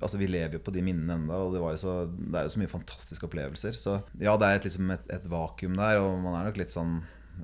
Altså 0.00 0.18
Vi 0.20 0.28
lever 0.28 0.58
jo 0.58 0.62
på 0.64 0.74
de 0.74 0.82
minnene 0.84 1.16
ennå, 1.18 1.38
og 1.46 1.54
det, 1.54 1.62
var 1.62 1.74
jo 1.74 1.80
så, 1.80 1.94
det 2.10 2.40
er 2.40 2.48
jo 2.48 2.52
så 2.54 2.60
mye 2.62 2.72
fantastiske 2.72 3.28
opplevelser. 3.28 3.78
Så 3.78 3.96
ja, 4.20 4.36
det 4.40 4.48
er 4.48 4.60
et, 4.60 4.68
liksom 4.68 4.92
et, 4.94 5.06
et 5.16 5.30
vakuum 5.30 5.78
der, 5.78 6.02
og 6.02 6.18
man 6.24 6.38
er 6.38 6.50
nok 6.50 6.60
litt 6.60 6.74
sånn 6.74 6.98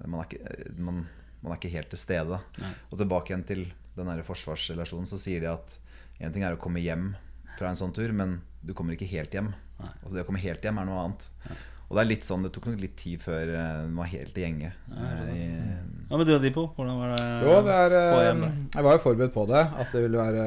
Man 0.05 0.21
er 0.21 0.29
ikke, 0.29 0.75
man, 0.79 1.01
man 1.41 1.55
er 1.55 1.59
ikke 1.59 1.73
helt 1.73 1.91
til 1.91 2.03
stede. 2.03 2.39
Og 2.91 3.01
tilbake 3.01 3.33
igjen 3.33 3.47
til 3.49 3.65
den 3.97 4.07
der 4.13 4.23
forsvarsrelasjonen, 4.27 5.09
så 5.11 5.19
sier 5.19 5.43
de 5.43 5.51
at 5.51 5.75
én 6.21 6.33
ting 6.35 6.45
er 6.47 6.55
å 6.55 6.61
komme 6.61 6.83
hjem 6.83 7.13
fra 7.59 7.73
en 7.73 7.79
sånn 7.79 7.93
tur, 7.97 8.13
men 8.17 8.39
du 8.63 8.73
kommer 8.77 8.95
ikke 8.95 9.09
helt 9.11 9.35
hjem. 9.35 9.51
Altså 9.81 10.15
Det 10.15 10.25
å 10.25 10.29
komme 10.29 10.43
helt 10.43 10.65
hjem 10.65 10.79
er 10.81 10.89
noe 10.89 11.03
annet. 11.03 11.29
Og 11.91 11.97
det 11.99 12.03
er 12.05 12.07
litt 12.13 12.27
sånn, 12.27 12.45
det 12.47 12.53
tok 12.55 12.69
nok 12.71 12.83
litt 12.85 12.95
tid 13.01 13.19
før 13.19 13.51
eh, 13.51 13.71
den 13.83 13.97
var 13.99 14.07
helt 14.13 14.37
i 14.39 14.45
gjenge. 14.45 14.69
Hva 14.95 16.21
med 16.21 16.29
du 16.29 16.37
og 16.37 16.45
Dipo? 16.45 16.69
Hvordan 16.77 17.01
var 17.01 17.17
det 17.17 17.25
Jo, 17.49 17.57
det 17.67 17.79
er, 17.85 17.95
få 17.97 18.21
eh, 18.21 18.27
hjem 18.29 18.45
jeg 18.77 18.87
var 18.87 18.95
jo 18.95 19.03
forberedt 19.03 19.35
på 19.35 19.47
det. 19.51 19.63
At 19.83 19.97
det 19.97 20.05
ville 20.05 20.21
være 20.21 20.45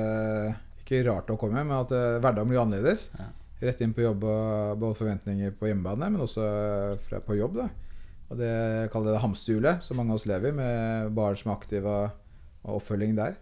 ikke 0.94 1.10
rart 1.10 1.32
å 1.34 1.40
komme, 1.40 1.64
men 1.64 1.78
at 1.80 1.94
eh, 1.96 2.20
hverdagen 2.20 2.52
blir 2.52 2.62
annerledes. 2.62 3.10
Ja. 3.18 3.30
Rett 3.64 3.82
inn 3.84 3.94
på 3.96 4.04
jobb 4.04 4.26
og 4.28 4.80
både 4.82 4.98
forventninger 5.00 5.54
på 5.60 5.70
hjemmebane, 5.70 6.10
men 6.12 6.24
også 6.26 6.48
fra, 7.06 7.22
på 7.24 7.38
jobb. 7.40 7.62
Da. 7.62 7.70
Og 8.34 8.40
det 8.40 8.50
jeg 8.50 8.90
kaller 8.94 9.16
det 9.16 9.22
hamsterhjulet, 9.24 9.86
som 9.86 10.00
mange 10.00 10.14
av 10.14 10.20
oss 10.20 10.28
lever 10.30 10.52
i, 10.52 10.58
med 10.58 11.14
barn 11.16 11.38
som 11.40 11.52
er 11.52 11.58
aktive 11.60 11.94
og, 11.94 12.20
oppfølging 12.76 13.16
der. 13.18 13.38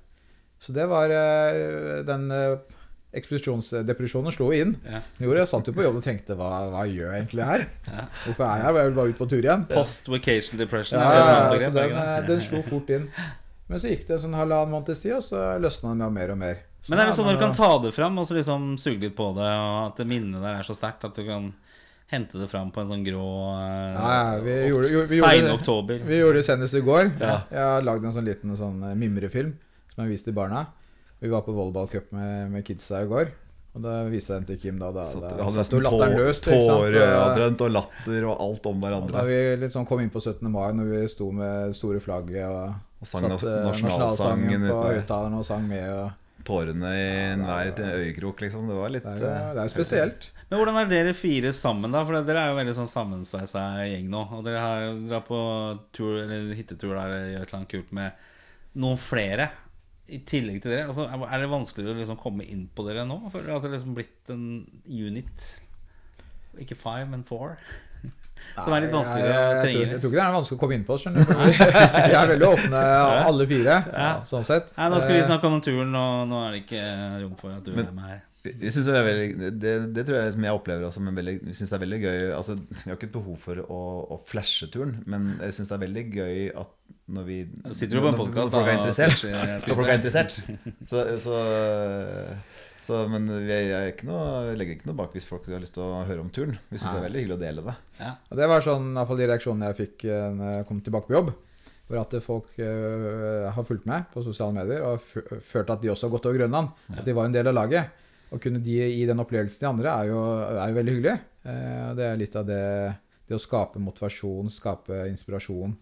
Så 0.61 0.73
det 0.73 0.87
var 0.89 1.09
eh, 1.13 2.01
Den 2.05 2.27
eh, 2.33 2.77
ekspedisjonsdepresjonen 3.17 4.33
slo 4.33 4.49
inn. 4.55 4.75
Ja. 4.87 5.01
Gjorde, 5.19 5.41
jeg 5.41 5.51
satt 5.51 5.69
jo 5.69 5.75
på 5.75 5.83
jobb 5.85 5.99
og 5.99 6.05
tenkte 6.05 6.37
hva, 6.39 6.49
hva 6.71 6.85
gjør 6.87 7.11
jeg 7.11 7.23
egentlig 7.23 7.47
her? 7.49 7.65
Hvorfor 8.23 8.45
er 8.45 8.61
jeg 8.61 8.65
her? 8.65 8.79
Jeg 8.79 8.89
vil 8.89 8.97
bare 8.99 9.13
ut 9.13 9.19
på 9.19 9.29
tur 9.33 9.41
igjen. 9.41 9.65
Post-vacation 9.71 10.61
depression. 10.61 11.01
Ja, 11.01 11.11
ja, 11.19 11.59
den, 11.59 11.79
eh, 11.81 12.17
den 12.29 12.43
slo 12.45 12.63
fort 12.65 12.91
inn. 12.93 13.09
Men 13.71 13.79
så 13.79 13.91
gikk 13.91 14.07
det 14.07 14.17
en 14.17 14.25
sånn 14.25 14.35
halvannen 14.35 14.73
måneds 14.73 15.03
tid, 15.03 15.15
og 15.15 15.23
så 15.23 15.43
løsna 15.63 15.93
det 15.99 16.11
mer 16.11 16.33
og 16.33 16.39
mer. 16.41 16.63
Så 16.81 16.89
Men 16.89 16.99
er 16.99 17.05
det 17.11 17.15
sånn 17.15 17.27
at 17.29 17.37
du 17.37 17.41
kan 17.43 17.53
ta 17.53 17.77
det 17.83 17.91
fram 17.93 18.17
og 18.17 18.25
så 18.25 18.33
liksom 18.33 18.71
suge 18.81 18.99
litt 19.05 19.15
på 19.15 19.27
det, 19.35 19.45
og 19.45 19.91
at 19.91 19.97
det 20.01 20.07
minnet 20.09 20.41
der 20.41 20.59
er 20.59 20.63
så 20.65 20.73
sterkt 20.73 21.03
at 21.05 21.13
du 21.15 21.23
kan 21.27 21.51
hente 22.11 22.39
det 22.41 22.47
fram 22.49 22.71
på 22.73 22.81
en 22.81 22.87
sånn 22.89 23.03
grå 23.05 23.25
eh, 23.55 23.93
Ja, 23.95 24.07
ja, 24.33 24.39
vi 24.43 24.55
gjorde- 24.71 24.89
jo- 24.91 25.03
vi 25.07 25.19
gjorde 25.19 25.29
Sein 25.29 25.45
det. 25.45 25.53
oktober. 25.53 25.99
Vi 26.09 26.17
gjorde 26.17 26.33
det 26.41 26.45
senest 26.45 26.73
i 26.75 26.81
går. 26.81 27.11
Ja. 27.21 27.35
Jeg 27.51 27.59
har 27.69 27.81
lagd 27.85 28.03
en 28.03 28.13
sånn 28.17 28.25
liten 28.25 28.57
sånn 28.57 28.81
eh, 28.89 28.95
mimrefilm 28.95 29.53
som 29.93 30.03
jeg 30.05 30.11
viste 30.17 30.25
til 30.31 30.33
barna. 30.33 30.65
Vi 31.21 31.29
var 31.29 31.41
på 31.45 31.53
volleyballcup 31.53 32.11
med, 32.11 32.51
med 32.51 32.65
kidsa 32.65 33.03
i 33.03 33.07
går. 33.07 33.29
Og 33.73 33.81
da 33.85 34.03
viste 34.11 34.33
jeg 34.33 34.41
den 34.41 34.47
til 34.49 34.57
Kim. 34.59 34.79
Da, 34.79 34.89
da, 34.91 35.03
da, 35.05 35.35
vi 35.37 35.43
hadde 35.45 35.55
nesten 35.61 35.79
latteren 35.85 36.11
tå- 36.11 36.19
løst. 36.19 36.47
ikke 36.49 36.65
sant? 36.65 36.71
Og- 36.71 36.91
tåreadrent 36.91 37.61
og 37.61 37.71
latter 37.71 38.25
og 38.27 38.41
alt 38.41 38.65
om 38.65 38.83
og 38.83 39.11
Da 39.13 39.23
vi 39.23 39.67
sånn 39.69 39.85
kom 39.87 39.99
inn 40.01 40.09
på 40.09 40.19
17. 40.19 40.49
mai, 40.51 40.71
når 40.73 40.89
vi 40.91 41.07
sto 41.07 41.31
med 41.31 41.73
store 41.77 41.99
flagget 42.01 42.49
og, 42.49 42.73
Og 42.99 43.07
sang 43.07 43.29
satt, 43.29 43.45
nasjonalsangen 43.69 44.67
på 44.67 44.81
høyttaleren 44.89 45.37
og 45.39 45.45
sang 45.45 45.63
med. 45.69 45.87
Og 45.89 46.11
tårene 46.47 46.91
i 46.97 47.07
enhver 47.31 47.71
øyekrok, 48.01 48.43
liksom. 48.45 48.67
Det 48.69 48.77
var 48.77 48.93
litt 48.93 49.05
Det 49.05 49.13
er 49.13 49.23
jo, 49.23 49.31
eh, 49.31 49.49
det 49.55 49.63
er 49.63 49.69
jo 49.69 49.73
spesielt. 49.73 50.29
Men 50.49 50.59
hvordan 50.59 50.79
er 50.81 50.89
dere 50.91 51.13
fire 51.15 51.53
sammen, 51.55 51.93
da? 51.95 52.03
For 52.03 52.19
dere 52.27 52.43
er 52.43 52.51
jo 52.51 52.59
veldig 52.59 52.75
sånn 52.75 52.91
sammensveisa 52.91 53.65
gjeng 53.87 54.09
nå. 54.11 54.25
Og 54.35 54.43
dere 54.43 54.63
har 54.63 54.81
jo 54.83 54.93
drar 55.07 55.23
på 55.27 55.39
tur, 55.95 56.17
eller 56.25 56.51
hyttetur 56.57 56.91
der 56.91 57.13
dere 57.13 57.29
gjør 57.31 57.45
et 57.45 57.47
eller 57.47 57.59
annet 57.61 57.73
kult 57.75 57.93
med 57.95 58.25
noen 58.83 58.99
flere. 58.99 59.47
I 60.11 60.19
tillegg 60.27 60.59
til 60.59 60.73
dere. 60.73 60.89
Altså, 60.91 61.05
er 61.07 61.39
det 61.39 61.51
vanskeligere 61.53 61.95
å 61.95 62.01
liksom 62.01 62.19
komme 62.19 62.43
inn 62.43 62.65
på 62.75 62.83
dere 62.83 63.05
nå? 63.07 63.21
Føler 63.31 63.47
dere 63.47 63.61
at 63.61 63.67
det 63.67 63.73
liksom 63.77 63.95
blitt 63.95 64.33
en 64.33 64.45
unit? 64.83 65.47
Ikke 66.59 66.75
five, 66.75 67.07
men 67.07 67.23
four? 67.23 67.55
Som 68.61 68.73
er 68.75 68.83
litt 68.83 68.91
vanskeligere 68.93 69.31
å 69.31 69.41
jeg, 69.41 69.51
jeg, 69.51 69.61
trenge 69.63 69.77
inn 69.81 69.87
i? 69.87 69.91
jeg 69.95 70.01
tror 70.03 70.11
ikke 70.11 70.19
det 70.19 70.25
er 70.25 70.33
vanskelig 70.35 70.57
å 70.57 70.61
komme 70.63 70.75
inn 70.77 70.83
på 70.89 70.97
skjønner 71.01 71.29
du. 71.29 71.31
Vi 71.37 72.17
er 72.21 72.33
veldig 72.33 72.49
åpne, 72.49 72.81
alle 73.29 73.47
fire. 73.53 73.77
Sånn 74.27 74.43
sett. 74.47 74.73
Nei, 74.77 74.89
nå 74.91 74.99
skal 75.03 75.15
vi 75.15 75.21
Eh, 75.21 75.29
snakke 75.29 75.47
om 75.47 75.61
turen, 75.63 75.95
og 75.95 76.27
nå 76.29 76.41
er 76.47 76.51
det 76.57 76.59
ikke 76.65 76.83
rom 77.23 77.37
for 77.39 77.55
at 77.55 77.63
du 77.65 77.71
Men- 77.77 77.87
er 77.87 77.95
med 78.01 78.09
her. 78.11 78.19
Vi 78.41 78.49
vi 78.57 78.69
synes 78.73 78.87
det, 78.89 78.93
er 78.97 79.03
veldig, 79.05 79.49
det, 79.61 79.71
det 79.93 80.03
tror 80.07 80.15
jeg 80.17 80.25
liksom 80.31 80.45
jeg 80.47 80.57
opplever 80.57 80.85
også 80.87 80.97
som 80.97 81.09
veldig 81.13 81.33
Vi 81.45 81.53
synes 81.53 81.69
det 81.69 81.75
er 81.77 81.81
veldig 81.83 81.99
gøy 82.01 82.31
altså, 82.33 82.55
Vi 82.71 82.87
har 82.89 82.95
ikke 82.97 83.05
et 83.11 83.13
behov 83.13 83.35
for 83.37 83.59
å, 83.61 83.81
å 84.15 84.17
flashe 84.25 84.65
turen, 84.73 84.95
men 85.05 85.27
jeg 85.43 85.53
syns 85.59 85.69
det 85.69 85.75
er 85.77 85.83
veldig 85.83 86.03
gøy 86.15 86.39
at 86.63 86.71
når 87.11 87.27
vi 87.27 87.37
sitter 87.77 87.99
du 87.99 88.01
på 88.01 88.09
en 88.09 88.17
podkast, 88.17 88.55
da. 88.55 88.63
Når 88.81 89.75
folk 89.75 89.91
er 89.91 89.99
interessert. 89.99 90.39
Så, 90.89 91.03
så, 91.21 91.37
så 92.81 93.03
Men 93.11 93.29
vi 93.45 93.59
ikke 93.91 94.07
noe, 94.09 94.55
legger 94.57 94.75
ikke 94.77 94.89
noe 94.89 94.97
bak 94.97 95.13
hvis 95.15 95.27
folk 95.29 95.45
har 95.51 95.61
lyst 95.61 95.75
til 95.77 95.85
å 95.85 96.01
høre 96.07 96.23
om 96.23 96.31
turen. 96.33 96.57
Vi 96.71 96.79
syns 96.79 96.95
det 96.95 96.99
er 96.99 97.07
veldig 97.07 97.21
hyggelig 97.21 97.37
å 97.37 97.43
dele 97.43 97.63
det. 97.67 97.77
Og 98.31 98.41
det 98.41 98.49
var 98.49 98.65
sånn, 98.65 98.91
i 98.91 98.97
hvert 98.97 99.11
fall 99.11 99.21
de 99.21 99.29
reaksjonene 99.29 99.71
jeg 99.71 99.79
fikk 99.79 100.05
eh, 100.09 100.27
når 100.37 100.53
jeg 100.55 100.67
kom 100.69 100.83
tilbake 100.85 101.09
på 101.09 101.17
jobb. 101.19 101.31
Hvor 101.91 101.99
at 101.99 102.13
folk 102.23 102.53
uh, 102.63 103.49
har 103.51 103.65
fulgt 103.67 103.83
med 103.89 104.05
på 104.13 104.21
sosiale 104.23 104.55
medier 104.55 104.85
og 104.87 105.01
følt 105.43 105.73
at 105.73 105.81
de 105.81 105.89
også 105.91 106.07
har 106.07 106.13
gått 106.13 106.29
over 106.29 106.39
Grønland. 106.39 106.71
At 106.95 107.03
de 107.03 107.15
var 107.17 107.27
en 107.27 107.35
del 107.35 107.49
av 107.51 107.57
laget. 107.57 107.97
Å 108.31 108.39
kunne 108.39 108.61
de 108.63 108.77
gi 108.79 109.03
den 109.09 109.19
opplevelsen 109.19 109.59
til 109.59 109.69
andre 109.73 109.91
er 109.91 110.11
jo, 110.13 110.19
er 110.55 110.71
jo 110.71 110.77
veldig 110.77 110.93
hyggelig. 110.95 111.15
Eh, 111.51 111.87
det 111.97 112.05
er 112.07 112.19
litt 112.19 112.37
av 112.39 112.47
det 112.47 112.65
Det 113.27 113.35
å 113.37 113.41
skape 113.41 113.79
motivasjon, 113.79 114.49
skape 114.51 115.05
inspirasjon, 115.07 115.75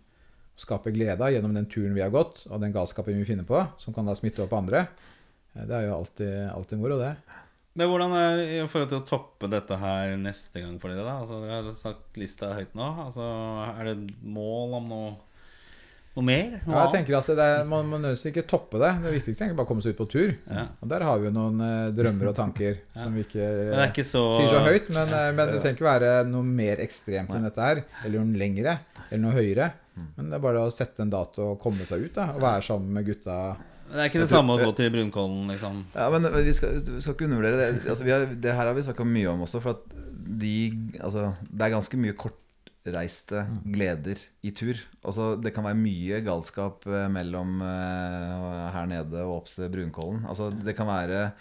skape 0.60 0.92
glede 0.94 1.32
gjennom 1.34 1.56
den 1.56 1.66
turen 1.72 1.96
vi 1.96 2.04
har 2.04 2.12
gått, 2.14 2.44
og 2.50 2.62
den 2.62 2.74
galskapen 2.76 3.18
vi 3.18 3.26
finner 3.26 3.48
på, 3.48 3.62
som 3.82 3.96
kan 3.96 4.06
da 4.06 4.14
smitte 4.14 4.44
over 4.44 4.52
på 4.52 4.60
andre. 4.60 4.84
Det 5.54 5.76
er 5.76 5.88
jo 5.88 5.96
alltid, 5.98 6.34
alltid 6.54 6.82
moro, 6.82 7.00
det. 7.02 7.14
Men 7.80 7.88
hvordan 7.88 8.12
er 8.18 8.42
i 8.44 8.60
forhold 8.68 8.90
til 8.92 9.00
å 9.00 9.08
toppe 9.08 9.48
dette 9.52 9.78
her 9.80 10.18
neste 10.20 10.64
gang 10.64 10.76
for 10.82 10.92
dere, 10.92 11.06
da? 11.06 11.20
Altså, 11.22 11.40
dere 11.44 11.62
har 11.62 11.74
sagt 11.78 12.18
lista 12.20 12.52
høyt 12.58 12.74
nå. 12.78 12.88
Altså, 13.06 13.26
er 13.78 13.88
det 13.88 13.94
et 13.96 14.14
mål 14.26 14.74
om 14.82 14.90
noe, 14.90 15.12
noe 16.18 16.26
mer? 16.28 16.58
Noe 16.66 16.76
Ja, 16.76 16.82
jeg 16.88 16.96
tenker 16.98 17.20
at 17.22 17.30
det 17.40 17.46
er, 17.46 17.64
Man 17.70 17.88
må 17.88 18.00
nødvendigvis 18.02 18.34
ikke 18.34 18.44
toppe 18.50 18.82
det. 18.82 18.92
Det 19.06 19.14
viktigste 19.16 19.48
er 19.48 19.56
bare 19.56 19.70
å 19.70 19.72
komme 19.72 19.86
seg 19.86 19.96
ut 19.96 20.02
på 20.02 20.10
tur. 20.12 20.36
Ja. 20.50 20.66
Og 20.82 20.92
der 20.92 21.08
har 21.08 21.22
vi 21.22 21.30
jo 21.30 21.34
noen 21.38 21.64
eh, 21.64 21.94
drømmer 21.96 22.34
og 22.34 22.38
tanker 22.42 22.82
som 22.98 23.16
vi 23.16 23.24
ikke 23.28 23.50
ikke 23.86 24.08
så 24.12 24.26
sier 24.36 24.52
så 24.52 24.66
høyt. 24.66 24.92
Men, 24.92 25.16
eh, 25.22 25.30
men 25.38 25.54
det 25.54 25.62
trenger 25.62 25.78
ikke 25.78 25.92
være 25.92 26.14
noe 26.34 26.52
mer 26.52 26.84
ekstremt 26.84 27.32
enn 27.38 27.48
dette 27.48 27.70
her. 27.70 27.86
Eller 28.04 28.26
noe 28.26 28.44
lengre. 28.44 28.80
Eller 29.08 29.24
noe 29.24 29.38
høyere. 29.38 29.72
Men 30.18 30.32
det 30.32 30.40
er 30.40 30.44
bare 30.44 30.68
å 30.68 30.72
sette 30.74 31.04
en 31.06 31.12
dato 31.12 31.54
og 31.54 31.60
komme 31.64 31.88
seg 31.88 32.10
ut. 32.10 32.16
da 32.18 32.32
Og 32.34 32.44
være 32.44 32.66
sammen 32.66 32.92
med 32.98 33.08
gutta. 33.08 33.40
Det 33.90 34.02
er 34.02 34.12
ikke 34.12 34.22
det 34.22 34.32
samme 34.32 34.56
å 34.56 34.62
gå 34.62 34.74
til 34.78 34.92
Brunkollen, 34.94 35.48
liksom. 35.50 35.80
Ja, 35.96 36.10
men 36.14 36.28
vi 36.46 36.54
skal, 36.56 36.78
vi 36.82 37.02
skal 37.02 37.16
ikke 37.16 37.26
undervurdere 37.30 37.60
det. 37.60 37.70
Altså, 37.90 38.06
vi 38.06 38.14
har, 38.14 38.28
det 38.30 38.54
her 38.54 38.70
har 38.70 38.78
vi 38.78 38.86
snakka 38.86 39.08
mye 39.08 39.32
om 39.32 39.46
også. 39.48 39.62
For 39.64 39.78
at 39.78 39.98
de, 40.40 40.54
altså, 41.02 41.32
det 41.50 41.66
er 41.66 41.74
ganske 41.74 42.02
mye 42.02 42.18
kortreiste 42.20 43.46
gleder 43.66 44.22
i 44.46 44.54
tur. 44.56 44.82
Altså, 45.02 45.32
det 45.42 45.54
kan 45.56 45.66
være 45.66 45.80
mye 45.80 46.22
galskap 46.26 46.86
eh, 46.90 47.08
mellom 47.12 47.64
uh, 47.66 48.70
her 48.76 48.92
nede 48.92 49.26
og 49.26 49.42
opp 49.42 49.50
til 49.54 49.72
Brunkollen. 49.74 50.22
Altså, 50.30 50.52
det 50.54 50.78
kan 50.78 50.90
være 50.90 51.32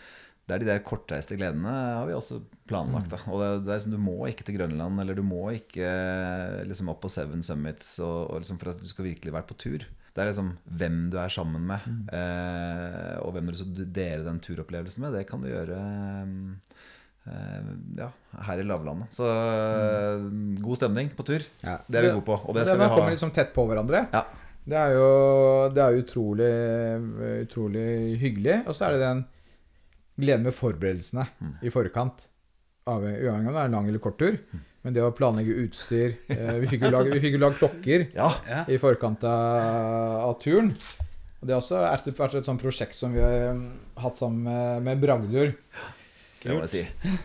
det 0.49 0.57
er 0.57 0.63
de 0.63 0.69
der 0.71 0.81
kortreiste 0.81 1.37
gledene 1.37 1.69
har 1.69 2.07
vi 2.09 2.15
også 2.17 2.39
planlagt. 2.71 3.11
Da. 3.13 3.19
Og 3.29 3.43
det, 3.43 3.49
det 3.67 3.75
er 3.75 3.83
sånn, 3.85 3.99
Du 3.99 4.01
må 4.01 4.17
ikke 4.31 4.47
til 4.49 4.57
Grønland, 4.57 4.97
eller 5.03 5.19
du 5.19 5.21
må 5.27 5.43
ikke 5.53 5.85
eh, 5.85 6.63
liksom, 6.65 6.89
opp 6.89 7.03
på 7.05 7.11
Seven 7.13 7.45
Summits 7.45 7.99
og, 8.01 8.31
og 8.33 8.41
liksom, 8.41 8.57
for 8.61 8.73
at 8.73 8.81
du 8.81 8.89
skal 8.89 9.11
virkelig 9.11 9.35
være 9.35 9.49
på 9.51 9.59
tur. 9.61 9.85
Det 10.19 10.25
er 10.25 10.33
liksom 10.33 10.49
hvem 10.81 10.95
du 11.13 11.17
er 11.23 11.31
sammen 11.31 11.63
med, 11.69 11.85
eh, 12.11 13.19
og 13.23 13.37
hvem 13.37 13.53
du 13.53 13.55
skal 13.55 13.85
dele 13.95 14.25
den 14.27 14.41
turopplevelsen 14.43 15.05
med. 15.05 15.15
Det 15.15 15.29
kan 15.29 15.45
du 15.45 15.47
gjøre 15.47 15.77
eh, 17.31 17.69
ja, 18.01 18.09
her 18.49 18.59
i 18.59 18.67
lavlandet. 18.67 19.13
Så 19.15 19.29
mm. 19.29 20.57
god 20.65 20.81
stemning 20.81 21.13
på 21.15 21.23
tur. 21.29 21.47
Ja. 21.63 21.77
Det 21.87 22.01
er 22.01 22.09
vi 22.09 22.13
gode 22.17 22.27
på. 22.27 22.41
Og 22.49 22.59
det 22.59 22.67
skal 22.67 22.81
det, 22.81 22.89
vi 22.89 22.91
kommer 22.97 23.13
ha. 23.13 23.15
liksom 23.15 23.31
tett 23.37 23.55
på 23.55 23.69
hverandre. 23.71 24.09
Ja. 24.11 24.25
Det 24.69 24.77
er 24.77 24.97
jo 24.99 25.11
det 25.73 25.85
er 25.85 26.01
utrolig, 26.03 26.53
utrolig 27.47 27.87
hyggelig. 28.21 28.59
Og 28.67 28.75
så 28.77 28.89
er 28.89 28.97
det 28.97 29.05
den 29.07 29.23
gleden 30.19 30.49
med 30.51 30.57
forberedelsene 30.57 31.29
Mm. 31.39 31.55
i 31.63 31.71
forkant. 31.73 32.27
Uavhengig 32.89 33.29
av 33.29 33.39
om 33.39 33.47
det 33.47 33.61
er 33.61 33.71
en 33.71 33.79
lang 33.79 33.89
eller 33.89 34.03
kort 34.03 34.19
tur. 34.19 34.35
Men 34.87 34.95
det 34.95 35.03
å 35.03 35.11
planlegge 35.11 35.57
utstyr 35.65 36.15
eh, 36.31 36.57
Vi 36.63 36.71
fikk 36.71 36.87
jo 36.87 36.93
lagd 36.95 37.11
vi 37.11 37.21
fikk 37.23 37.37
klokker 37.59 38.07
Ja, 38.15 38.31
i 38.71 38.79
forkant 38.81 39.25
av, 39.27 40.29
av 40.29 40.37
turen. 40.43 40.71
Og 41.39 41.47
Det 41.47 41.55
har 41.55 41.63
også 41.63 41.83
vært 41.83 42.19
vært 42.19 42.41
et 42.41 42.49
sånt 42.49 42.63
prosjekt 42.63 42.97
som 42.99 43.15
vi 43.15 43.23
har 43.23 43.53
um, 43.55 43.69
hatt 44.03 44.19
sammen 44.19 44.47
med, 44.47 44.83
med 44.87 45.03
Bragdur. 45.03 45.53
det 46.63 46.71
si. 46.71 46.83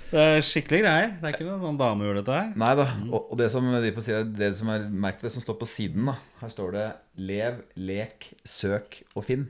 Det 0.10 0.22
er 0.22 0.46
skikkelig 0.46 0.80
greier. 0.84 1.10
Det 1.20 1.30
er 1.30 1.36
ikke 1.36 1.48
noe 1.48 1.62
sånn 1.62 1.78
damehjul, 1.78 2.20
dette 2.20 2.38
her. 2.38 2.54
Nei 2.58 2.72
da. 2.78 2.86
Og, 3.10 3.20
og 3.34 3.40
det 3.42 3.50
som 3.54 3.68
de 3.70 3.92
på 3.94 4.04
sier, 4.06 4.26
det 4.26 4.52
som 4.58 4.70
er 4.74 4.88
merk 4.90 5.22
det 5.22 5.34
som 5.34 5.44
står 5.44 5.58
på 5.62 5.70
siden, 5.70 6.10
da. 6.10 6.16
Her 6.42 6.54
står 6.54 6.74
det 6.74 6.88
'lev, 7.22 7.60
lek, 7.78 8.30
søk 8.46 9.04
og 9.14 9.26
finn'. 9.28 9.46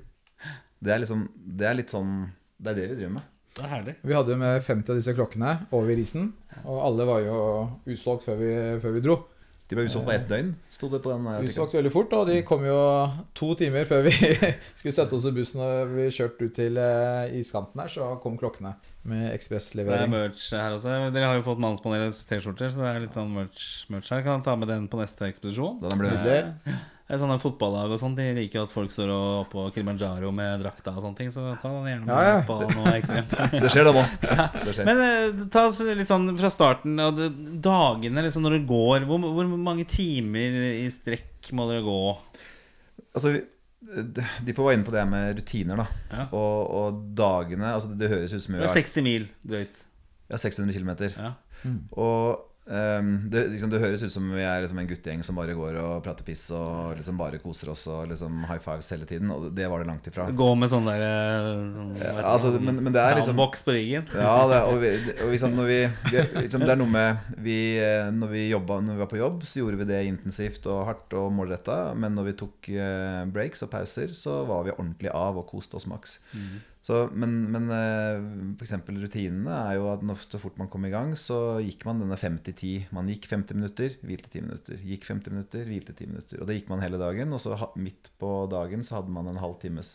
Det 0.84 0.92
er 0.92 1.00
liksom 1.00 1.30
Det 1.32 1.68
er 1.70 1.78
litt 1.80 1.94
sånn 1.94 2.12
Det 2.60 2.74
er 2.74 2.80
det 2.82 2.88
vi 2.92 2.98
driver 3.00 3.16
med. 3.20 3.30
Det 3.54 3.62
er 3.62 3.70
herlig. 3.70 3.94
Vi 4.02 4.16
hadde 4.18 4.34
jo 4.34 4.39
med 4.42 4.63
50 4.66 4.89
av 4.89 4.98
disse 4.98 5.13
klokkene 5.13 5.52
over 5.72 5.92
i 5.94 5.98
risen. 6.00 6.32
Og 6.63 6.80
alle 6.88 7.06
var 7.06 7.22
jo 7.22 7.38
utsolgt 7.94 8.26
før 8.26 8.39
vi, 8.39 8.52
før 8.82 8.96
vi 8.98 9.04
dro. 9.06 9.20
De 9.70 9.78
ble 9.78 9.86
utsolgt 9.88 10.06
på 10.10 10.13
ett 10.13 10.26
døgn, 10.30 10.50
sto 10.70 10.89
det 10.92 11.00
på 11.02 11.10
den 11.13 11.28
artikkelen. 11.30 11.54
Utsolgt 11.54 11.76
veldig 11.78 11.92
fort, 11.94 12.16
og 12.18 12.28
de 12.30 12.42
kom 12.46 12.66
jo 12.68 12.80
to 13.38 13.54
timer 13.58 13.88
før 13.89 14.04
vi 14.10 14.12
skulle 14.78 14.94
sette 14.94 15.16
oss 15.18 15.26
i 15.30 15.34
bussen 15.34 15.63
og 15.63 15.94
vi 15.96 16.10
kjørte 16.13 16.50
ut 16.50 16.58
til 16.58 16.78
eh, 16.82 17.38
iskanten 17.39 17.82
her, 17.82 17.94
så 17.94 18.10
kom 18.22 18.36
klokkene 18.38 18.76
med 19.04 19.36
Så 19.44 19.60
det 19.84 19.98
er 20.00 20.08
merch 20.08 20.48
her 20.56 20.72
også. 20.78 20.94
Dere 21.12 21.28
har 21.28 21.36
jo 21.39 21.44
fått 21.46 21.60
Mannspanelets 21.60 22.24
T-skjorter, 22.30 22.72
så 22.72 22.80
det 22.80 22.89
er 22.94 23.04
litt 23.04 23.18
sånn 23.18 23.34
merch, 23.36 23.68
merch 23.92 24.10
her. 24.13 24.24
Kan 24.24 24.39
jeg 24.39 24.46
ta 24.48 24.56
med 24.56 24.72
den 24.72 24.88
på 24.88 25.00
neste 25.02 25.28
ekspedisjon? 25.28 25.82
Den 25.84 26.00
Nydelig. 26.00 26.80
Det 27.04 27.18
er 27.18 27.20
sånne 27.20 27.36
fotballag 27.38 27.92
og 27.92 28.00
sånt 28.00 28.16
De 28.16 28.24
liker 28.34 28.62
jo 28.62 28.63
at 28.63 28.72
folk 28.72 28.94
står 28.96 29.10
og 29.12 29.26
oppå 29.42 29.66
Kilimanjaro 29.76 30.30
med 30.34 30.62
drakta 30.63 30.94
og 30.96 31.02
sånne 31.04 31.18
ting. 31.20 31.32
Så 31.36 31.44
ta 31.62 31.68
den 31.68 31.89
gjerne 31.92 32.08
med 32.08 32.13
Ja, 32.16 32.30
ja. 32.30 32.38
på 32.48 32.56
noe 32.63 32.94
ekstremt. 32.96 33.36
Det 33.66 33.72
skjer, 33.76 33.89
det 33.89 33.94
nå. 33.98 34.06
Det 34.63 34.76
skjer. 34.78 34.88
Men 34.88 35.02
uh, 35.04 35.44
ta 35.52 35.66
oss 35.68 35.82
litt 35.84 36.10
sånn 36.10 36.32
fra 36.39 36.50
starten 36.54 36.96
av 37.04 37.12
det- 37.20 37.34
dagene 37.62 38.24
liksom 38.24 38.48
når 38.48 38.56
det 38.56 38.63
går. 38.72 39.06
Hvor, 39.12 39.28
hvor 39.36 39.52
mange 39.60 39.84
timer 39.92 40.58
i 40.80 40.88
strekk 40.96 41.52
må 41.60 41.68
dere 41.70 41.84
gå? 41.86 42.00
Altså, 43.13 43.36
de 44.46 44.54
på 44.56 44.63
var 44.65 44.74
inne 44.78 44.86
på 44.88 44.93
det 44.96 45.04
med 45.10 45.38
rutiner, 45.39 45.76
da. 45.84 45.86
Ja. 46.13 46.26
Og, 46.32 46.69
og 46.80 47.02
dagene 47.17 47.74
altså 47.74 47.91
Det 48.00 48.10
høres 48.10 48.34
ut 48.34 48.41
som 48.43 48.54
vi 48.56 48.60
Det 48.62 48.69
har 48.69 48.76
er 48.78 48.82
60 48.82 49.04
mil 49.06 49.28
drøyt. 49.43 49.84
ja, 50.32 50.38
600 50.38 50.80
km. 50.80 50.91
Ja. 51.17 51.34
Og 51.91 52.50
ehm, 52.69 53.30
det, 53.30 53.47
liksom, 53.52 53.69
det 53.69 53.80
høres 53.82 54.04
ut 54.04 54.12
som 54.13 54.28
vi 54.32 54.41
er 54.41 54.62
liksom 54.63 54.80
en 54.80 54.88
guttegjeng 54.88 55.23
som 55.26 55.36
bare 55.36 55.56
går 55.58 55.76
og 55.82 56.04
prater 56.06 56.23
piss 56.28 56.45
og 56.56 56.93
liksom 56.97 57.17
bare 57.19 57.39
koser 57.43 57.69
oss 57.73 57.86
og 57.91 58.08
liksom 58.12 58.43
high 58.49 58.60
fives 58.63 58.89
hele 58.95 59.06
tiden. 59.10 59.32
Og 59.36 59.49
det 59.56 59.67
var 59.69 59.84
det 59.84 59.88
langt 59.89 60.08
ifra. 60.08 60.30
Gå 60.32 60.49
med 60.60 60.71
sånn 60.71 60.88
der 60.88 61.04
eh, 61.04 61.49
sånn, 61.76 61.91
ja, 61.99 62.13
altså, 62.32 62.54
men- 62.60 62.80
men 62.84 62.93
det 62.95 63.02
er 63.04 63.15
liksom- 63.19 63.34
soundbox 63.36 63.63
på 63.67 63.76
ryggen. 63.76 64.08
Ja, 64.15 64.36
det, 64.47 64.62
og, 64.71 64.80
vi, 64.82 64.93
og 65.26 65.32
liksom, 65.36 65.56
når 65.60 65.65
vi, 65.71 65.80
vi 66.12 66.23
liksom, 66.41 66.62
Det 66.63 66.69
er 66.69 66.80
noe 66.80 66.88
med 66.93 67.17
vi, 67.38 67.58
eh, 67.84 68.12
når, 68.12 68.30
vi 68.32 68.49
jobba, 68.49 68.80
når 68.82 68.93
vi 68.93 69.04
var 69.06 69.12
på 69.12 69.17
jobb, 69.21 69.43
så 69.43 69.60
gjorde 69.63 69.78
vi 69.84 69.89
det 69.91 70.06
intensivt 70.08 70.65
og 70.71 70.86
hardt 70.88 71.13
og 71.19 71.32
målretta. 71.36 71.93
Men 71.95 72.15
når 72.15 72.32
vi 72.32 72.38
tok 72.43 72.69
eh, 72.69 73.23
breaks 73.26 73.63
og 73.63 73.71
pauser, 73.71 74.13
så 74.15 74.45
var 74.47 74.63
vi 74.63 74.71
ordentlig 74.78 75.12
av 75.13 75.38
og 75.38 75.47
koste 75.52 75.76
oss 75.76 75.88
maks. 75.88 76.19
Så, 76.84 76.98
men 77.15 77.38
men 77.48 77.69
f.eks. 77.72 78.58
for 78.60 78.65
eksempel 78.65 78.98
rutinene 79.00 79.56
er 79.69 79.78
jo 79.78 79.88
at 79.93 80.02
når, 80.04 80.19
så 80.28 80.39
fort 80.41 80.58
man 80.60 80.67
kom 80.72 80.84
i 80.84 80.91
gang, 80.91 81.13
så 81.15 81.62
gikk 81.63 81.86
man 81.88 82.02
denne 82.04 82.17
50-10. 82.19 82.89
Man 82.96 83.08
gikk 83.08 83.30
50 83.32 83.56
minutter, 83.56 83.96
hvilte 84.04 84.28
10 84.28 84.43
minutter. 84.50 84.82
Gikk 84.84 85.08
50 85.08 85.36
minutter, 85.36 85.63
hvilte 85.69 85.96
10 85.96 86.12
minutter. 86.12 86.41
Og 86.41 86.50
det 86.50 86.58
gikk 86.60 86.74
man 86.74 86.84
hele 86.84 87.00
dagen. 87.00 87.32
Og 87.32 87.39
så 87.39 87.56
midt 87.80 88.12
på 88.19 88.34
dagen 88.52 88.84
så 88.84 89.00
hadde 89.00 89.15
man 89.15 89.32
en 89.32 89.39
halv 89.39 89.56
times 89.63 89.93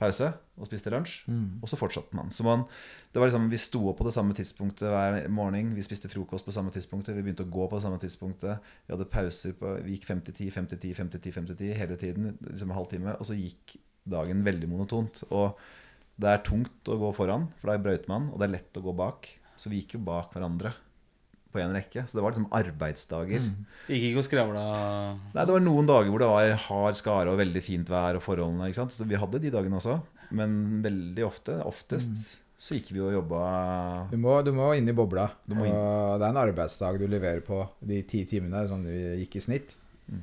pause 0.00 0.30
og 0.56 0.68
spiste 0.68 0.92
lunsj. 0.92 1.18
Og 1.60 1.68
så 1.68 1.76
fortsatte 1.76 2.16
man. 2.16 2.32
Så 2.32 2.46
man, 2.48 2.64
det 3.12 3.20
var 3.20 3.28
liksom, 3.28 3.50
Vi 3.52 3.60
sto 3.60 3.82
opp 3.90 4.00
på 4.00 4.06
det 4.08 4.14
samme 4.16 4.32
tidspunktet 4.36 4.88
hver 4.88 5.28
morgen. 5.28 5.74
Vi 5.76 5.84
spiste 5.84 6.08
frokost 6.08 6.48
på 6.48 6.56
samme 6.56 6.72
tidspunktet. 6.72 7.12
Vi 7.16 7.26
begynte 7.26 7.44
å 7.44 7.52
gå 7.52 7.68
på 7.68 7.76
det 7.76 7.84
samme 7.84 8.00
tidspunktet. 8.00 8.72
Vi 8.86 8.94
hadde 8.94 9.10
pauser 9.12 9.52
på 9.52 9.76
Vi 9.84 9.98
gikk 9.98 10.08
50-10, 10.08 10.48
50-10, 10.56 10.96
50-10 10.96 11.36
50-10 11.42 11.76
hele 11.76 12.00
tiden. 12.00 12.32
Liksom 12.40 12.72
en 12.72 12.78
halvtime. 12.80 13.18
Og 13.20 13.28
så 13.28 13.36
gikk 13.36 13.76
dagen 14.08 14.40
veldig 14.48 14.72
monotont. 14.72 15.24
Og 15.28 15.60
det 16.20 16.30
er 16.30 16.44
tungt 16.44 16.90
å 16.90 16.98
gå 17.00 17.10
foran, 17.16 17.48
for 17.60 17.72
da 17.72 17.80
brøyter 17.80 18.10
man. 18.10 18.28
Og 18.32 18.40
det 18.40 18.48
er 18.48 18.56
lett 18.58 18.78
å 18.80 18.84
gå 18.84 18.94
bak. 18.96 19.28
Så 19.60 19.72
vi 19.72 19.82
gikk 19.82 19.96
jo 19.96 20.04
bak 20.04 20.34
hverandre 20.34 20.72
på 21.50 21.60
en 21.62 21.72
rekke. 21.74 22.04
Så 22.06 22.16
det 22.16 22.24
var 22.24 22.34
liksom 22.34 22.50
arbeidsdager. 22.54 23.46
Gikk 23.90 24.06
ikke 24.10 24.22
og 24.22 24.26
skravla 24.26 24.64
Nei, 25.34 25.42
Det 25.42 25.54
var 25.54 25.64
noen 25.64 25.88
dager 25.88 26.12
hvor 26.12 26.22
det 26.22 26.30
var 26.30 26.52
hard 26.68 27.00
skare 27.00 27.32
og 27.32 27.40
veldig 27.40 27.62
fint 27.64 27.90
vær 27.90 28.20
og 28.20 28.24
forholdene. 28.24 28.68
ikke 28.70 28.82
sant? 28.82 28.94
Så 28.94 29.08
vi 29.08 29.18
hadde 29.20 29.42
de 29.42 29.52
dagene 29.52 29.80
også. 29.80 30.00
men 30.30 30.78
veldig 30.84 31.24
ofte, 31.26 31.56
oftest, 31.66 32.20
så 32.60 32.76
gikk 32.76 32.92
vi 32.94 33.00
og 33.02 33.10
jobba 33.16 33.40
Du 34.12 34.18
må, 34.20 34.36
du 34.46 34.52
må 34.54 34.68
inn 34.78 34.86
i 34.86 34.94
bobla. 34.94 35.26
Du 35.42 35.56
må 35.58 35.66
inn. 35.66 35.74
Og 35.74 36.20
det 36.20 36.28
er 36.28 36.34
en 36.34 36.42
arbeidsdag 36.44 37.00
du 37.00 37.08
leverer 37.10 37.42
på 37.42 37.64
de 37.80 38.02
ti 38.06 38.22
timene 38.30 38.62
som 38.70 38.84
du 38.84 38.92
gikk 38.92 39.40
i 39.40 39.46
snitt. 39.48 39.76
Mm. 40.10 40.22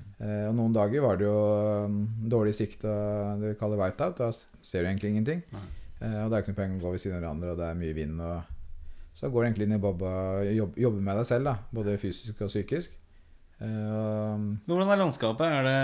og 0.50 0.56
noen 0.58 0.74
dager 0.76 1.00
var 1.00 1.16
det 1.16 1.24
jo 1.24 1.36
um, 1.88 2.00
dårlig 2.28 2.52
sikt 2.58 2.82
og 2.84 3.39
det 3.39 3.54
vi 3.54 3.60
kaller 3.60 3.80
whiteout. 3.80 4.20
Da 4.20 4.32
ser 4.36 4.84
du 4.84 4.89
egentlig 4.89 5.14
ingenting. 5.14 5.43
Eh, 5.52 5.68
og 5.98 6.30
det 6.30 6.38
er 6.38 6.43
ikke 6.43 6.54
noe 6.54 6.60
poeng 6.62 6.78
å 6.78 6.84
gå 6.84 6.93
ved 6.93 7.02
siden 7.02 7.18
av 7.18 7.24
hverandre, 7.24 7.56
og 7.56 7.60
det 7.62 7.68
er 7.72 7.82
mye 7.82 7.98
vind. 7.98 8.22
Og 8.22 9.18
så 9.18 9.32
går 9.34 9.41
du 9.41 9.48
egentlig 9.48 9.68
inn 9.68 9.78
i 9.80 9.82
bobla 9.82 10.14
og 10.38 10.54
jobb, 10.54 10.78
jobber 10.78 11.06
med 11.10 11.22
deg 11.22 11.30
selv, 11.32 11.50
da, 11.50 11.56
både 11.74 11.98
fysisk 12.02 12.41
og 12.45 12.52
psykisk. 12.52 12.93
Uh, 13.58 14.54
Hvordan 14.70 14.91
er 14.93 15.00
landskapet? 15.00 15.48
Er 15.50 15.64
det 15.66 15.78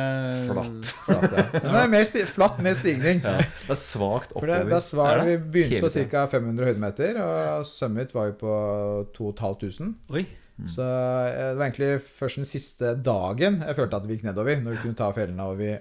Flatt. 0.52 0.92
flatt, 1.08 1.32
ja. 1.34 1.46
Det 1.58 1.80
er 1.80 1.88
mer 1.90 2.04
sti 2.06 2.22
flatt 2.30 2.60
med 2.62 2.78
stigning. 2.78 3.24
ja. 3.26 3.40
Det 3.42 3.74
er 3.74 3.80
svakt 3.82 4.30
det, 4.30 4.38
oppover. 4.38 4.70
det 4.70 4.82
var, 5.00 5.24
Er 5.24 5.32
vi 5.32 5.38
begynte 5.56 5.82
på 5.82 6.06
ca. 6.12 6.28
500 6.36 6.70
høydemeter, 6.70 7.20
og 7.24 7.66
summit 7.66 8.14
var 8.14 8.30
jo 8.30 8.38
på 8.44 8.54
2500. 9.18 9.90
Mm. 10.54 10.70
Så 10.70 10.86
eh, 10.86 11.50
det 11.50 11.58
var 11.58 11.66
egentlig 11.66 11.92
først 12.06 12.38
den 12.38 12.46
siste 12.46 12.94
dagen 13.02 13.64
jeg 13.66 13.76
følte 13.80 13.98
at 13.98 14.06
vi 14.06 14.20
gikk 14.20 14.28
nedover. 14.28 14.62
Når 14.62 14.76
vi 14.76 14.82
kunne 14.84 15.00
ta 15.00 15.10
fjellene 15.16 15.50
og 15.50 15.58
vi 15.58 15.74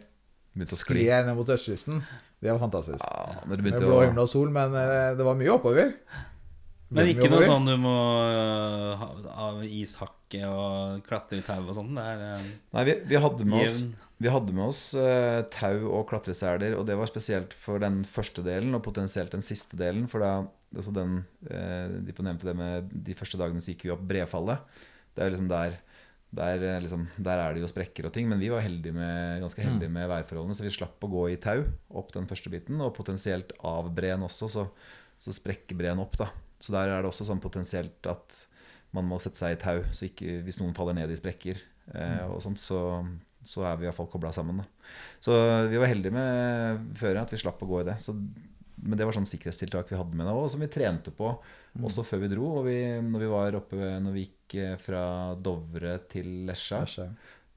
skled 0.72 1.28
ned 1.28 1.36
mot 1.36 1.52
østkysten. 1.52 2.00
Det 2.42 2.50
var 2.50 2.58
fantastisk. 2.58 3.04
Ja, 3.06 3.42
når 3.46 3.58
det 3.58 3.64
begynte 3.64 3.86
blå 3.86 3.96
å 4.00 4.04
himmel 4.04 4.24
og 4.24 4.30
sol, 4.30 4.48
men 4.50 4.72
eh, 4.74 5.12
det 5.14 5.26
var 5.26 5.36
mye 5.38 5.50
oppover. 5.54 5.92
Men 6.92 7.08
ikke 7.08 7.28
noe 7.30 7.44
sånn 7.46 7.68
du 7.68 7.76
må 7.80 7.92
uh, 8.28 9.00
ha 9.00 9.06
av 9.46 9.60
ishakke 9.64 10.42
og 10.48 11.04
klatre 11.06 11.38
i 11.38 11.44
tau 11.46 11.62
og 11.62 11.76
sånn? 11.78 11.94
Øh, 11.96 12.48
Nei, 12.74 12.82
vi, 12.88 12.96
vi 13.08 13.20
hadde 13.22 13.46
med 13.48 13.64
oss, 13.64 13.78
vi 14.20 14.32
hadde 14.34 14.56
med 14.58 14.66
oss 14.66 14.82
uh, 14.98 15.40
tau 15.54 15.86
og 15.86 16.04
klatreseler, 16.10 16.74
og 16.76 16.84
det 16.90 16.98
var 16.98 17.08
spesielt 17.08 17.54
for 17.56 17.80
den 17.80 18.02
første 18.04 18.44
delen, 18.44 18.74
og 18.76 18.84
potensielt 18.84 19.32
den 19.32 19.46
siste 19.46 19.78
delen. 19.80 20.04
For 20.10 20.24
da 20.24 20.34
altså 20.72 20.92
den, 20.96 21.18
De 21.44 22.14
nevnte 22.24 22.48
det 22.48 22.56
med 22.58 22.92
de 23.06 23.16
første 23.16 23.38
dagene 23.40 23.62
så 23.62 23.72
gikk 23.72 23.86
vi 23.86 23.94
opp 23.94 24.04
Brefallet. 24.08 24.82
Det 25.14 25.24
er 25.24 25.34
liksom 25.34 25.50
der 25.52 25.78
der, 26.32 26.62
eh, 26.64 26.80
liksom, 26.80 27.04
der 27.20 27.40
er 27.42 27.54
det 27.54 27.62
jo 27.62 27.68
sprekker 27.68 28.08
og 28.08 28.14
ting, 28.14 28.28
men 28.30 28.40
vi 28.40 28.48
var 28.52 28.64
heldige 28.64 28.96
med, 28.96 29.42
ganske 29.44 29.64
heldige 29.64 29.92
med 29.92 30.08
værforholdene, 30.08 30.56
så 30.56 30.64
vi 30.64 30.72
slapp 30.72 31.04
å 31.04 31.10
gå 31.12 31.26
i 31.32 31.40
tau 31.40 31.66
opp 32.00 32.12
den 32.14 32.28
første 32.30 32.52
biten, 32.52 32.80
og 32.80 32.94
potensielt 32.96 33.52
av 33.68 33.90
breen 33.94 34.24
også, 34.24 34.48
så, 34.52 34.64
så 35.20 35.34
sprekker 35.36 35.76
breen 35.78 36.00
opp. 36.00 36.16
da 36.20 36.30
Så 36.56 36.72
der 36.72 36.88
er 36.88 37.02
det 37.02 37.10
også 37.10 37.28
sånn 37.28 37.42
potensielt 37.42 38.08
at 38.08 38.46
man 38.96 39.08
må 39.08 39.20
sette 39.20 39.40
seg 39.40 39.56
i 39.56 39.60
tau, 39.60 39.82
så 39.92 40.08
ikke, 40.08 40.40
hvis 40.46 40.60
noen 40.60 40.74
faller 40.76 40.96
ned 40.96 41.12
i 41.12 41.20
sprekker 41.20 41.60
eh, 41.92 42.24
og 42.28 42.40
sånt, 42.44 42.60
så, 42.60 42.80
så 43.44 43.66
er 43.68 43.76
vi 43.76 43.88
iallfall 43.88 44.08
kobla 44.12 44.32
sammen. 44.32 44.60
Da. 44.60 44.88
Så 45.20 45.36
vi 45.68 45.80
var 45.80 45.92
heldige 45.92 46.16
med 46.16 46.96
føret, 46.96 47.26
at 47.26 47.32
vi 47.32 47.40
slapp 47.44 47.60
å 47.64 47.68
gå 47.68 47.82
i 47.82 47.86
det. 47.88 47.98
Så, 48.04 48.16
men 48.82 48.98
det 48.98 49.06
var 49.06 49.14
sånn 49.14 49.28
sikkerhetstiltak 49.28 49.90
vi 49.92 49.98
hadde 49.98 50.16
med 50.18 50.26
det 50.26 50.34
òg, 50.34 50.48
som 50.50 50.62
vi 50.62 50.70
trente 50.70 51.12
på 51.14 51.28
også 51.86 52.04
før 52.06 52.24
vi 52.24 52.30
dro. 52.32 52.48
Og 52.58 52.66
vi, 52.66 52.78
når 53.06 53.22
vi 53.22 53.30
var 53.30 53.58
oppe 53.60 53.92
Når 54.02 54.16
vi 54.16 54.24
gikk 54.26 54.56
eh, 54.60 54.74
fra 54.80 55.04
Dovre 55.38 55.96
til 56.10 56.42
Lesja, 56.48 56.82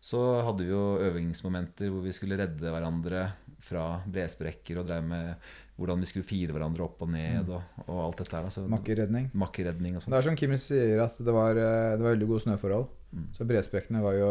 så 0.06 0.22
hadde 0.46 0.68
vi 0.68 0.70
jo 0.70 1.00
øvingsmomenter 1.02 1.90
hvor 1.90 2.06
vi 2.06 2.14
skulle 2.14 2.38
redde 2.38 2.70
hverandre 2.70 3.26
fra 3.66 3.96
bresprekker 4.06 4.78
og 4.78 4.90
drev 4.90 5.08
med 5.10 5.48
hvordan 5.76 6.04
vi 6.04 6.08
skulle 6.08 6.28
fire 6.28 6.54
hverandre 6.56 6.86
opp 6.86 7.02
og 7.04 7.10
ned 7.12 7.50
og, 7.52 7.80
og 7.88 7.98
alt 8.04 8.22
dette 8.22 8.38
her. 8.38 8.46
da. 8.46 8.54
Så, 8.54 8.64
Makkerredning. 8.72 9.32
Makkeredning 9.36 9.98
og 9.98 10.06
Det 10.06 10.20
er 10.20 10.28
som 10.30 10.38
Kim 10.40 10.54
sier, 10.62 11.02
at 11.04 11.18
det 11.18 11.36
var, 11.36 11.58
eh, 11.58 11.96
det 11.98 12.06
var 12.06 12.14
veldig 12.14 12.30
gode 12.30 12.46
snøforhold. 12.46 12.86
Mm. 13.16 13.26
Så 13.36 13.50
bresprekkene 13.50 14.04
var 14.06 14.20
jo 14.20 14.30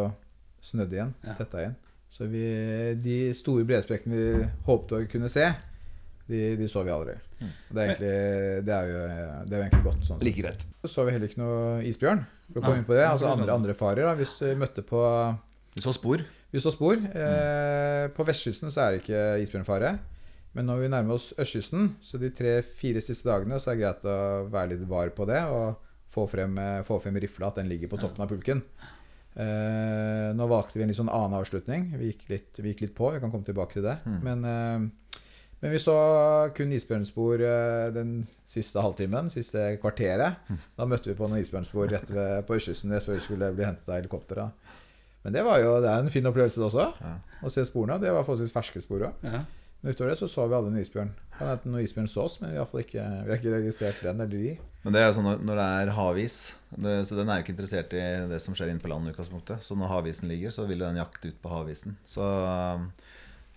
snødd 0.64 0.94
igjen. 0.94 1.12
Ja. 1.26 1.36
Tetta 1.42 1.60
igjen. 1.64 1.76
Så 2.14 2.28
vi, 2.30 2.46
de 3.02 3.18
store 3.34 3.66
bresprekkene 3.66 4.14
vi 4.16 4.48
håpte 4.68 5.00
å 5.00 5.06
kunne 5.10 5.28
se, 5.32 5.48
de, 6.30 6.40
de 6.56 6.68
så 6.70 6.84
vi 6.86 6.92
aldri. 6.94 7.16
Mm. 7.40 7.50
Det 7.50 7.82
er, 7.82 7.90
egentlig, 7.90 8.12
det, 8.64 8.76
er 8.76 8.88
jo, 8.88 9.02
det 9.44 9.56
er 9.56 9.58
jo 9.58 9.64
egentlig 9.66 9.84
godt 9.84 10.06
sånn. 10.08 10.22
Like 10.24 10.44
greit. 10.44 10.64
Så 10.84 10.92
så 10.94 11.04
vi 11.04 11.14
heller 11.16 11.30
ikke 11.30 11.42
noe 11.42 11.82
isbjørn. 11.90 12.24
For 12.48 12.60
å 12.60 12.64
komme 12.64 12.80
inn 12.80 12.88
på 12.88 12.96
det, 12.96 13.04
altså 13.08 13.28
andre, 13.32 13.52
andre 13.52 13.76
farer. 13.76 14.06
Da. 14.08 14.14
Hvis 14.18 14.38
vi 14.44 14.54
møtte 14.60 14.84
på 14.86 15.02
Vi 15.74 15.84
så 15.84 15.92
spor. 15.96 16.24
Vi 16.54 16.62
så 16.62 16.72
spor. 16.72 16.96
Eh, 16.96 18.08
på 18.14 18.26
vestkysten 18.28 18.72
så 18.72 18.86
er 18.86 18.94
det 18.94 19.04
ikke 19.04 19.22
isbjørnfare. 19.44 19.94
Men 20.54 20.68
når 20.70 20.84
vi 20.84 20.90
nærmer 20.92 21.16
oss 21.16 21.32
østkysten, 21.40 21.96
så 22.04 22.20
de 22.22 22.30
tre-fire 22.30 23.02
siste 23.02 23.26
dagene, 23.26 23.58
så 23.58 23.72
er 23.72 23.78
det 23.78 23.82
greit 23.82 24.04
å 24.06 24.18
være 24.52 24.74
litt 24.76 24.84
var 24.86 25.10
på 25.16 25.26
det 25.26 25.40
og 25.50 25.80
få 26.14 26.28
frem, 26.30 26.54
eh, 26.62 26.84
få 26.86 27.00
frem 27.02 27.18
rifla, 27.18 27.50
at 27.50 27.58
den 27.58 27.68
ligger 27.68 27.90
på 27.90 27.98
toppen 27.98 28.22
av 28.22 28.30
pulken. 28.30 28.62
Eh, 29.34 30.30
nå 30.30 30.46
valgte 30.46 30.78
vi 30.78 30.84
en 30.84 30.92
litt 30.92 30.98
sånn 31.00 31.10
annen 31.10 31.34
avslutning. 31.40 31.88
Vi 31.98 32.12
gikk 32.12 32.28
litt, 32.30 32.60
vi 32.60 32.70
gikk 32.70 32.84
litt 32.84 32.94
på. 32.94 33.10
Vi 33.10 33.22
kan 33.22 33.32
komme 33.32 33.46
tilbake 33.46 33.74
til 33.74 33.82
det. 33.82 33.96
Mm. 34.06 34.20
Men, 34.22 34.44
eh, 34.44 34.90
men 35.64 35.72
vi 35.72 35.78
så 35.80 35.94
kun 36.54 36.72
isbjørnspor 36.76 37.40
eh, 37.40 37.86
den 37.96 38.10
siste 38.52 38.82
halvtimen, 38.84 39.30
siste 39.32 39.62
kvarteret. 39.80 40.36
Da 40.76 40.84
møtte 40.84 41.08
vi 41.08 41.16
på 41.16 41.24
noen 41.30 41.40
isbjørnspor 41.40 41.88
rett 41.94 42.10
ved, 42.12 42.42
på 42.44 42.58
østkysten 42.58 42.92
før 43.00 43.16
vi 43.16 43.22
skulle 43.24 43.48
bli 43.56 43.64
hentet 43.64 43.88
av 43.88 43.96
helikopteret. 43.96 44.52
Men 45.24 45.32
det 45.32 45.40
var 45.46 45.62
jo 45.62 45.78
det 45.80 45.88
er 45.88 46.04
en 46.04 46.12
fin 46.12 46.26
opplevelse 46.28 46.60
det 46.60 46.66
også, 46.68 46.90
Ja. 47.00 47.14
å 47.40 47.48
se 47.50 47.64
sporene. 47.64 47.96
Det 48.02 48.12
var 48.12 48.26
forholdsvis 48.28 48.52
ferske 48.52 48.82
spor 48.84 49.06
òg. 49.08 49.24
Ja. 49.24 49.40
Men 49.80 49.92
utover 49.96 50.12
det 50.12 50.18
så 50.20 50.28
så 50.28 50.44
vi 50.48 50.54
aldri 50.56 50.70
noen 50.74 50.84
isbjørn. 50.84 51.10
Kan 51.38 51.48
hende 51.48 51.72
noen 51.72 51.84
isbjørn 51.84 52.06
så 52.12 52.22
oss, 52.28 52.36
men 52.40 52.52
vi 52.52 52.60
har, 52.60 52.68
ikke, 52.84 53.06
vi 53.24 53.32
har 53.32 53.40
ikke 53.40 53.54
registrert 53.56 54.02
den 54.04 54.20
eller 54.20 54.36
de. 54.44 54.52
Men 54.84 54.92
det 54.92 55.00
er 55.00 55.08
jo 55.08 55.16
sånn 55.16 55.30
når, 55.48 55.56
det 55.56 55.66
er 55.80 55.92
havis 55.96 56.36
det, 56.76 56.94
Så 57.08 57.16
den 57.16 57.28
er 57.32 57.40
jo 57.40 57.44
ikke 57.46 57.52
interessert 57.56 57.96
i 57.96 58.04
det 58.28 58.40
som 58.44 58.52
skjer 58.56 58.68
inne 58.72 58.80
på 58.84 58.92
land 58.92 59.08
i 59.08 59.12
utgangspunktet. 59.16 59.64
Så 59.64 59.76
når 59.80 59.92
havisen 59.96 60.28
ligger, 60.28 60.52
så 60.52 60.68
vil 60.68 60.84
den 60.84 61.00
jakte 61.00 61.32
ut 61.32 61.40
på 61.40 61.52
havisen. 61.56 61.96
Så 62.04 62.20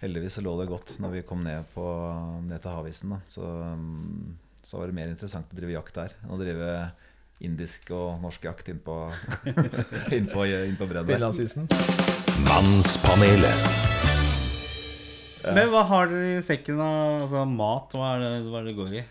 heldigvis 0.01 0.37
så 0.37 0.43
lå 0.45 0.53
det 0.59 0.69
godt 0.69 0.95
når 1.01 1.17
vi 1.17 1.25
kom 1.27 1.43
ned, 1.45 1.65
på, 1.73 1.85
ned 2.45 2.61
til 2.61 2.73
havisen. 2.73 3.15
Da. 3.15 3.19
Så, 3.29 3.43
um, 3.43 4.37
så 4.61 4.79
var 4.79 4.89
det 4.89 4.97
mer 4.97 5.11
interessant 5.11 5.51
å 5.51 5.59
drive 5.59 5.77
jakt 5.77 5.97
der 5.97 6.15
enn 6.21 6.33
å 6.35 6.39
drive 6.41 6.71
indisk 7.45 7.91
og 7.93 8.21
norsk 8.23 8.47
jakt 8.47 8.71
innpå 8.73 8.95
inn 10.17 10.29
på, 10.31 10.47
inn 10.47 10.77
på 10.79 10.87
bredden 10.89 11.11
der. 11.11 11.17
Finlandsisen. 11.17 11.69
Mannspanelet. 12.47 13.85
Men 15.47 15.69
hva 15.71 15.83
har 15.87 16.09
dere 16.11 16.39
i 16.39 16.41
sekken 16.43 16.81
av 16.81 17.27
altså, 17.27 17.45
mat? 17.47 17.93
Hva 17.95 18.15
er, 18.15 18.25
det, 18.25 18.31
hva 18.49 18.59
er 18.61 18.67
det 18.67 18.75
går 18.77 18.97
i? 18.97 19.03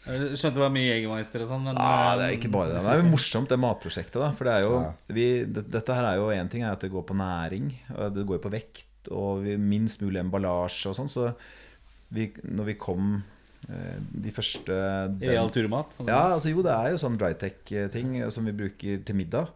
Jeg 0.00 0.38
skjønte 0.40 0.56
det 0.56 0.62
var 0.62 0.72
mye 0.72 0.86
Jegermeister 0.86 1.42
og 1.44 1.50
sånn, 1.50 1.66
men 1.66 1.78
ah, 1.78 2.14
det 2.16 2.24
er 2.24 2.30
eh, 2.32 2.36
ikke 2.38 2.50
bare 2.54 2.70
det. 2.70 2.78
Det 2.86 2.92
er 2.94 3.02
jo 3.02 3.10
morsomt, 3.12 3.50
det 3.50 3.58
matprosjektet. 3.60 4.16
da 4.22 4.30
For 4.36 4.48
det 4.48 4.54
er 4.54 4.64
jo 4.64 4.78
vi, 5.12 5.26
det, 5.44 5.66
Dette 5.70 5.96
her 5.96 6.08
er 6.08 6.20
jo 6.22 6.30
én 6.32 6.48
ting 6.50 6.64
er 6.64 6.72
at 6.72 6.86
det 6.86 6.90
går 6.92 7.04
på 7.06 7.16
næring, 7.18 7.68
og 7.92 8.16
det 8.16 8.24
går 8.30 8.40
på 8.42 8.52
vekt, 8.54 8.86
og 9.08 9.46
minst 9.58 10.02
mulig 10.04 10.20
emballasje 10.20 10.90
og 10.90 10.98
sånn. 10.98 11.10
Så 11.10 11.30
vi, 12.12 12.28
når 12.44 12.72
vi 12.72 12.78
kom 12.80 13.12
eh, 13.68 13.98
de 13.98 14.32
første 14.34 14.76
Real 15.22 15.52
turmat? 15.54 15.94
altså. 15.96 16.08
Ja, 16.10 16.24
altså 16.34 16.52
jo, 16.52 16.64
det 16.66 16.74
er 16.74 16.92
jo 16.92 17.02
sånn 17.02 17.18
drytech-ting 17.20 18.18
som 18.34 18.48
vi 18.50 18.56
bruker 18.64 19.04
til 19.06 19.18
middag. 19.18 19.52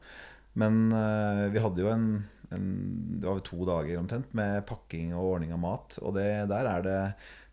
Men 0.54 0.86
uh, 0.94 1.50
vi 1.50 1.58
hadde 1.58 1.82
jo 1.82 1.88
en, 1.90 2.04
en 2.54 2.66
Det 3.18 3.26
var 3.26 3.40
jo 3.40 3.46
to 3.48 3.64
dager 3.66 3.98
omtrent 3.98 4.36
med 4.38 4.62
pakking 4.68 5.10
og 5.16 5.32
ordning 5.32 5.54
av 5.56 5.62
mat. 5.64 5.98
Og 6.02 6.14
det, 6.14 6.28
der 6.50 6.70
er 6.70 6.84
det 6.86 7.00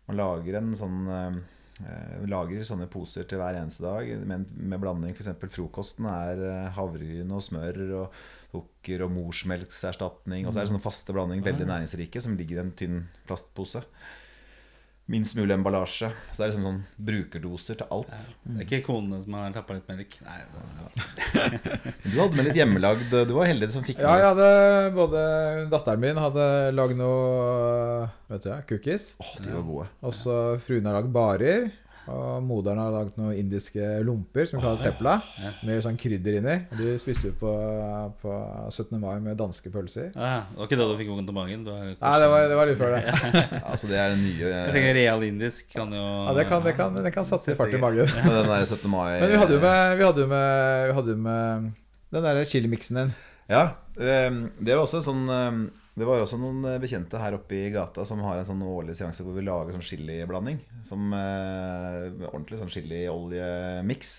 Man 0.06 0.18
lager 0.18 0.58
en 0.58 0.72
sånn 0.74 1.02
eh, 1.10 1.42
Vi 1.80 2.28
lager 2.28 2.64
sånne 2.66 2.86
poser 2.92 3.24
til 3.28 3.40
hver 3.40 3.56
eneste 3.56 3.84
dag 3.86 4.10
med, 4.28 4.50
med 4.54 4.80
blanding. 4.82 5.14
F.eks. 5.16 5.32
frokosten 5.54 6.06
er 6.10 6.42
eh, 6.44 6.72
havregryn 6.76 7.32
og 7.32 7.44
smør 7.44 7.80
og 8.02 8.18
sukker 8.52 9.06
og 9.06 9.14
morsmelkserstatning. 9.14 10.46
Og 10.46 10.52
så 10.52 10.60
er 10.60 10.66
det 10.66 10.74
sånne 10.74 10.84
faste 10.84 11.16
blanding, 11.16 11.42
veldig 11.44 11.68
næringsrike, 11.70 12.22
som 12.22 12.36
ligger 12.38 12.60
i 12.60 12.64
en 12.66 12.74
tynn 12.76 13.00
plastpose. 13.28 13.82
Minst 15.12 15.36
mulig 15.36 15.52
emballasje. 15.52 16.08
Så 16.30 16.38
det 16.38 16.44
er 16.46 16.50
liksom 16.52 16.64
sånn 16.64 16.78
brukerdoser 17.08 17.76
til 17.82 17.90
alt. 17.92 18.28
Det 18.46 18.62
er 18.62 18.64
ikke 18.64 18.86
konene 18.86 19.20
som 19.20 19.36
har 19.36 19.52
tappa 19.52 19.76
litt 19.76 19.90
melk? 19.92 20.16
Nei, 20.24 20.38
det, 20.54 20.62
Du 22.12 22.16
hadde 22.16 22.38
med 22.38 22.46
litt 22.48 22.56
hjemmelagd 22.58 23.12
Du 23.28 23.34
var 23.36 23.48
heldig 23.48 23.68
som 23.72 23.84
fikk 23.84 24.00
med 24.00 24.06
Ja, 24.08 24.14
jeg 24.20 24.30
hadde 24.32 24.48
både 24.96 25.22
Datteren 25.72 26.02
min 26.02 26.20
hadde 26.20 26.46
lagd 26.76 26.96
noe 27.00 28.08
vet 28.32 28.46
du, 28.46 28.50
cookies. 28.72 29.12
Åh, 29.20 29.32
de 29.44 29.52
var 29.52 29.64
gode. 29.68 29.86
Og 30.00 30.16
så 30.16 30.36
fruen 30.64 30.88
har 30.88 30.96
lagd 30.96 31.12
barer. 31.12 31.68
Og 32.10 32.42
moderen 32.42 32.80
har 32.82 32.90
lagd 32.90 33.18
noen 33.20 33.36
indiske 33.38 33.82
lomper 34.02 34.48
som 34.48 34.58
vi 34.58 34.64
kaller 34.64 34.82
tepla. 34.82 35.12
Med 35.68 35.82
sånn 35.84 35.98
krydder 36.00 36.38
inni. 36.40 36.56
Og 36.72 36.80
De 36.80 36.94
spiste 36.98 37.28
vi 37.30 37.34
på, 37.38 37.52
på 38.22 38.32
17. 38.72 38.96
mai 38.98 39.20
med 39.22 39.38
danske 39.38 39.70
pølser. 39.70 40.08
ja, 40.16 40.40
det 40.50 40.58
var 40.58 40.66
ikke 40.70 40.78
da 40.80 40.88
du 40.90 40.96
fikk 40.98 41.12
vondt 41.12 41.30
i 41.30 41.36
magen? 41.36 41.66
Har 41.70 41.84
Nei, 41.92 42.14
det 42.24 42.30
var, 42.32 42.46
det 42.50 42.56
var 42.58 42.70
litt 42.72 42.80
før 42.80 42.96
det. 42.96 43.02
Altså, 43.72 43.88
det 43.92 44.00
er 44.02 44.10
det 44.12 44.18
nye 44.22 44.48
Jeg 44.50 44.72
tenker 44.74 44.96
Real 44.98 45.22
indisk 45.28 45.70
kan 45.72 45.92
jo 45.94 46.02
Ja, 46.02 46.32
det 46.40 46.46
kan, 46.50 46.64
det 46.66 46.74
kan, 46.76 46.96
det 47.06 47.12
kan 47.14 47.24
satse 47.28 47.54
fart 47.58 47.72
i 47.74 47.80
magen. 47.80 48.10
Ja, 48.10 48.34
den 48.40 48.50
der 48.50 48.66
17. 48.66 48.90
mai 48.90 49.20
Men 49.22 49.30
vi 49.30 49.38
hadde 49.44 49.54
jo 49.56 49.62
med, 49.62 49.96
vi 50.00 50.08
hadde 50.08 50.26
med, 50.32 50.88
vi 50.90 50.96
hadde 50.98 51.16
med 51.28 51.70
den 52.12 52.26
derre 52.26 52.42
chilimiksen 52.44 52.98
din. 52.98 53.14
Ja. 53.48 53.62
ehm, 53.96 54.42
Det 54.60 54.74
var 54.74 54.82
også 54.84 55.00
sånn 55.06 55.22
ehm, 55.32 55.62
Det 55.92 56.06
var 56.08 56.22
også 56.24 56.38
noen 56.40 56.62
eh, 56.70 56.78
bekjente 56.80 57.20
her 57.20 57.36
oppe 57.36 57.58
i 57.58 57.72
gata 57.74 58.04
som 58.08 58.22
har 58.24 58.38
en 58.40 58.46
sånn 58.48 58.62
årlig 58.64 58.94
seanse 58.96 59.24
hvor 59.26 59.36
vi 59.36 59.44
lager 59.44 59.76
sånn 59.76 59.84
chiliblanding. 59.84 60.62
Som 60.86 61.12
eh, 61.16 62.06
ordentlig 62.30 62.62
sånn 62.62 62.72
chiliolje-miks. 62.72 64.14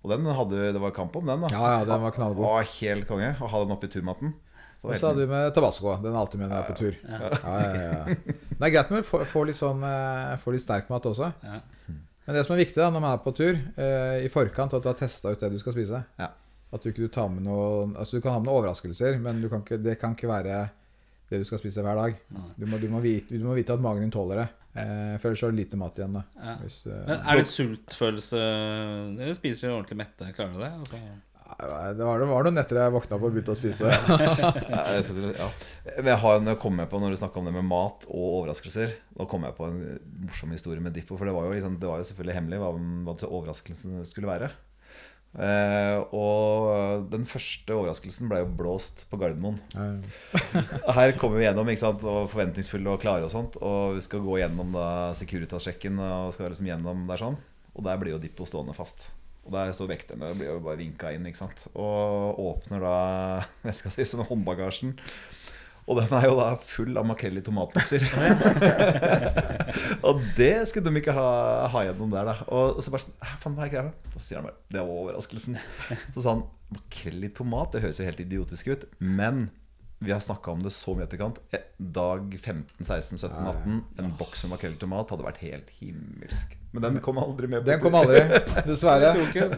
Og 0.00 0.12
den 0.14 0.28
hadde 0.32 0.70
Det 0.72 0.80
var 0.80 0.94
kamp 0.96 1.18
om 1.18 1.26
den, 1.26 1.42
da. 1.44 1.50
Ja, 1.52 1.72
ja, 1.80 1.88
den 1.88 2.04
var 2.04 2.14
knallgod. 2.14 2.46
Å, 2.46 2.60
helt 2.78 3.08
konge. 3.10 3.34
Å 3.36 3.50
ha 3.52 3.64
den 3.64 3.74
oppi 3.74 3.90
turmaten. 3.92 4.36
Så 4.80 4.88
Og 4.88 4.96
så 4.96 5.10
hadde 5.10 5.26
vi 5.26 5.32
med 5.32 5.50
tabasco. 5.52 5.92
Den 6.00 6.14
er 6.14 6.22
alltid 6.22 6.40
med 6.40 6.48
når 6.48 6.56
jeg 6.56 6.64
er 6.64 6.70
på 6.70 6.78
tur. 6.78 6.94
Ja, 7.04 7.58
ja, 7.60 7.82
ja. 7.84 8.36
Det 8.54 8.68
er 8.68 8.72
greit 8.76 8.94
med 8.94 9.02
å 9.02 9.24
få, 9.28 9.42
litt 9.44 9.58
sånn, 9.58 9.84
få 10.40 10.54
litt 10.54 10.64
sterk 10.64 10.88
mat 10.92 11.10
også. 11.10 11.28
Ja. 11.44 11.58
Men 12.30 12.36
det 12.38 12.46
som 12.46 12.54
er 12.54 12.62
viktig 12.62 12.78
da, 12.78 12.88
når 12.94 13.02
man 13.02 13.12
er 13.16 13.22
på 13.24 13.32
tur, 13.34 13.56
eh, 13.58 14.22
i 14.22 14.28
forkant 14.30 14.76
at 14.76 14.84
du 14.84 14.86
har 14.86 14.96
testa 14.98 15.32
ut 15.32 15.40
det 15.40 15.48
du 15.50 15.58
skal 15.58 15.74
spise 15.74 15.98
Ja. 16.20 16.28
At 16.70 16.84
du 16.84 16.92
ikke 16.92 17.02
du 17.02 17.10
tar 17.10 17.26
med 17.32 17.42
noe 17.42 17.88
Altså 17.98 18.20
Du 18.20 18.22
kan 18.22 18.36
ha 18.36 18.38
med 18.38 18.46
noen 18.46 18.60
overraskelser, 18.60 19.18
men 19.18 19.40
du 19.42 19.48
kan 19.50 19.64
ikke, 19.64 19.80
det 19.82 19.96
kan 19.98 20.14
ikke 20.14 20.30
være 20.30 20.60
det 21.30 21.40
du 21.40 21.46
skal 21.46 21.60
spise 21.62 21.84
hver 21.86 21.98
dag. 21.98 22.18
Du 22.58 22.66
må, 22.66 22.80
du 22.82 22.88
må, 22.90 23.00
vite, 23.04 23.38
du 23.38 23.46
må 23.46 23.54
vite 23.54 23.74
at 23.76 23.82
magen 23.82 24.02
din 24.04 24.12
tåler 24.14 24.42
det. 24.42 24.48
Eh, 24.80 25.16
for 25.18 25.30
ellers 25.30 25.42
så 25.42 25.48
er 25.50 25.56
lite 25.56 25.78
mat 25.78 25.98
igjen. 25.98 26.18
da 26.18 26.22
Ja. 26.36 26.54
Hvis, 26.62 26.82
uh, 26.86 27.10
er 27.10 27.40
det 27.40 27.48
sultfølelse 27.50 28.38
Eller 29.18 29.34
spiser 29.34 29.66
dere 29.66 29.80
ordentlig 29.80 29.98
mette? 29.98 30.30
Klarer 30.36 30.54
du 30.54 30.62
det? 30.62 30.70
Altså, 30.78 31.00
det 31.96 32.04
var, 32.06 32.22
det 32.22 32.28
var 32.30 32.46
noen 32.46 32.54
netter 32.54 32.78
jeg 32.78 32.94
våkna 32.94 33.16
opp 33.16 33.24
og 33.26 33.34
begynte 33.34 33.52
å 33.52 33.58
spise. 33.58 33.90
Ja, 33.90 34.84
jeg 34.94 35.06
synes, 35.08 35.34
ja. 35.34 35.48
Men 35.98 36.12
jeg 36.12 36.22
har 36.22 36.38
en, 36.38 36.50
kom 36.62 36.78
jeg 36.78 36.90
på 36.92 37.00
når 37.02 37.14
du 37.14 37.20
snakka 37.20 37.40
om 37.40 37.50
det 37.50 37.54
med 37.56 37.66
mat 37.66 38.06
og 38.06 38.26
overraskelser. 38.40 38.94
Da 39.18 39.26
kom 39.30 39.46
jeg 39.48 39.56
på 39.58 39.66
en 39.66 39.80
morsom 40.28 40.54
historie 40.54 40.82
med 40.84 40.94
Dippo. 40.94 41.18
For 41.18 41.26
det 41.26 41.34
var 41.34 41.48
jo, 41.48 41.54
liksom, 41.56 41.80
det 41.82 41.90
var 41.90 41.98
jo 42.00 42.06
selvfølgelig 42.06 42.38
hemmelig 42.38 42.62
hva, 42.62 42.70
hva 43.08 43.16
overraskelsen 43.28 43.98
skulle 44.08 44.30
være. 44.30 44.52
Eh, 45.30 46.00
og 46.10 47.06
den 47.12 47.22
første 47.28 47.76
overraskelsen 47.76 48.30
ble 48.30 48.40
jo 48.42 48.50
blåst 48.58 49.04
på 49.10 49.20
Gardermoen. 49.20 49.60
Her 50.96 51.14
kommer 51.20 51.38
vi 51.38 51.46
gjennom 51.46 51.70
ikke 51.70 51.84
sant? 51.84 52.04
Og 52.08 52.26
forventningsfulle 52.32 52.96
og 52.96 53.02
klare 53.02 53.28
og 53.28 53.32
sånt. 53.34 53.60
Og 53.62 53.96
vi 53.98 54.04
skal 54.06 54.24
gå 54.26 54.40
gjennom 54.42 54.74
da 54.74 54.88
Securitas-sjekken 55.18 56.02
og 56.02 56.34
skal 56.34 56.50
liksom 56.50 56.70
gjennom 56.72 57.06
der 57.10 57.22
sånn. 57.22 57.38
Og 57.76 57.86
der 57.86 58.00
blir 58.00 58.16
jo 58.16 58.22
Dippo 58.22 58.48
stående 58.48 58.74
fast. 58.76 59.10
Og 59.46 59.54
der 59.54 59.70
står 59.74 59.94
vekterne 59.94 60.32
og 60.32 60.40
blir 60.40 60.50
jo 60.50 60.60
bare 60.64 60.80
vinka 60.82 61.14
inn. 61.14 61.28
ikke 61.30 61.44
sant? 61.44 61.68
Og 61.78 62.40
åpner 62.50 62.82
da 62.82 62.96
veska 63.68 63.92
si 63.94 64.08
som 64.08 64.26
håndbagasjen. 64.28 64.96
Og 65.90 65.98
den 65.98 66.12
er 66.14 66.28
jo 66.28 66.36
da 66.38 66.52
full 66.62 66.94
av 67.00 67.06
makrell 67.08 67.40
i 67.40 67.42
tomatbokser. 67.42 68.04
og 70.06 70.20
det 70.38 70.52
skulle 70.70 70.86
de 70.86 71.00
ikke 71.02 71.14
ha, 71.16 71.30
ha 71.72 71.82
gjennom 71.88 72.12
der, 72.14 72.30
da. 72.30 72.36
Og 72.54 72.78
så 72.78 72.92
bare 72.94 73.08
sånn 73.08 73.16
«Hæ, 73.26 73.38
Faen, 73.42 73.56
hva 73.58 73.66
er 73.66 73.72
greia? 73.72 73.94
Da 74.14 74.22
sier 74.22 74.38
han 74.38 74.46
bare 74.46 74.60
Det 74.70 74.84
var 74.84 75.00
overraskelsen. 75.02 75.58
Så 76.14 76.22
sa 76.22 76.36
han 76.36 76.44
makrell 76.70 77.26
i 77.26 77.32
tomat, 77.34 77.72
det 77.74 77.82
høres 77.82 77.98
jo 77.98 78.06
helt 78.06 78.22
idiotisk 78.22 78.70
ut. 78.70 78.86
Men 79.02 79.48
vi 80.00 80.12
har 80.14 80.20
snakka 80.22 80.54
om 80.54 80.62
det 80.62 80.70
så 80.72 80.94
mye 80.96 81.04
etterkant. 81.04 81.42
Dag 81.76 82.38
15, 82.38 82.84
16, 82.86 83.18
17, 83.18 83.34
18. 83.50 83.80
En 83.98 84.14
boks 84.16 84.46
med 84.46 84.54
makrell 84.54 84.78
i 84.78 84.80
tomat 84.80 85.10
hadde 85.12 85.26
vært 85.26 85.42
helt 85.42 85.74
himmelsk. 85.76 86.54
Men 86.72 86.86
den 86.86 87.00
kom 87.04 87.18
aldri 87.20 87.50
med. 87.50 87.66
på 87.66 87.68
Den 87.68 87.82
kom 87.82 87.98
aldri, 87.98 88.22
dessverre. 88.70 89.10
Ja, 89.34 89.50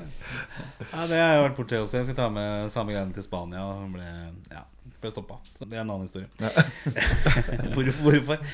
det 1.07 1.20
har 1.20 1.37
jeg 1.37 1.45
vært 1.45 1.61
borti 1.61 1.78
også. 1.78 2.01
Jeg 2.01 2.09
skulle 2.09 2.18
ta 2.24 2.26
med 2.33 2.72
samme 2.74 2.97
greiene 2.97 3.14
til 3.14 3.26
Spania 3.28 3.62
og 3.68 3.93
ble, 3.95 4.09
ja, 4.51 4.64
ble 5.03 5.12
stoppa. 5.12 5.40
Så 5.57 5.66
det 5.66 5.78
er 5.78 5.84
en 5.84 5.92
annen 5.92 6.07
historie. 6.07 6.30
hvorfor, 7.74 8.00
hvorfor? 8.07 8.46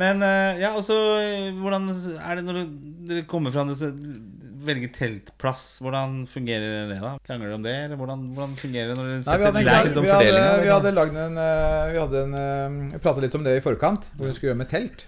Men 0.00 0.22
eh, 0.26 0.60
ja, 0.62 0.72
også 0.74 0.94
eh, 1.22 1.50
hvordan 1.54 1.86
er 1.92 2.38
det 2.38 2.46
når 2.46 2.62
dere 3.08 3.26
kommer 3.30 3.54
fra 3.54 3.66
til 3.70 3.92
Velger 4.64 4.88
velge 4.88 4.94
teltplass? 4.96 5.64
Hvordan 5.84 6.22
fungerer 6.30 6.88
det 6.88 6.96
da? 7.02 7.14
Krangler 7.26 7.50
dere 7.50 7.58
om 7.58 7.64
det? 7.66 7.74
Eller 7.84 7.98
hvordan, 8.00 8.22
hvordan 8.32 8.54
fungerer 8.56 8.90
det 8.90 8.96
når 8.96 9.10
dere 9.10 9.18
Nei, 9.20 9.34
vi 9.36 9.68
hadde, 9.68 9.98
om 10.00 10.06
vi 10.06 10.12
hadde, 10.14 10.44
vi 10.62 10.70
hadde 10.72 10.92
lagd 10.96 11.18
en 11.20 11.40
eh, 11.42 11.90
Vi 11.92 12.00
hadde 12.00 12.22
en 12.24 12.38
eh, 12.40 12.78
Vi 12.94 13.02
pratet 13.04 13.26
litt 13.26 13.36
om 13.36 13.44
det 13.44 13.58
i 13.58 13.64
forkant, 13.64 14.08
hvor 14.16 14.30
vi 14.30 14.36
skulle 14.36 14.54
gjøre 14.54 14.62
med 14.62 14.70
telt. 14.72 15.04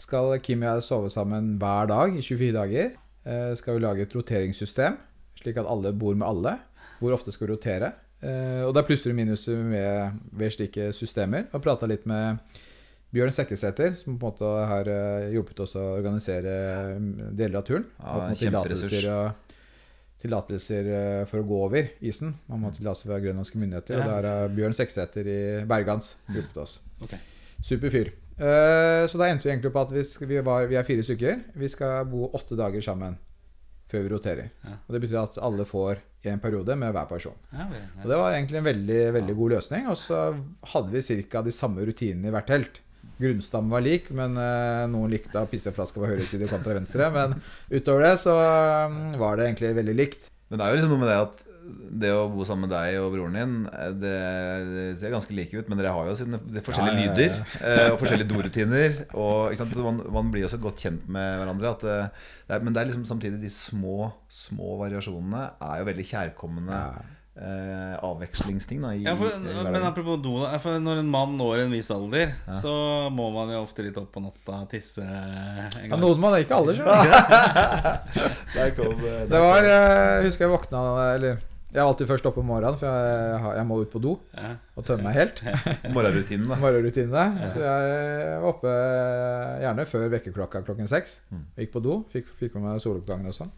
Skal 0.00 0.34
Kim 0.44 0.64
og 0.64 0.68
jeg 0.70 0.84
sove 0.86 1.12
sammen 1.12 1.54
hver 1.60 1.88
dag 1.90 2.18
i 2.20 2.24
24 2.24 2.52
dager? 2.58 2.92
Eh, 3.24 3.54
Skal 3.60 3.78
vi 3.78 3.84
lage 3.86 4.04
et 4.04 4.14
roteringssystem, 4.16 5.00
slik 5.40 5.60
at 5.60 5.72
alle 5.72 5.94
bor 5.96 6.12
med 6.18 6.28
alle? 6.28 6.58
Hvor 7.00 7.16
ofte 7.16 7.32
skal 7.32 7.48
vi 7.48 7.54
rotere? 7.56 7.92
Eh, 8.22 8.62
Og 8.66 8.72
det 8.74 8.82
er 8.82 8.88
plusser 8.88 9.12
og 9.12 9.18
minuser 9.18 9.60
med, 9.62 10.18
ved 10.32 10.54
slike 10.54 10.90
systemer. 10.96 11.46
Og 11.54 11.62
prata 11.62 11.86
litt 11.90 12.06
med 12.08 12.40
Bjørn 13.14 13.32
Sekkesæter, 13.32 13.94
som 13.96 14.18
på 14.20 14.28
en 14.28 14.32
måte 14.34 14.48
har 14.72 14.90
eh, 14.92 15.28
hjulpet 15.32 15.62
oss 15.64 15.76
å 15.78 15.84
organisere 15.96 16.56
mm, 16.98 17.12
deler 17.38 17.60
av 17.60 17.68
turen. 17.68 17.86
Ja, 18.02 18.26
kjemperessurs. 18.36 19.06
tillatelser 20.18 20.88
eh, 20.98 21.24
for 21.30 21.40
å 21.40 21.46
gå 21.48 21.60
over 21.68 21.90
isen. 22.02 22.34
Man 22.50 22.60
må 22.62 22.70
ha 22.72 22.76
tillatelse 22.76 23.08
fra 23.08 23.20
grønlandske 23.22 23.60
myndigheter. 23.62 24.02
Og 24.02 24.10
der 24.12 24.30
har 24.32 24.54
Bjørn 24.56 24.76
Sekkesæter 24.76 25.30
i 25.30 25.40
Bergans 25.70 26.16
hjulpet 26.34 26.64
oss. 26.64 26.80
Okay. 27.04 27.22
Super 27.62 27.90
fyr. 27.94 28.10
Så 28.38 29.18
da 29.18 29.26
endte 29.26 29.48
vi 29.48 29.50
egentlig 29.50 29.72
på 29.74 29.80
at 29.82 29.90
vi, 30.30 30.36
var, 30.46 30.68
vi 30.70 30.76
er 30.78 30.84
fire 30.86 31.02
stykker. 31.02 31.40
Vi 31.58 31.70
skal 31.72 32.04
bo 32.06 32.28
åtte 32.38 32.54
dager 32.58 32.84
sammen 32.86 33.16
før 33.88 34.04
vi 34.04 34.12
roterer. 34.12 34.50
Ja. 34.64 34.76
Og 34.86 34.94
Det 34.94 35.02
betyr 35.04 35.22
at 35.22 35.38
alle 35.48 35.66
får 35.68 36.02
en 36.28 36.42
periode 36.42 36.76
med 36.76 36.92
hver 36.92 37.08
person. 37.08 37.36
Ja, 37.52 37.68
ja, 37.70 37.84
Og. 38.02 38.08
Det 38.10 38.18
var 38.20 38.34
egentlig 38.34 38.60
en 38.60 38.68
veldig, 38.68 39.00
veldig 39.16 39.36
god 39.38 39.54
løsning. 39.56 39.88
Og 39.88 39.96
så 40.00 40.20
hadde 40.74 40.92
vi 40.92 41.22
ca. 41.30 41.42
de 41.42 41.54
samme 41.54 41.86
rutinene 41.88 42.28
i 42.28 42.34
hvert 42.34 42.48
telt. 42.50 42.80
Grunnstammen 43.18 43.72
var 43.72 43.82
lik, 43.82 44.10
men 44.14 44.36
eh, 44.38 44.84
noen 44.90 45.10
likte 45.10 45.40
at 45.40 45.50
pisseflaska 45.50 46.02
var 46.02 46.12
høyre 46.12 46.26
side 46.26 46.46
og 46.46 46.52
kontra 46.54 46.76
venstre. 46.76 47.08
Men 47.14 47.38
utover 47.72 48.06
det 48.06 48.14
så 48.22 48.34
um, 48.86 48.98
var 49.18 49.38
det 49.38 49.48
egentlig 49.48 49.74
veldig 49.80 49.96
likt. 49.98 50.28
Men 50.48 50.60
det 50.60 50.66
er 50.66 50.70
jo 50.70 50.78
liksom 50.78 50.94
noe 50.94 51.02
med 51.02 51.10
det 51.10 51.20
at 51.24 51.47
det 51.98 52.10
å 52.14 52.28
bo 52.32 52.44
sammen 52.48 52.66
med 52.68 52.72
deg 52.74 52.96
og 53.02 53.10
broren 53.14 53.34
din 53.38 53.54
Dere 53.66 53.90
Det, 53.98 54.12
det 54.72 54.86
ser 55.00 55.12
ganske 55.14 55.34
like 55.36 55.56
ut, 55.58 55.68
men 55.68 55.80
dere 55.80 55.92
har 55.96 56.08
jo 56.10 56.14
sine 56.18 56.38
de 56.44 56.62
forskjellige 56.64 56.94
Ja, 56.94 57.02
ja, 57.02 57.08
ja. 57.08 57.16
lyder 57.16 57.32
eh, 57.72 57.90
og 57.92 57.98
forskjellige 58.02 58.30
dorutiner. 58.30 58.96
Og, 59.12 59.50
ikke 59.52 59.60
sant? 59.64 59.76
Man, 59.88 60.00
man 60.20 60.32
blir 60.34 60.44
jo 60.46 60.52
så 60.52 60.60
godt 60.62 60.80
kjent 60.86 61.04
med 61.12 61.38
hverandre. 61.42 61.74
At 61.76 61.84
eh, 61.88 62.26
det 62.48 62.56
er, 62.58 62.64
men 62.64 62.72
det 62.76 62.82
er 62.82 62.90
liksom 62.92 63.06
samtidig 63.08 63.42
de 63.42 63.52
små 63.52 64.10
små 64.32 64.76
variasjonene 64.82 65.44
er 65.68 65.80
jo 65.82 65.88
veldig 65.88 66.06
kjærkomne 66.08 66.78
eh, 67.38 67.94
avvekslingsting. 68.02 68.80
Da, 68.82 68.92
i, 68.96 69.04
Ja, 69.06 69.14
for, 69.18 69.28
men 69.70 69.84
apropos 69.86 70.18
do, 70.24 70.34
for 70.62 70.78
når 70.82 71.02
en 71.02 71.10
mann 71.12 71.36
når 71.38 71.64
en 71.66 71.74
viss 71.76 71.90
alder, 71.94 72.32
så 72.60 72.72
må 73.14 73.28
man 73.34 73.52
jo 73.54 73.60
ofte 73.64 73.84
litt 73.86 73.98
opp 74.00 74.10
på 74.14 74.22
natta 74.24 74.62
og 74.64 74.70
tisse 74.72 75.04
en 75.04 75.68
Ja, 75.68 75.84
gang. 75.92 76.00
noen 76.02 76.20
man 76.22 76.38
ikke 76.40 76.58
alle, 76.58 76.74
eh, 78.58 79.22
Det 79.28 79.40
var 79.44 79.68
Jeg 79.68 80.26
husker 80.28 80.46
jeg 80.46 80.52
våkna 80.54 80.82
Eller 81.14 81.38
jeg 81.68 81.80
er 81.82 81.84
alltid 81.84 82.08
først 82.08 82.26
oppe 82.30 82.40
om 82.40 82.46
morgenen, 82.48 82.78
for 82.80 82.88
jeg, 82.88 83.56
jeg 83.58 83.66
må 83.68 83.76
ut 83.82 83.90
på 83.92 84.00
do 84.00 84.14
Ja. 84.34 84.54
og 84.78 84.86
tømme 84.88 85.04
meg 85.08 85.18
helt. 85.18 85.42
morgenrutinen. 85.96 86.46
da 86.48 86.56
Morgenrutinene. 86.62 87.50
Så 87.52 87.60
jeg 87.60 88.38
var 88.40 88.48
oppe 88.48 88.72
gjerne 89.64 89.84
før 89.90 90.08
vekkerklokka 90.16 90.62
klokken 90.64 90.88
seks. 90.88 91.18
Jeg 91.30 91.66
Gikk 91.68 91.74
på 91.76 91.82
do, 91.84 91.98
fikk, 92.14 92.30
fikk 92.40 92.56
med 92.56 92.64
meg 92.70 92.80
soloppgangen 92.84 93.28
og 93.28 93.36
sånn. 93.36 93.52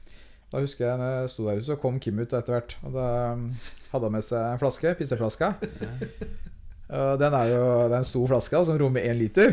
Da 0.50 0.58
husker 0.64 0.88
jeg 0.88 0.98
når 0.98 1.12
jeg 1.20 1.30
sto 1.30 1.44
der 1.46 1.60
ute, 1.60 1.66
så 1.68 1.76
kom 1.78 2.00
Kim 2.02 2.18
ut 2.18 2.32
etter 2.34 2.56
hvert. 2.56 2.72
Og 2.82 2.96
da 2.96 3.04
um, 3.38 3.44
hadde 3.92 4.08
han 4.08 4.16
med 4.16 4.24
seg 4.26 4.42
en 4.56 4.58
flaske, 4.58 4.96
pisseflaska. 4.98 5.52
Den 7.20 7.34
er 7.38 7.50
jo 7.52 7.60
det 7.86 7.94
er 7.94 8.00
en 8.00 8.08
stor 8.08 8.24
flaske 8.32 8.62
som 8.66 8.78
rommer 8.80 9.04
én 9.06 9.18
liter. 9.20 9.52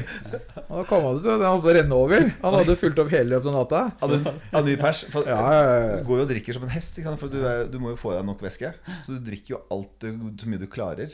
Og 0.68 0.80
da 0.80 0.86
kom 0.90 1.06
han 1.06 1.20
ut, 1.20 1.28
den 1.28 1.46
holdt 1.46 1.64
på 1.66 1.70
å 1.70 1.76
renne 1.78 2.00
over. 2.00 2.26
Han 2.42 2.58
hadde 2.58 2.78
fulgt 2.82 3.02
opp 3.04 3.14
hele 3.14 3.36
løpet 3.36 3.52
av 3.52 3.58
natta. 3.60 3.84
Hadde 4.02 4.34
hadde 4.56 4.66
ny 4.72 4.78
pers. 4.82 5.04
For, 5.14 5.30
Ja, 5.30 5.38
ja, 5.54 5.62
ja. 5.68 5.94
Du 6.02 6.08
går 6.10 6.24
jo 6.24 6.26
og 6.26 6.32
drikker 6.34 6.58
som 6.58 6.66
en 6.66 6.74
hest, 6.74 6.98
for 7.22 7.30
du, 7.32 7.40
er, 7.46 7.68
du 7.70 7.78
må 7.84 7.94
jo 7.94 8.00
få 8.00 8.16
i 8.16 8.18
deg 8.18 8.26
nok 8.28 8.42
væske. 8.48 8.74
Så 9.06 9.18
du 9.18 9.22
drikker 9.30 9.56
jo 9.58 9.62
alt 9.76 9.94
du, 10.02 10.12
så 10.42 10.50
mye 10.50 10.62
du 10.64 10.68
klarer. 10.72 11.14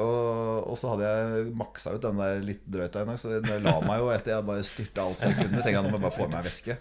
Og, 0.00 0.66
og 0.70 0.76
så 0.80 0.94
hadde 0.94 1.08
jeg 1.12 1.46
maksa 1.60 1.94
ut 1.94 2.02
den 2.02 2.20
der 2.22 2.42
litt 2.46 2.62
drøyta 2.70 3.02
en 3.04 3.12
dag, 3.12 3.20
så 3.20 3.36
den 3.42 3.64
la 3.66 3.76
meg 3.84 4.00
jo 4.00 4.10
etter 4.14 4.36
jeg 4.36 4.46
bare 4.48 4.64
styrta 4.66 5.04
alt 5.06 5.22
jeg 5.26 5.36
kunne. 5.38 5.60
Tenkte 5.60 5.74
jeg 5.76 5.84
nå 5.84 5.90
må 5.90 5.98
jeg 5.98 6.06
bare 6.06 6.16
få 6.16 6.28
i 6.28 6.32
meg 6.34 6.46
væske. 6.46 6.76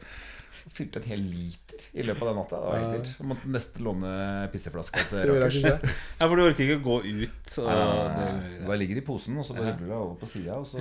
Fylte 0.67 0.99
en 0.99 1.07
hel 1.09 1.21
liter 1.23 1.79
i 1.95 2.03
løpet 2.03 2.21
av 2.21 2.27
den 2.29 2.37
natta. 2.41 2.57
Det 2.59 2.67
var 2.67 2.77
helt 2.81 2.95
vilt. 2.99 3.11
Måtte 3.29 3.51
nesten 3.53 3.83
låne 3.87 4.09
pisseflaska 4.51 5.03
til 5.09 5.21
Rakers. 5.29 5.59
Ja, 5.63 6.27
for 6.27 6.35
du 6.35 6.43
orker 6.43 6.63
ikke 6.65 6.77
å 6.79 6.83
gå 6.83 6.97
ut. 7.07 7.53
Og 7.63 7.69
Nei, 7.69 7.77
det- 8.19 8.57
Det 8.59 8.67
bare 8.67 8.77
ligger 8.81 8.97
i 8.99 9.03
posen, 9.07 9.37
og 9.39 9.45
så 9.47 9.55
bare 9.55 9.71
ruller 9.71 9.79
du 9.79 9.85
deg 9.87 9.95
over 9.97 10.15
på 10.19 10.27
sida, 10.27 10.57
og 10.59 10.65
så 10.67 10.79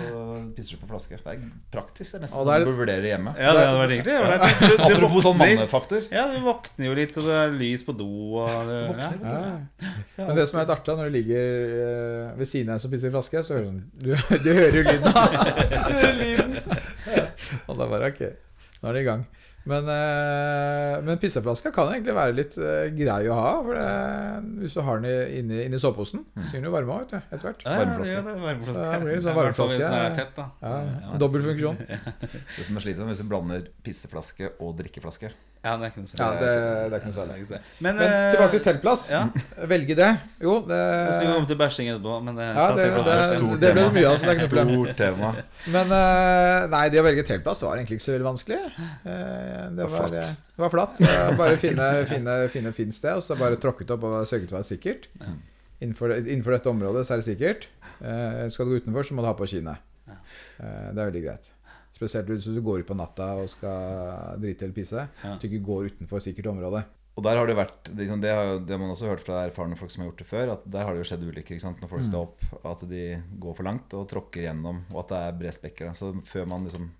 pisser 0.57 0.77
du 0.77 0.83
på 0.83 0.89
flaske. 0.91 1.17
Det 1.23 1.35
er 1.37 1.45
praktisk. 1.73 2.11
Det 2.13 2.19
er 2.19 2.25
nesten 2.27 2.43
sånn 2.43 2.65
du 2.65 2.71
bør 2.73 2.79
vurdere 2.83 3.07
hjemme. 3.13 3.35
Ja, 3.39 3.53
det 3.55 3.63
hadde 3.69 3.81
vært 3.85 4.05
Du, 4.05 4.77
du 4.77 4.83
Apropos 4.89 5.23
sånn 5.29 5.39
mannefaktor. 5.39 6.03
Ja, 6.13 6.27
du 6.35 6.41
våkner 6.45 6.91
jo 6.91 6.95
litt, 6.99 7.15
og 7.17 7.25
det 7.31 7.37
er 7.45 7.55
lys 7.63 7.85
på 7.87 7.95
do 7.97 8.09
og 8.43 8.51
det, 8.69 8.81
ja. 8.83 8.89
Våkner, 8.91 9.19
vet. 9.23 9.87
Ja. 10.19 10.27
Men 10.27 10.37
det 10.37 10.49
som 10.51 10.59
er 10.59 10.67
litt 10.67 10.75
artig, 10.75 10.97
når 10.99 11.09
du 11.13 11.15
ligger 11.15 11.47
eh, 11.79 12.37
ved 12.43 12.49
siden 12.51 12.69
av 12.73 12.79
en 12.79 12.81
som 12.83 12.91
pisser 12.91 13.09
i 13.09 13.15
flaske, 13.15 13.45
så 13.47 13.55
hører 13.55 13.71
du 13.71 13.81
Du, 14.03 14.11
du 14.43 14.51
hører 14.53 14.81
jo 14.81 14.85
lyden. 14.89 15.09
du 15.89 15.95
hører 15.95 16.19
lyden. 16.19 16.59
Og 17.69 17.79
da 17.79 17.87
bare 17.89 18.11
ok, 18.13 18.21
nå 18.83 18.89
er 18.91 18.97
det 18.99 19.03
i 19.03 19.07
gang. 19.09 19.23
Men, 19.69 19.89
eh, 19.93 20.95
men 21.05 21.19
pisseflaska 21.21 21.71
kan 21.75 21.91
egentlig 21.93 22.15
være 22.17 22.35
litt 22.39 22.55
eh, 22.57 22.87
grei 22.97 23.27
å 23.29 23.35
ha. 23.37 23.51
For 23.67 23.77
det, 23.77 24.63
hvis 24.63 24.77
du 24.79 24.81
har 24.87 25.03
den 25.03 25.11
i- 25.11 25.41
inni, 25.43 25.59
inni 25.67 25.81
soveposen, 25.83 26.25
så 26.39 26.53
kan 26.57 26.65
du 26.65 26.71
varme 26.73 26.95
av 26.97 27.03
etter 27.05 27.45
hvert. 27.51 27.65
Ja, 27.67 27.75
ja, 27.75 27.83
Varmeflaske. 27.85 28.15
ja, 28.17 28.23
det 28.29 28.39
varmeflaske. 28.47 28.87
Så 28.87 29.03
blir 29.05 29.15
litt 29.15 29.27
sånn 29.27 29.35
Ja, 29.35 29.41
varmeflaske. 29.43 29.83
Den 29.83 29.99
er 29.99 30.17
tett, 30.17 30.33
da. 30.39 30.49
Ja, 30.63 31.19
Dobbel 31.21 31.45
funksjon. 31.51 31.77
Det 32.57 32.65
som 32.65 32.81
er 32.81 32.87
slitsomt, 32.87 33.13
hvis 33.13 33.21
du 33.23 33.29
blander 33.29 33.69
pisseflaske 33.85 34.51
og 34.59 34.75
drikkeflaske. 34.81 35.31
Ja, 35.59 35.73
det 35.77 35.89
er 35.89 35.91
ikke 35.91 36.01
noe 36.05 36.07
Ja, 36.07 36.27
særlig. 36.31 36.39
det, 36.39 36.91
det 36.93 36.99
ikke 37.01 37.09
noe 37.11 37.17
særlig. 37.19 37.47
Men, 37.83 37.97
Men 37.99 38.03
eh, 38.07 38.27
tilbake 38.31 38.51
til 38.55 38.61
teltplass. 38.63 39.01
Ja, 39.11 39.25
Velge 39.67 39.97
det. 39.99 40.11
Jo, 40.41 40.53
det 40.69 40.77
jeg 40.79 41.15
skal 41.17 41.33
komme 41.35 41.49
til 41.51 41.59
bæsjing 41.59 41.89
etterpå, 41.91 42.13
men 42.29 42.39
det, 42.39 42.47
Ja, 42.55 42.67
det, 42.79 42.85
det, 42.95 43.03
det. 43.09 43.17
Stort 43.33 43.59
det 43.65 43.73
ble 43.75 43.83
tema. 43.83 43.95
mye 43.97 44.07
av, 44.07 44.15
så 44.15 44.23
det 44.23 44.31
er 44.31 44.39
ikke 44.39 44.47
noe 44.47 44.53
problem. 44.55 44.71
Stort 44.79 45.01
tema. 45.03 45.33
Men 45.75 45.95
eh, 45.99 46.69
nei, 46.77 46.85
det 46.95 47.03
å 47.03 47.07
velge 47.09 47.27
teltplass 47.27 47.65
var 47.67 47.75
egentlig 47.81 47.99
ikke 47.99 48.07
så 48.07 48.15
veldig 48.15 48.29
vanskelig. 48.31 48.61
Eh, 49.59 49.69
det, 49.75 49.85
var 49.89 49.95
flatt. 49.99 50.15
eh, 50.23 50.33
det 50.57 50.63
var 50.65 50.71
flatt. 50.75 51.01
Eh, 51.03 51.37
Bare 51.41 51.57
finne, 51.61 51.89
finne, 52.11 52.39
finne 52.53 52.71
et 52.73 52.79
fint 52.79 52.95
sted, 52.95 53.19
og 53.19 53.23
så 53.27 53.37
bare 53.41 53.59
tråkket 53.61 53.91
opp 53.97 54.05
og 54.09 54.17
sørget 54.31 54.49
for 54.53 54.59
å 54.59 54.63
være 54.63 54.71
sikkert. 54.71 55.09
Innenfor, 55.81 56.15
innenfor 56.19 56.57
dette 56.57 56.71
området 56.73 57.05
så 57.07 57.15
er 57.15 57.21
det 57.23 57.29
sikkert. 57.29 57.69
Eh, 58.01 58.49
skal 58.51 58.67
du 58.67 58.75
gå 58.77 58.81
utenfor, 58.83 59.07
så 59.07 59.15
må 59.19 59.23
du 59.23 59.31
ha 59.31 59.37
på 59.39 59.47
kine. 59.51 59.77
Eh, 60.09 60.91
det 60.93 60.99
er 60.99 61.09
veldig 61.11 61.25
greit. 61.29 61.51
Spesielt 61.99 62.29
hvis 62.31 62.47
du 62.47 62.61
går 62.63 62.85
ut 62.85 62.87
på 62.93 62.95
natta 62.99 63.33
og 63.43 63.49
skal 63.51 64.39
drite 64.43 64.67
eller 64.67 64.75
pisse. 64.77 65.05
At 65.27 65.41
du 65.43 65.49
ikke 65.49 65.65
går 65.67 65.89
utenfor 65.93 66.23
sikkert 66.23 66.47
område. 66.53 66.85
Og 67.19 67.25
der 67.27 67.35
har 67.35 67.49
det 67.51 67.57
vært 67.59 67.89
liksom, 67.99 68.21
det 68.23 68.31
har, 68.31 68.45
jo- 68.47 68.61
det 68.63 68.77
man 68.79 68.93
også 68.95 69.09
hørt 69.11 69.25
fra 69.27 69.41
erfarne 69.49 69.75
folk 69.77 69.91
som 69.91 70.05
har 70.05 70.11
gjort 70.13 70.21
det 70.23 70.27
før. 70.29 70.53
At 70.55 70.63
der 70.71 70.85
har 70.87 70.95
det 70.95 71.03
jo 71.03 71.09
skjedd 71.11 71.25
ulykker 71.27 71.59
når 71.83 71.91
folk 71.91 72.05
skal 72.07 72.21
opp. 72.29 72.45
At 72.65 72.85
de 72.89 73.01
går 73.43 73.57
for 73.59 73.67
langt 73.67 73.95
og 73.99 74.07
tråkker 74.13 74.45
gjennom. 74.47 74.85
Og 74.95 75.01
at 75.03 75.09
det 75.11 75.19
er 75.25 75.39
bred 75.41 75.55
spekker, 75.57 75.91
Så 75.99 76.13
før 76.23 76.47
man 76.47 76.63
liksom 76.69 76.91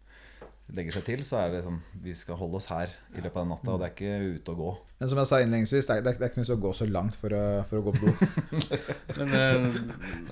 legger 0.77 0.93
seg 0.99 1.05
til, 1.07 1.23
så 1.25 1.39
er 1.41 1.55
det 1.55 1.63
sånn 1.65 1.79
Vi 2.05 2.13
skal 2.17 2.37
holde 2.37 2.59
oss 2.61 2.67
her 2.69 2.91
i 3.17 3.23
løpet 3.23 3.39
av 3.39 3.45
den 3.47 3.53
natta, 3.55 3.73
og 3.73 3.81
det 3.81 3.87
er 3.89 3.93
ikke 3.95 4.35
ute 4.37 4.53
og 4.53 4.59
gå. 4.61 4.73
Men 4.99 5.11
som 5.13 5.21
jeg 5.23 5.29
sa 5.31 5.39
innledningsvis, 5.41 5.87
det 5.89 5.95
er, 5.95 6.03
det 6.05 6.11
er, 6.11 6.17
er 6.27 6.31
ikke 6.33 6.41
nødvendig 6.43 6.57
å 6.59 6.63
gå 6.67 6.73
så 6.77 6.87
langt 6.91 7.17
for 7.17 7.35
å, 7.39 7.43
for 7.71 7.79
å 7.79 7.83
gå 7.87 7.93
på 7.97 8.09
do. 8.09 8.13
Men 9.19 9.35
eh, 9.39 9.67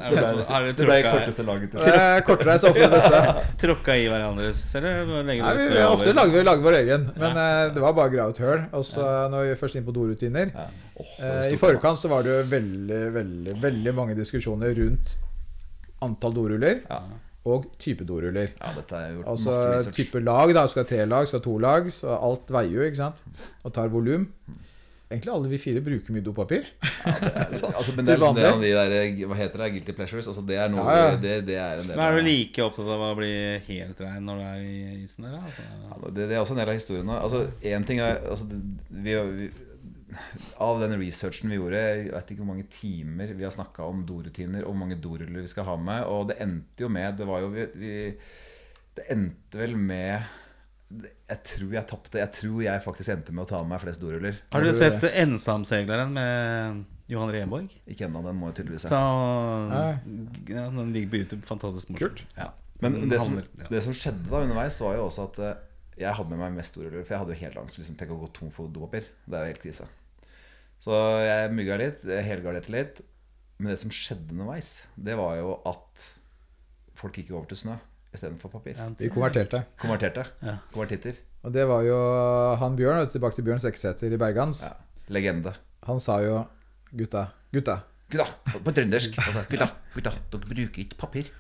er 0.03 0.17
det, 0.17 0.25
sånn- 0.27 0.43
er 0.45 0.67
Det 0.67 0.75
det 0.81 0.89
ble 0.91 0.99
korteste 1.07 1.47
laget 1.47 1.73
til 1.73 1.85
Det 1.87 1.95
er 2.03 2.25
kortere 2.27 2.57
så 2.61 2.73
ofte 2.73 2.85
det 2.85 2.91
beste. 2.97 3.21
tråkka 3.65 3.97
i 3.97 4.09
hverandres, 4.13 4.65
eller 4.81 5.13
Nei, 5.31 5.39
vi, 5.41 5.83
ofte 5.87 6.15
lager 6.19 6.37
vi 6.37 6.45
lager 6.51 6.67
vår 6.69 6.79
egen, 6.83 7.07
men 7.17 7.41
eh, 7.45 7.61
det 7.77 7.85
var 7.87 7.97
bare 7.97 8.13
å 8.13 8.17
grave 8.17 8.37
et 8.37 8.43
høl. 8.45 8.65
Og 8.77 8.85
så 8.91 9.07
når 9.33 9.49
vi 9.49 9.55
er 9.55 9.61
først 9.63 9.79
inn 9.81 9.87
på 9.89 9.95
dorutiner 9.97 10.51
ja. 10.53 10.67
oh, 11.01 11.13
eh, 11.25 11.53
I 11.55 11.61
forkant 11.61 12.03
så 12.03 12.11
var 12.13 12.27
det 12.27 12.35
jo 12.35 12.43
veldig, 12.53 13.01
veldig, 13.17 13.57
veldig 13.63 13.95
mange 13.97 14.19
diskusjoner 14.19 14.75
rundt 14.83 15.17
antall 16.05 16.35
doruller 16.37 16.83
Ja. 16.91 17.01
Og 17.47 17.67
type 17.83 18.05
doruller. 18.09 18.51
Ja, 18.59 18.75
dette 18.77 18.99
har 18.99 19.09
jeg 19.09 19.17
gjort 19.19 19.33
Altså 19.35 19.51
masse 19.53 19.73
research. 19.75 19.97
type 20.01 20.23
lag, 20.27 20.55
da. 20.59 20.67
Skal 20.73 20.89
tre 20.91 21.03
lag, 21.07 21.27
skal 21.31 21.43
to 21.45 21.59
lag. 21.63 21.91
Så 21.95 22.13
alt 22.17 22.51
veier 22.53 22.79
jo, 22.81 22.87
ikke 22.91 23.03
sant. 23.05 23.21
Og 23.65 23.75
tar 23.77 23.93
volum. 23.93 24.29
Egentlig 25.07 25.31
alle 25.31 25.49
vi 25.53 25.59
fire 25.63 25.81
bruker 25.87 26.11
mye 26.17 26.23
dopapir. 26.27 26.65
Altså, 27.07 27.93
men 27.95 28.05
det 28.09 28.17
er 28.17 28.19
liksom 28.19 28.39
det, 28.41 28.47
om 28.51 28.63
de 28.65 28.73
der, 28.75 28.95
Hva 29.31 29.37
heter 29.39 29.63
det? 29.63 29.69
Guilty 29.77 29.95
pleasures? 29.95 30.27
Altså, 30.33 30.43
det 30.49 30.57
er 30.59 30.73
noe 30.73 30.83
Ja, 30.83 31.05
ja. 31.13 31.13
Det, 31.23 31.35
det 31.47 31.59
er 31.63 31.79
en 31.79 31.87
del 31.87 31.95
Men 31.95 32.03
er 32.09 32.17
du 32.19 32.27
like 32.27 32.65
opptatt 32.65 32.91
av 32.91 33.05
å 33.07 33.13
bli 33.15 33.31
helt 33.69 34.03
rein 34.03 34.27
når 34.27 34.41
du 34.41 34.47
er 34.49 34.65
i 34.67 35.05
isen 35.05 35.29
der? 35.29 35.37
Altså, 35.39 35.63
Ja, 35.63 36.01
det, 36.11 36.27
det 36.27 36.35
er 36.35 36.43
også 36.43 36.57
en 36.57 36.63
del 36.65 36.73
av 36.75 36.81
historien 36.81 37.07
nå. 37.07 37.21
Altså, 37.23 37.45
en 37.71 37.87
ting 37.87 38.03
er 38.03 38.19
altså, 38.27 38.49
vi, 38.51 39.15
vi, 39.39 39.49
Av 40.63 40.81
den 40.81 40.95
researchen 41.01 41.51
vi 41.51 41.59
gjorde 41.59 41.81
Jeg 41.81 42.11
vet 42.13 42.29
ikke 42.31 42.45
hvor 42.45 42.53
mange 42.53 42.69
timer 42.71 43.33
vi 43.35 43.43
har 43.47 43.55
snakka 43.55 43.87
om 43.91 44.05
dorutiner 44.07 44.63
og 44.63 44.71
hvor 44.71 44.81
mange 44.85 44.99
doruller 45.03 45.43
vi 45.43 45.51
skal 45.51 45.67
ha 45.67 45.77
med. 45.81 46.05
Og 46.07 46.29
det 46.31 46.39
endte 46.45 46.87
jo 46.87 46.91
med 46.93 47.19
Det 47.19 47.27
var 47.29 47.43
jo 47.43 47.53
vi, 47.55 47.65
vi 47.75 47.95
Det 48.97 49.07
endte 49.13 49.59
vel 49.59 49.75
med 49.77 50.23
Jeg 51.27 51.41
tror 51.51 51.73
jeg 51.75 51.91
tapte. 51.91 52.21
Jeg 52.23 52.33
tror 52.39 52.61
jeg 52.63 52.85
faktisk 52.85 53.15
endte 53.17 53.35
med 53.35 53.43
å 53.43 53.51
ta 53.51 53.63
med 53.65 53.75
meg 53.75 53.83
flest 53.83 54.03
doruller. 54.05 54.37
har 54.55 54.63
dere 54.63 54.77
sett 54.79 55.03
'Ensamsegleren' 55.03 56.13
med 56.15 56.85
Johan 57.11 57.33
Renborg? 57.35 57.75
Ikke 57.91 58.07
ennå, 58.07 58.23
den 58.23 58.39
må 58.39 58.53
jeg 58.53 58.61
tydeligvis 58.61 58.87
se. 58.87 58.93
Ta, 58.95 59.99
ja, 60.47 60.69
den 60.71 60.93
ligger 60.95 61.11
på 61.11 61.21
YouTube. 61.25 61.43
Fantastisk 61.51 61.91
morsom. 61.91 62.23
Ja. 62.39 62.53
Men 62.85 63.09
det 63.09 63.19
som, 63.19 63.39
det 63.71 63.83
som 63.83 63.95
skjedde 63.97 64.31
da 64.31 64.45
underveis, 64.45 64.79
var 64.85 64.99
jo 64.99 65.07
også 65.09 65.27
at 65.31 65.39
eh, 65.43 65.66
jeg 65.97 66.13
hadde 66.19 66.31
med 66.33 66.43
meg 66.43 66.57
mest 66.59 66.77
doruller. 66.77 67.05
For 67.05 67.15
jeg 67.17 67.23
hadde 67.23 67.35
jo 67.37 67.41
helt 67.45 67.61
angst. 67.63 67.79
Liksom, 67.81 67.97
Tenk 68.01 68.13
å 68.15 68.21
gå 68.21 68.31
tom 68.37 68.53
for 68.55 68.69
dopapir. 68.73 69.09
Det 69.25 69.39
er 69.39 69.47
jo 69.47 69.53
helt 69.55 69.63
krise. 69.63 69.89
Så 70.83 70.95
jeg 71.25 71.53
mugga 71.57 71.79
litt, 71.81 72.03
helgarderte 72.05 72.75
litt. 72.75 73.01
Men 73.57 73.73
det 73.73 73.79
som 73.81 73.93
skjedde 73.95 74.35
underveis, 74.35 74.87
det 75.01 75.15
var 75.17 75.39
jo 75.39 75.55
at 75.69 76.09
folk 76.97 77.17
gikk 77.17 77.33
over 77.33 77.49
til 77.49 77.63
snø 77.63 77.77
istedenfor 78.17 78.53
papir. 78.53 78.77
Ja, 78.79 78.89
Vi 78.99 79.09
konverterte. 79.13 79.63
Konverterte. 79.81 80.25
Ja. 80.45 80.59
Konvertitter. 80.73 81.17
Og 81.45 81.53
det 81.55 81.65
var 81.69 81.83
jo 81.87 81.97
han 82.61 82.77
Bjørn, 82.77 83.09
tilbake 83.13 83.39
til 83.39 83.47
Bjørn 83.47 83.61
Seksæter 83.63 84.13
i 84.13 84.21
Bergans. 84.21 84.63
Ja. 84.67 84.75
Legende. 85.13 85.53
Han 85.87 86.01
sa 86.03 86.19
jo 86.25 86.41
Gutta, 86.97 87.27
gutta. 87.53 87.81
Gutta, 88.11 88.27
på 88.63 88.73
trøndersk. 88.73 89.17
Altså, 89.19 89.43
gutta, 89.51 89.67
gutta, 89.95 90.13
dere 90.33 90.49
bruker 90.49 90.83
ikke 90.85 90.99
papir. 91.01 91.31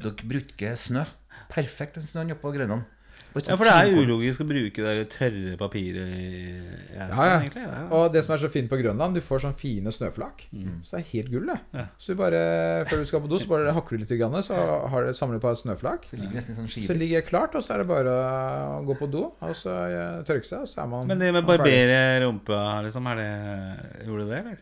Dere 0.00 0.28
bruker 0.28 0.76
snø. 0.78 1.02
Perfekt 1.50 1.96
den 1.98 2.04
snøen 2.06 2.34
oppå 2.34 2.52
Grønland. 2.54 2.84
Ja, 3.30 3.54
for 3.54 3.64
det 3.68 3.74
er 3.74 3.94
ulogisk 3.94 4.42
å 4.42 4.46
bruke 4.48 4.82
det 4.82 5.04
tørre 5.12 5.56
papiret 5.60 6.14
i 6.16 6.30
i 6.30 6.96
Ja, 6.96 7.06
ja. 7.08 7.36
egentlig. 7.38 7.62
Ja. 7.62 7.82
Og 7.96 8.12
det 8.12 8.24
som 8.26 8.34
er 8.34 8.42
så 8.42 8.50
fint 8.52 8.70
på 8.70 8.78
Grønland, 8.80 9.14
du 9.14 9.22
får 9.24 9.44
sånne 9.44 9.58
fine 9.58 9.92
snøflak. 9.94 10.46
Så 10.82 10.96
det 10.96 11.00
er 11.00 11.06
helt 11.12 11.30
gull, 11.32 11.46
det. 11.52 11.58
Ja. 11.76 11.84
Så 11.98 12.14
du 12.14 12.20
bare, 12.20 12.40
før 12.90 13.02
du 13.02 13.08
skal 13.08 13.22
på 13.24 13.30
do, 13.30 13.38
så 13.38 13.50
bare 13.50 13.74
hakker 13.76 13.96
du 13.96 14.04
litt, 14.04 14.14
grann, 14.20 14.34
så 14.42 14.58
har 14.90 15.06
du, 15.06 15.12
samler 15.16 15.38
du 15.38 15.44
på 15.44 15.52
et 15.54 15.62
snøflak. 15.62 16.08
Så 16.10 16.18
ligger 16.18 16.40
nesten 16.40 16.58
sånn 16.58 16.70
skiver. 16.70 16.88
Så 16.90 16.98
ligger 16.98 17.22
det 17.22 17.28
klart, 17.30 17.54
og 17.54 17.64
så 17.64 17.76
er 17.76 17.84
det 17.84 17.88
bare 17.92 18.16
å 18.16 18.82
gå 18.88 18.98
på 18.98 19.10
do 19.10 19.26
og 19.30 19.54
så 19.56 19.76
eh, 19.86 20.24
tørke 20.26 20.46
seg, 20.48 20.64
og 20.66 20.70
så 20.70 20.82
er 20.84 20.90
man 20.90 21.06
Men 21.10 21.22
det 21.22 21.30
med 21.32 21.44
er 21.44 21.48
barbere 21.52 22.00
rumpa, 22.24 22.60
liksom, 22.86 23.06
er 23.12 23.22
det 23.22 23.30
Gjorde 24.08 24.26
du 24.26 24.32
det, 24.34 24.42
eller? 24.42 24.58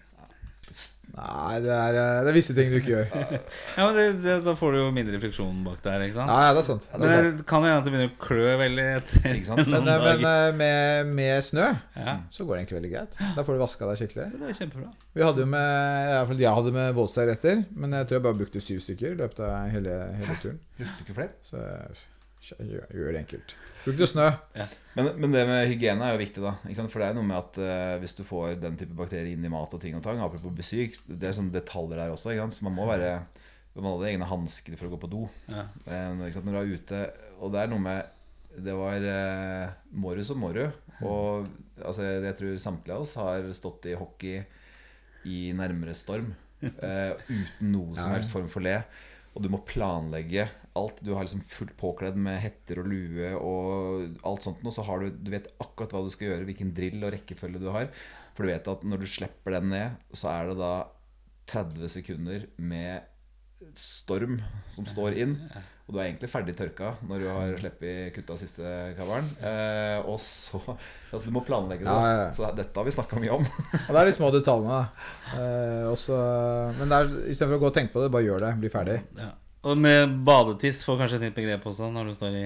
Nei, 1.19 1.59
det 1.65 1.71
er, 1.73 1.97
eh, 1.99 2.19
det 2.23 2.31
er 2.31 2.37
visse 2.37 2.55
ting 2.55 2.69
du 2.71 2.77
ikke 2.79 2.93
gjør. 2.93 3.07
Ja, 3.79 3.87
men 3.87 3.95
det, 3.97 4.05
det, 4.23 4.35
Da 4.45 4.53
får 4.59 4.75
du 4.75 4.79
jo 4.79 4.89
mindre 4.95 5.21
friksjon 5.23 5.63
bak 5.65 5.81
der, 5.85 6.05
ikke 6.05 6.19
sant? 6.19 6.31
Ja, 6.31 6.49
ja, 6.49 6.53
det 6.55 6.61
er 6.63 6.67
sant. 6.69 6.85
Det 6.93 7.01
Men 7.01 7.15
er 7.15 7.29
det 7.39 7.47
kan 7.49 7.65
hende 7.65 7.79
at 7.81 7.87
det 7.87 7.95
begynner 7.95 8.13
å 8.13 8.19
klø 8.23 8.53
veldig 8.61 8.85
etter 8.99 9.29
Ikke 9.33 9.49
sant? 9.49 9.63
noen 9.73 9.89
Men, 9.89 9.95
eh, 9.95 10.05
men 10.05 10.27
eh, 10.31 10.51
med, 10.61 11.15
med 11.19 11.47
snø 11.49 11.71
Ja, 11.97 12.19
så 12.35 12.47
går 12.47 12.55
det 12.55 12.61
egentlig 12.63 12.79
veldig 12.81 12.93
greit. 12.93 13.17
Da 13.39 13.47
får 13.47 13.59
du 13.59 13.65
vaska 13.65 13.89
deg 13.91 14.03
skikkelig. 14.03 14.29
det 14.37 14.53
er 14.53 14.61
kjempebra. 14.61 14.93
Vi 15.17 15.27
hadde 15.27 15.45
jo 15.45 15.49
med, 15.55 15.73
i 16.05 16.13
hvert 16.13 16.31
fall 16.33 16.45
jeg 16.45 16.61
hadde 16.61 16.77
med 16.77 16.93
våtservietter, 17.01 17.65
men 17.75 17.99
jeg 17.99 18.11
tror 18.11 18.19
jeg 18.21 18.27
bare 18.29 18.41
brukte 18.43 18.65
syv 18.69 18.85
stykker 18.85 19.17
i 19.17 19.19
løpet 19.23 19.43
av 19.49 19.73
hele, 19.75 19.99
hele 20.21 20.39
turen. 20.45 20.63
Brukte 20.79 21.01
du 21.01 21.07
ikke 21.07 21.19
flere? 21.23 21.35
Så 21.49 22.63
gjør, 22.63 22.87
gjør 22.95 23.15
det 23.17 23.25
enkelt. 23.25 23.57
Brukte 23.89 24.09
snø. 24.11 24.29
Men, 24.99 25.09
men 25.23 25.35
det 25.35 25.45
med 25.49 25.69
hygiene 25.71 26.05
er 26.05 26.17
jo 26.17 26.21
viktig, 26.21 26.43
da. 26.45 26.55
Ikke 26.67 26.79
sant? 26.81 26.93
For 26.93 27.03
det 27.03 27.09
er 27.11 27.17
noe 27.17 27.27
med 27.27 27.39
at 27.39 27.59
uh, 27.63 27.95
hvis 28.03 28.17
du 28.19 28.25
får 28.27 28.59
den 28.61 28.77
type 28.81 28.97
bakterier 28.99 29.31
inn 29.33 29.47
i 29.47 29.53
mat 29.53 29.73
og 29.75 29.83
ting 29.83 29.97
og 29.97 30.05
tang, 30.05 30.21
apropos 30.25 30.55
besøk, 30.55 30.99
det 31.09 31.31
er 31.31 31.37
sånne 31.37 31.55
detaljer 31.55 32.01
der 32.01 32.13
også. 32.15 32.35
Ikke 32.35 32.47
sant? 32.47 32.59
Så 32.59 32.69
man 32.69 32.77
må 32.79 32.89
være 32.91 33.19
Man 33.79 33.93
hadde 33.93 34.09
egne 34.11 34.27
hansker 34.27 34.75
for 34.75 34.89
å 34.89 34.95
gå 34.95 34.99
på 35.05 35.11
do 35.13 35.21
Ja. 35.53 35.69
ikke 35.87 36.33
sant? 36.35 36.49
når 36.49 36.57
du 36.57 36.61
er 36.61 36.73
ute. 36.81 37.03
Og 37.39 37.53
det 37.55 37.63
er 37.63 37.71
noe 37.71 37.85
med 37.85 38.59
Det 38.67 38.75
var 38.75 39.07
uh, 39.07 39.77
Måru 39.95 40.25
som 40.27 40.43
Måru. 40.43 40.65
Og 41.07 41.47
altså, 41.79 42.09
jeg 42.09 42.35
tror 42.41 42.59
samtlige 42.59 42.97
av 42.97 43.07
oss 43.07 43.15
har 43.21 43.47
stått 43.55 43.87
i 43.87 43.95
hockey 43.99 44.43
i 45.31 45.41
nærmere 45.55 45.95
storm 45.95 46.35
Uh, 46.59 47.15
uten 47.31 47.71
noe 47.71 47.95
som 47.95 48.11
helst 48.17 48.35
form 48.35 48.49
for 48.51 48.65
le. 48.65 48.81
Og 49.37 49.45
du 49.45 49.51
må 49.53 49.61
planlegge 49.63 50.49
alt. 50.79 51.03
Du 51.05 51.13
har 51.17 51.27
liksom 51.27 51.43
fullt 51.49 51.75
påkledd 51.81 52.19
med 52.29 52.41
hetter 52.43 52.83
og 52.83 52.89
lue 52.91 53.33
og 53.37 54.23
alt 54.29 54.47
sånt. 54.47 54.63
noe. 54.65 54.75
så 54.75 54.87
har 54.89 55.03
du, 55.03 55.11
du 55.11 55.33
vet 55.35 55.51
akkurat 55.59 55.95
hva 55.97 56.05
du 56.07 56.13
skal 56.15 56.33
gjøre, 56.33 56.49
hvilken 56.49 56.73
drill 56.77 57.03
og 57.03 57.15
rekkefølge 57.17 57.63
du 57.63 57.71
har. 57.75 57.91
For 58.37 58.47
du 58.47 58.53
vet 58.53 58.71
at 58.71 58.87
når 58.87 59.03
du 59.03 59.11
slipper 59.11 59.59
den 59.59 59.73
ned, 59.75 59.99
så 60.15 60.33
er 60.37 60.53
det 60.53 60.59
da 60.61 60.73
30 61.49 61.95
sekunder 61.97 62.45
med 62.61 63.07
storm 63.75 64.39
som 64.71 64.87
står 64.87 65.17
inn. 65.19 65.35
Og 65.89 65.95
du 65.97 65.99
er 65.99 66.11
egentlig 66.11 66.29
ferdig 66.29 66.53
tørka 66.57 66.93
når 67.09 67.23
du 67.23 67.27
har 67.33 67.55
sluppet 67.63 68.13
kutta 68.15 68.37
siste 68.39 68.73
kavlen. 68.99 69.29
Eh, 69.41 70.05
og 70.05 70.21
så 70.21 70.61
Altså, 70.61 71.25
du 71.25 71.33
må 71.33 71.41
planlegge 71.47 71.87
det. 71.87 71.91
Ja, 71.91 72.13
ja, 72.13 72.23
ja. 72.27 72.31
Så 72.37 72.51
dette 72.53 72.77
har 72.77 72.85
vi 72.85 72.93
snakka 72.93 73.21
mye 73.23 73.39
om. 73.39 73.49
Og 73.49 73.89
det 73.89 74.03
er 74.03 74.11
de 74.11 74.17
små 74.19 74.29
detaljene. 74.35 74.79
da. 74.79 75.41
Eh, 75.41 75.85
også, 75.89 76.19
men 76.79 76.93
det 76.93 77.03
istedenfor 77.33 77.57
å 77.57 77.63
gå 77.65 77.71
og 77.73 77.79
tenke 77.81 77.97
på 77.97 78.05
det, 78.05 78.13
bare 78.13 78.29
gjør 78.29 78.45
det. 78.45 78.55
Bli 78.61 78.73
ferdig. 78.73 78.99
Og 79.67 79.79
med 79.79 80.19
badetiss 80.27 80.85
får 80.87 81.01
kanskje 81.03 81.19
et 81.19 81.25
nytt 81.29 81.39
begrep 81.39 81.65
også 81.67 81.89
når 81.93 82.11
du 82.11 82.15
står 82.19 82.37
i 82.39 82.45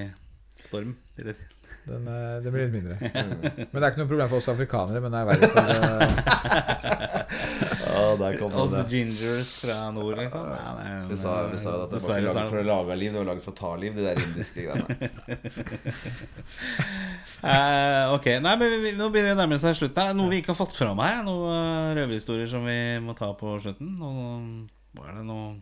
storm. 0.63 0.95
Eller? 1.21 1.37
Den, 1.83 2.07
eh, 2.07 2.37
det 2.45 2.51
blir 2.55 2.69
litt 2.69 2.77
mindre. 2.77 2.95
Men 3.03 3.75
det 3.75 3.83
er 3.83 3.91
ikke 3.91 4.03
noe 4.05 4.11
problem 4.13 4.29
for 4.31 4.39
oss 4.39 4.49
afrikanere. 4.53 5.01
Men 5.03 5.11
det 5.13 5.19
er 5.19 5.27
verre 5.33 5.49
for 5.51 5.63
oh, 7.93 8.23
Ja, 8.23 8.49
Oss 8.63 8.75
gingers 8.91 9.51
fra 9.65 9.77
nord, 9.95 10.15
liksom. 10.21 10.47
Ja, 10.47 10.71
det 10.79 10.85
er- 10.93 11.09
Vi 11.09 11.17
sa, 11.17 11.33
vi 11.51 11.59
sa 11.59 11.75
at 11.83 11.91
det 11.91 12.01
var 12.03 12.21
ikke 12.21 12.35
laget 12.35 12.51
for 12.53 12.61
å 12.63 12.67
lage 12.69 12.97
liv, 13.01 13.13
det 13.13 13.19
var 13.19 13.29
laget 13.33 13.45
for 13.45 13.53
å 13.53 13.59
ta 13.59 13.73
liv, 13.77 13.97
de 13.97 14.03
der 14.07 14.23
indiske 14.23 14.69
greiene. 14.69 14.87
Eh, 17.43 18.05
ok, 18.15 18.27
nei, 18.39 18.53
men 18.55 18.71
vi, 18.85 18.91
Nå 18.95 19.09
begynner 19.11 19.33
vi 19.33 19.35
å 19.35 19.39
nærme 19.41 19.57
oss 19.59 19.65
slutten. 19.75 19.99
her 19.99 20.13
Er 20.13 20.15
det 20.15 20.19
Noe 20.21 20.31
vi 20.31 20.39
ikke 20.39 20.53
har 20.53 20.61
fått 20.61 20.77
fram 20.79 21.01
her? 21.03 21.17
Er 21.19 21.25
Noen 21.27 21.51
eh, 21.57 21.95
røverhistorier 21.99 22.47
som 22.47 22.63
vi 22.69 22.77
må 23.03 23.17
ta 23.19 23.33
på 23.35 23.57
slutten? 23.65 23.97
Noe, 23.99 24.69
er 25.03 25.17
det 25.19 25.25
noe 25.27 25.57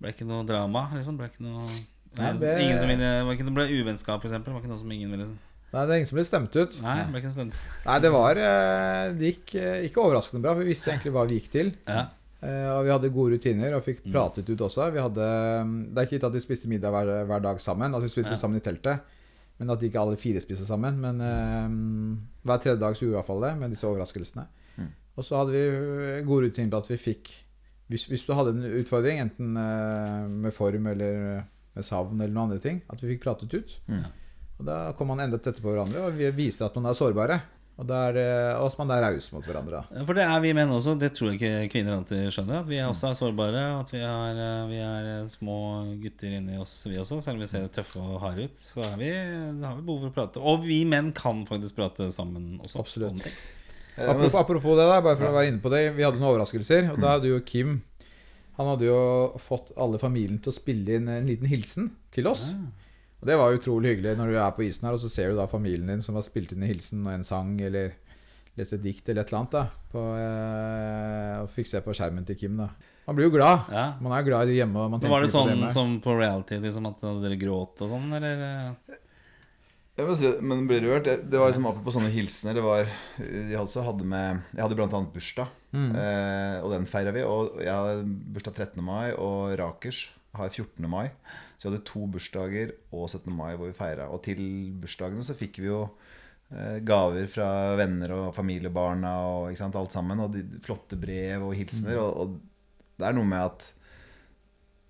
Ble 0.00 0.12
ikke 0.14 0.24
noe 0.28 0.44
drama? 0.48 0.86
Liksom? 0.96 1.16
Ble 1.20 1.28
ikke 1.28 1.44
noe 1.44 1.66
Nei, 2.16 2.30
det- 2.40 2.54
Ingen 2.64 2.78
som 2.80 2.88
ville, 2.88 3.08
var 3.26 3.34
ikke 3.36 3.44
noe 3.44 3.54
ble 3.58 3.66
uvennskap, 3.76 4.22
eksempel? 4.24 4.54
Var 4.54 4.62
ikke 4.62 4.70
noe 4.72 4.78
som 4.80 4.92
ingen 4.92 5.10
ville 5.12 5.26
Nei, 5.72 5.82
det 5.84 5.90
er 5.92 5.96
ingen 5.98 6.06
som 6.08 6.16
ble 6.16 6.24
stemt 6.24 6.54
ut. 6.56 6.76
Nei, 6.80 6.94
ble 7.10 7.20
ikke 7.20 7.32
stemt. 7.34 7.56
Nei, 7.84 7.96
det 8.00 8.10
var 8.14 8.38
eh, 8.40 9.12
Det 9.18 9.32
gikk 9.34 9.54
eh, 9.60 9.80
ikke 9.88 10.00
overraskende 10.00 10.40
bra, 10.46 10.54
for 10.54 10.62
vi 10.64 10.70
visste 10.70 10.92
egentlig 10.94 11.12
hva 11.12 11.24
vi 11.28 11.40
gikk 11.40 11.50
til. 11.52 11.72
Ja. 11.90 12.06
Eh, 12.40 12.68
Og 12.76 12.84
vi 12.86 12.92
hadde 12.94 13.10
gode 13.12 13.34
rutiner 13.36 13.74
og 13.76 13.82
fikk 13.84 14.00
pratet 14.06 14.48
ut 14.48 14.62
også. 14.64 14.86
Vi 14.94 15.02
hadde, 15.02 15.26
det 15.92 15.98
er 15.98 16.06
ikke 16.06 16.16
gitt 16.16 16.28
at 16.30 16.32
vi 16.38 16.44
spiste 16.46 16.70
middag 16.70 16.94
hver, 16.94 17.10
hver 17.28 17.42
dag 17.42 17.60
sammen, 17.60 17.92
at 17.98 18.00
vi 18.06 18.08
spiste 18.08 18.36
Ja. 18.38 18.40
sammen 18.40 18.56
i 18.56 18.64
teltet. 18.64 19.00
Men 19.58 19.70
at 19.74 19.80
ikke 19.82 20.00
alle 20.00 20.16
fire 20.20 20.40
spiste 20.40 20.64
sammen. 20.68 20.96
Men 21.00 21.20
um, 21.20 22.20
hver 22.46 22.62
tredje 22.62 22.78
dag 22.80 22.94
så 22.96 23.04
gjorde 23.04 23.12
vi 23.12 23.16
i 23.16 23.20
hvert 23.20 23.26
fall 23.32 23.40
det, 23.44 23.52
med 23.58 23.70
disse 23.74 23.84
overraskelsene. 23.88 24.46
Mm. 24.78 24.90
Og 25.18 25.24
så 25.24 25.36
hadde 25.42 25.52
vi 25.56 26.22
gode 26.28 26.46
rutiner 26.48 26.70
på 26.70 26.80
at 26.84 26.88
vi 26.92 26.96
fikk 27.00 27.30
hvis, 27.90 28.06
hvis 28.10 28.26
du 28.26 28.32
hadde 28.34 28.54
en 28.56 28.78
utfordring, 28.80 29.20
enten 29.22 29.58
eh, 29.60 30.22
med 30.46 30.54
form 30.54 30.88
eller 30.92 31.44
med 31.76 31.86
savn 31.86 32.16
eller 32.18 32.32
noen 32.32 32.50
andre 32.50 32.62
ting, 32.62 32.80
at 32.90 33.02
vi 33.02 33.12
fikk 33.14 33.26
pratet 33.26 33.52
ut. 33.52 33.76
Mm. 33.90 34.06
Og 34.56 34.64
da 34.68 34.78
kom 34.96 35.12
man 35.12 35.20
enda 35.22 35.38
tettere 35.38 35.64
på 35.64 35.70
hverandre, 35.74 36.06
og 36.08 36.16
vi 36.16 36.30
viser 36.34 36.66
at 36.66 36.78
man 36.78 36.88
er 36.90 36.96
sårbare. 36.96 37.42
Og 37.76 37.84
der, 37.84 38.16
eh, 38.16 38.56
og 38.56 38.70
at 38.70 38.78
man 38.80 38.90
er 38.94 39.02
raus 39.04 39.26
mot 39.34 39.44
hverandre. 39.44 39.82
da. 39.84 40.04
For 40.08 40.16
det 40.16 40.24
er 40.24 40.38
vi 40.40 40.54
menn 40.56 40.70
også. 40.72 40.94
Det 40.96 41.10
tror 41.12 41.34
jeg 41.34 41.36
ikke 41.36 41.72
kvinner 41.74 41.98
alltid 41.98 42.30
skjønner. 42.32 42.62
At 42.62 42.70
vi 42.70 42.78
er 42.80 42.88
også 42.88 43.10
er 43.10 43.18
sårbare. 43.18 43.64
At 43.82 43.92
vi 43.92 44.00
er, 44.00 44.40
eh, 44.40 44.68
vi 44.70 44.78
er 44.80 45.08
eh, 45.10 45.28
små 45.28 45.58
gutter 46.00 46.38
inni 46.38 46.56
oss, 46.56 46.78
vi 46.88 46.96
også. 46.96 47.20
Selv 47.20 47.36
om 47.36 47.44
vi 47.44 47.50
ser 47.50 47.68
tøffe 47.68 48.00
og 48.00 48.22
harde 48.22 48.48
ut, 48.48 48.56
så 48.56 48.80
vi, 48.96 49.12
har 49.12 49.76
vi 49.76 49.84
behov 49.84 50.06
for 50.06 50.08
å 50.08 50.16
prate. 50.16 50.40
Og 50.40 50.64
vi 50.64 50.80
menn 50.88 51.12
kan 51.12 51.44
faktisk 51.44 51.76
prate 51.76 52.08
sammen 52.16 52.56
også. 52.64 52.80
Absolutt. 52.80 53.28
Eh, 53.96 54.08
Apropos, 54.10 54.34
apropos 54.36 54.76
det, 54.76 54.86
der, 54.90 55.02
bare 55.04 55.16
for 55.16 55.30
å 55.30 55.36
være 55.36 55.48
inne 55.50 55.62
på 55.64 55.70
det. 55.72 55.82
Vi 55.96 56.04
hadde 56.04 56.20
noen 56.20 56.30
overraskelser. 56.34 56.90
Og 56.92 56.98
da 57.00 57.14
hadde 57.16 57.30
jo 57.32 57.40
Kim 57.48 57.78
Han 58.56 58.70
hadde 58.70 58.86
jo 58.88 58.98
fått 59.42 59.72
alle 59.76 59.98
familien 60.00 60.38
til 60.40 60.48
å 60.52 60.56
spille 60.56 60.94
inn 60.96 61.08
en 61.12 61.26
liten 61.28 61.48
hilsen 61.50 61.90
til 62.14 62.28
oss. 62.30 62.54
Og 63.20 63.28
det 63.28 63.36
var 63.36 63.52
utrolig 63.56 63.94
hyggelig 63.94 64.14
når 64.16 64.32
du 64.32 64.36
er 64.40 64.54
på 64.56 64.64
isen 64.64 64.86
her, 64.88 64.96
og 64.96 65.00
så 65.02 65.10
ser 65.12 65.28
du 65.32 65.36
da 65.36 65.44
familien 65.48 65.88
din 65.90 66.00
som 66.04 66.16
har 66.16 66.24
spilt 66.24 66.52
inn 66.54 66.62
en 66.64 66.70
hilsen 66.70 67.02
og 67.04 67.12
en 67.12 67.24
sang 67.26 67.54
eller 67.60 67.92
lest 68.56 68.72
et 68.72 68.80
dikt 68.84 69.08
eller 69.12 69.24
et 69.24 69.32
eller 69.32 69.42
annet. 69.42 69.52
da 69.52 69.64
på, 69.92 70.04
eh, 70.22 71.42
Og 71.42 71.50
fikk 71.52 71.68
se 71.68 71.80
på 71.84 71.92
skjermen 71.96 72.24
til 72.28 72.36
Kim. 72.40 72.56
da 72.56 72.70
Man 73.06 73.16
blir 73.16 73.28
jo 73.28 73.34
glad. 73.36 73.68
Ja. 73.72 73.84
Man 74.00 74.12
er 74.16 74.24
glad 74.24 74.48
hjemme. 74.48 74.88
Man 74.88 75.00
var 75.00 75.20
det 75.20 75.30
sånn 75.30 75.52
på 75.66 75.72
som 75.72 76.00
på 76.00 76.16
reality, 76.18 76.56
liksom 76.56 76.88
at 76.88 77.00
dere 77.22 77.36
gråt 77.36 77.84
og 77.84 77.92
sånn, 77.92 78.08
eller? 78.16 78.76
Jeg 79.96 80.04
må 80.04 80.14
si, 80.18 80.28
men 80.44 80.66
ble 80.68 80.76
rørt. 80.84 81.06
Det 81.08 81.14
det 81.32 81.38
var 81.40 81.48
liksom 81.48 81.70
Apropos 81.70 81.94
sånne 81.96 82.12
hilsener 82.12 82.58
det 82.58 82.64
var, 82.64 82.90
Jeg 83.16 83.56
også 83.56 83.84
hadde 83.86 84.04
med 84.04 84.42
Jeg 84.52 84.64
hadde 84.66 84.76
annet 84.84 85.14
bursdag, 85.14 85.54
eh, 85.72 86.58
og 86.60 86.74
den 86.74 86.88
feira 86.90 87.14
vi. 87.16 87.24
Og 87.24 87.62
jeg 87.64 87.72
hadde 87.72 88.04
bursdag 88.36 88.54
13. 88.54 88.84
mai, 88.84 89.14
og 89.16 89.56
Rakers 89.56 90.10
har 90.36 90.50
14. 90.52 90.84
mai. 90.90 91.08
Så 91.56 91.66
vi 91.66 91.70
hadde 91.72 91.86
to 91.88 92.04
bursdager 92.12 92.74
og 92.92 93.08
17. 93.08 93.32
mai 93.32 93.54
hvor 93.56 93.70
vi 93.70 93.78
feira. 93.78 94.10
Og 94.12 94.20
til 94.26 94.42
bursdagene 94.82 95.24
så 95.24 95.36
fikk 95.38 95.62
vi 95.62 95.70
jo 95.70 95.86
eh, 96.52 96.76
gaver 96.84 97.24
fra 97.32 97.48
venner 97.80 98.12
og 98.18 98.34
familiebarna 98.36 99.14
og 99.30 99.48
ikke 99.48 99.62
sant, 99.64 99.80
alt 99.80 99.96
sammen. 99.96 100.20
Og 100.20 100.36
de, 100.36 100.44
flotte 100.66 101.00
brev 101.00 101.48
og 101.48 101.56
hilsener. 101.56 102.02
Og, 102.04 102.20
og 102.20 103.00
det 103.00 103.08
er 103.08 103.16
noe 103.16 103.32
med 103.32 103.48
at 103.48 103.72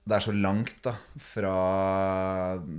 det 0.07 0.15
er 0.15 0.23
så 0.23 0.33
langt 0.33 0.77
da 0.87 0.93
fra, 1.19 1.53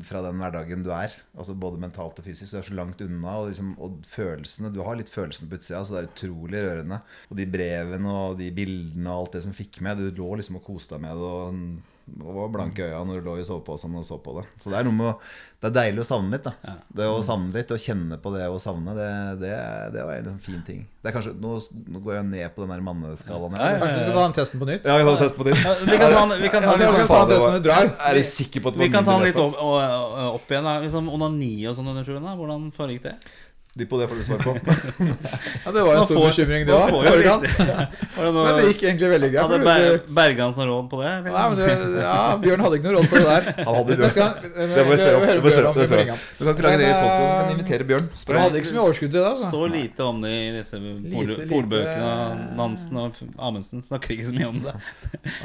fra 0.08 0.22
den 0.24 0.38
hverdagen 0.40 0.86
du 0.86 0.94
er. 0.96 1.12
Altså 1.36 1.58
Både 1.60 1.82
mentalt 1.82 2.22
og 2.22 2.24
fysisk. 2.24 2.54
Du 2.54 2.60
er 2.62 2.68
så 2.70 2.78
langt 2.78 3.04
unna. 3.04 3.34
Og, 3.42 3.50
liksom, 3.52 3.74
og 3.84 3.98
følelsene 4.08 4.72
Du 4.72 4.80
har 4.88 4.96
litt 4.96 5.12
følelsene 5.12 5.52
på 5.52 5.60
utsida, 5.60 5.82
så 5.84 5.98
det 5.98 6.00
er 6.06 6.08
utrolig 6.14 6.62
rørende. 6.64 7.02
Og 7.28 7.36
de 7.40 7.50
brevene 7.52 8.14
og 8.14 8.40
de 8.40 8.48
bildene 8.56 9.12
og 9.12 9.26
alt 9.26 9.36
det 9.36 9.44
som 9.44 9.56
fikk 9.56 9.82
med. 9.84 10.00
Du 10.00 10.22
lå 10.22 10.30
liksom 10.40 10.62
og 10.62 10.66
koste 10.70 10.96
deg 10.96 11.04
med 11.04 11.20
det. 11.20 11.34
Og, 11.36 11.97
og 12.24 12.34
var 12.38 12.50
blank 12.54 12.80
i 12.80 12.86
øya 12.88 13.02
når 13.04 13.20
du 13.20 13.26
lå 13.28 13.34
i 13.42 13.44
soveposen 13.48 13.96
og 14.00 14.06
så 14.08 14.16
på 14.24 14.38
det. 14.40 14.46
Så 14.62 14.72
det 14.72 14.78
er 14.80 14.86
noe 14.88 14.96
med 14.96 15.10
å, 15.12 15.16
Det 15.58 15.72
er 15.72 15.74
deilig 15.74 16.04
å 16.04 16.06
savne 16.08 16.38
litt. 16.38 16.46
da 16.46 16.76
Det 16.94 17.08
å 17.10 17.18
savne 17.26 17.50
litt 17.56 17.72
og 17.74 17.80
kjenne 17.82 18.20
på 18.22 18.32
det 18.36 18.46
å 18.48 18.60
savne, 18.62 18.94
det, 18.96 19.08
det, 19.42 19.52
det 19.96 20.04
var 20.06 20.14
en 20.20 20.24
liksom 20.28 20.40
fin 20.44 20.62
ting. 20.68 20.84
Det 21.02 21.10
er 21.10 21.16
kanskje, 21.18 21.34
nå, 21.42 21.56
nå 21.92 22.02
går 22.06 22.14
jeg 22.20 22.28
ned 22.30 22.54
på 22.56 22.62
den 22.64 22.72
der 22.76 22.84
manneskalaen. 22.86 23.58
her. 23.58 23.80
Kanskje 23.82 23.98
du 23.98 24.04
skal 24.06 24.16
ta 24.20 24.26
den 24.28 24.36
testen 24.38 24.62
på 24.62 24.68
nytt? 24.70 24.86
Ja, 24.86 24.98
vi 25.02 25.08
kan 25.10 25.18
teste 25.24 25.42
på 25.42 25.48
nytt. 25.50 25.64
Ja, 25.66 25.74
vi 25.82 25.98
kan 25.98 26.14
ta, 26.14 26.24
vi 26.44 26.52
kan 26.54 26.68
ta, 26.68 26.76
vi 26.78 26.88
kan 26.92 27.10
ta 27.12 27.20
testen 27.34 27.58
du 27.58 27.66
drar. 27.68 27.92
Er 28.12 28.20
du 28.22 28.24
sikker 28.30 28.64
på 28.64 28.72
at 28.72 28.78
det 28.78 28.86
vi 28.86 28.92
kan 28.94 29.08
ta 29.08 29.18
den 29.18 29.28
litt 29.32 29.42
opp, 29.42 29.58
opp 30.38 30.54
igjen. 30.54 30.70
Liksom 30.86 31.10
onani 31.18 31.52
og 31.68 31.76
sånn 31.80 31.92
under 31.92 32.08
turen, 32.08 32.24
da. 32.24 32.38
Hvordan 32.38 32.70
foregikk 32.76 33.08
det? 33.10 33.16
De 33.78 33.86
på 33.86 34.00
det 34.02 34.08
får 34.10 34.18
du 34.18 34.24
svar 34.26 34.40
på. 34.42 34.54
Ja, 35.66 35.72
Det 35.72 35.82
var 35.84 35.94
Man 35.94 35.98
en 35.98 36.06
stor 36.08 36.16
får- 36.18 36.28
bekymring, 36.32 36.66
det 36.66 36.74
òg. 36.74 36.92
det 37.08 38.32
Men 38.34 38.58
det 38.58 38.66
gikk 38.72 38.84
egentlig 38.88 39.10
veldig 39.12 39.30
greit. 39.34 39.44
hadde 39.44 39.60
Ber 39.68 39.98
Bergans 40.20 40.58
noe 40.58 40.68
råd 40.70 40.88
på 40.92 41.02
det? 41.04 41.12
Nei, 41.28 41.44
men 41.50 41.58
du, 41.60 41.98
ja, 42.02 42.16
Bjørn 42.42 42.64
hadde 42.66 42.80
ikke 42.80 42.88
noe 42.90 42.96
råd 42.98 43.10
på 43.12 43.20
det 43.20 43.26
der. 43.28 43.50
Han 43.68 43.76
hadde 43.78 43.90
Det 43.92 43.98
Bjørn. 44.02 44.14
skal- 44.16 44.36
Det 44.42 44.86
må 44.88 44.92
vi 44.92 44.98
spørre 44.98 45.18
om. 45.18 45.26
vi 45.28 45.28
Det 45.28 45.54
spørre 45.54 45.68
om. 45.68 45.76
Det. 45.78 46.18
Du 46.38 46.46
kan 46.46 46.54
ikke 46.56 46.66
lage 46.68 46.78
det 46.82 46.88
i 46.88 46.94
eh, 46.94 47.02
men 47.48 47.54
invitere 47.58 47.88
Bjørn. 47.92 48.08
Spør 48.22 48.38
det 48.40 48.44
hadde 48.46 48.62
ikke 48.62 48.70
så 48.72 48.78
mye 48.78 48.86
overskudd 48.88 49.12
til 49.12 49.20
det. 49.20 49.26
Det 49.28 49.34
Altså. 49.34 49.52
står 49.52 49.74
lite 49.76 50.08
om 50.08 50.22
det 50.24 50.34
i 50.38 50.52
disse 50.58 50.80
pol 50.82 51.34
polbøkene. 51.52 52.14
lite. 52.16 52.48
Nansen 52.58 53.02
og 53.04 53.22
Amundsen 53.50 53.84
snakker 53.86 54.16
ikke 54.18 54.28
så 54.32 54.38
mye 54.38 54.50
om 54.54 54.60
det. 54.66 54.76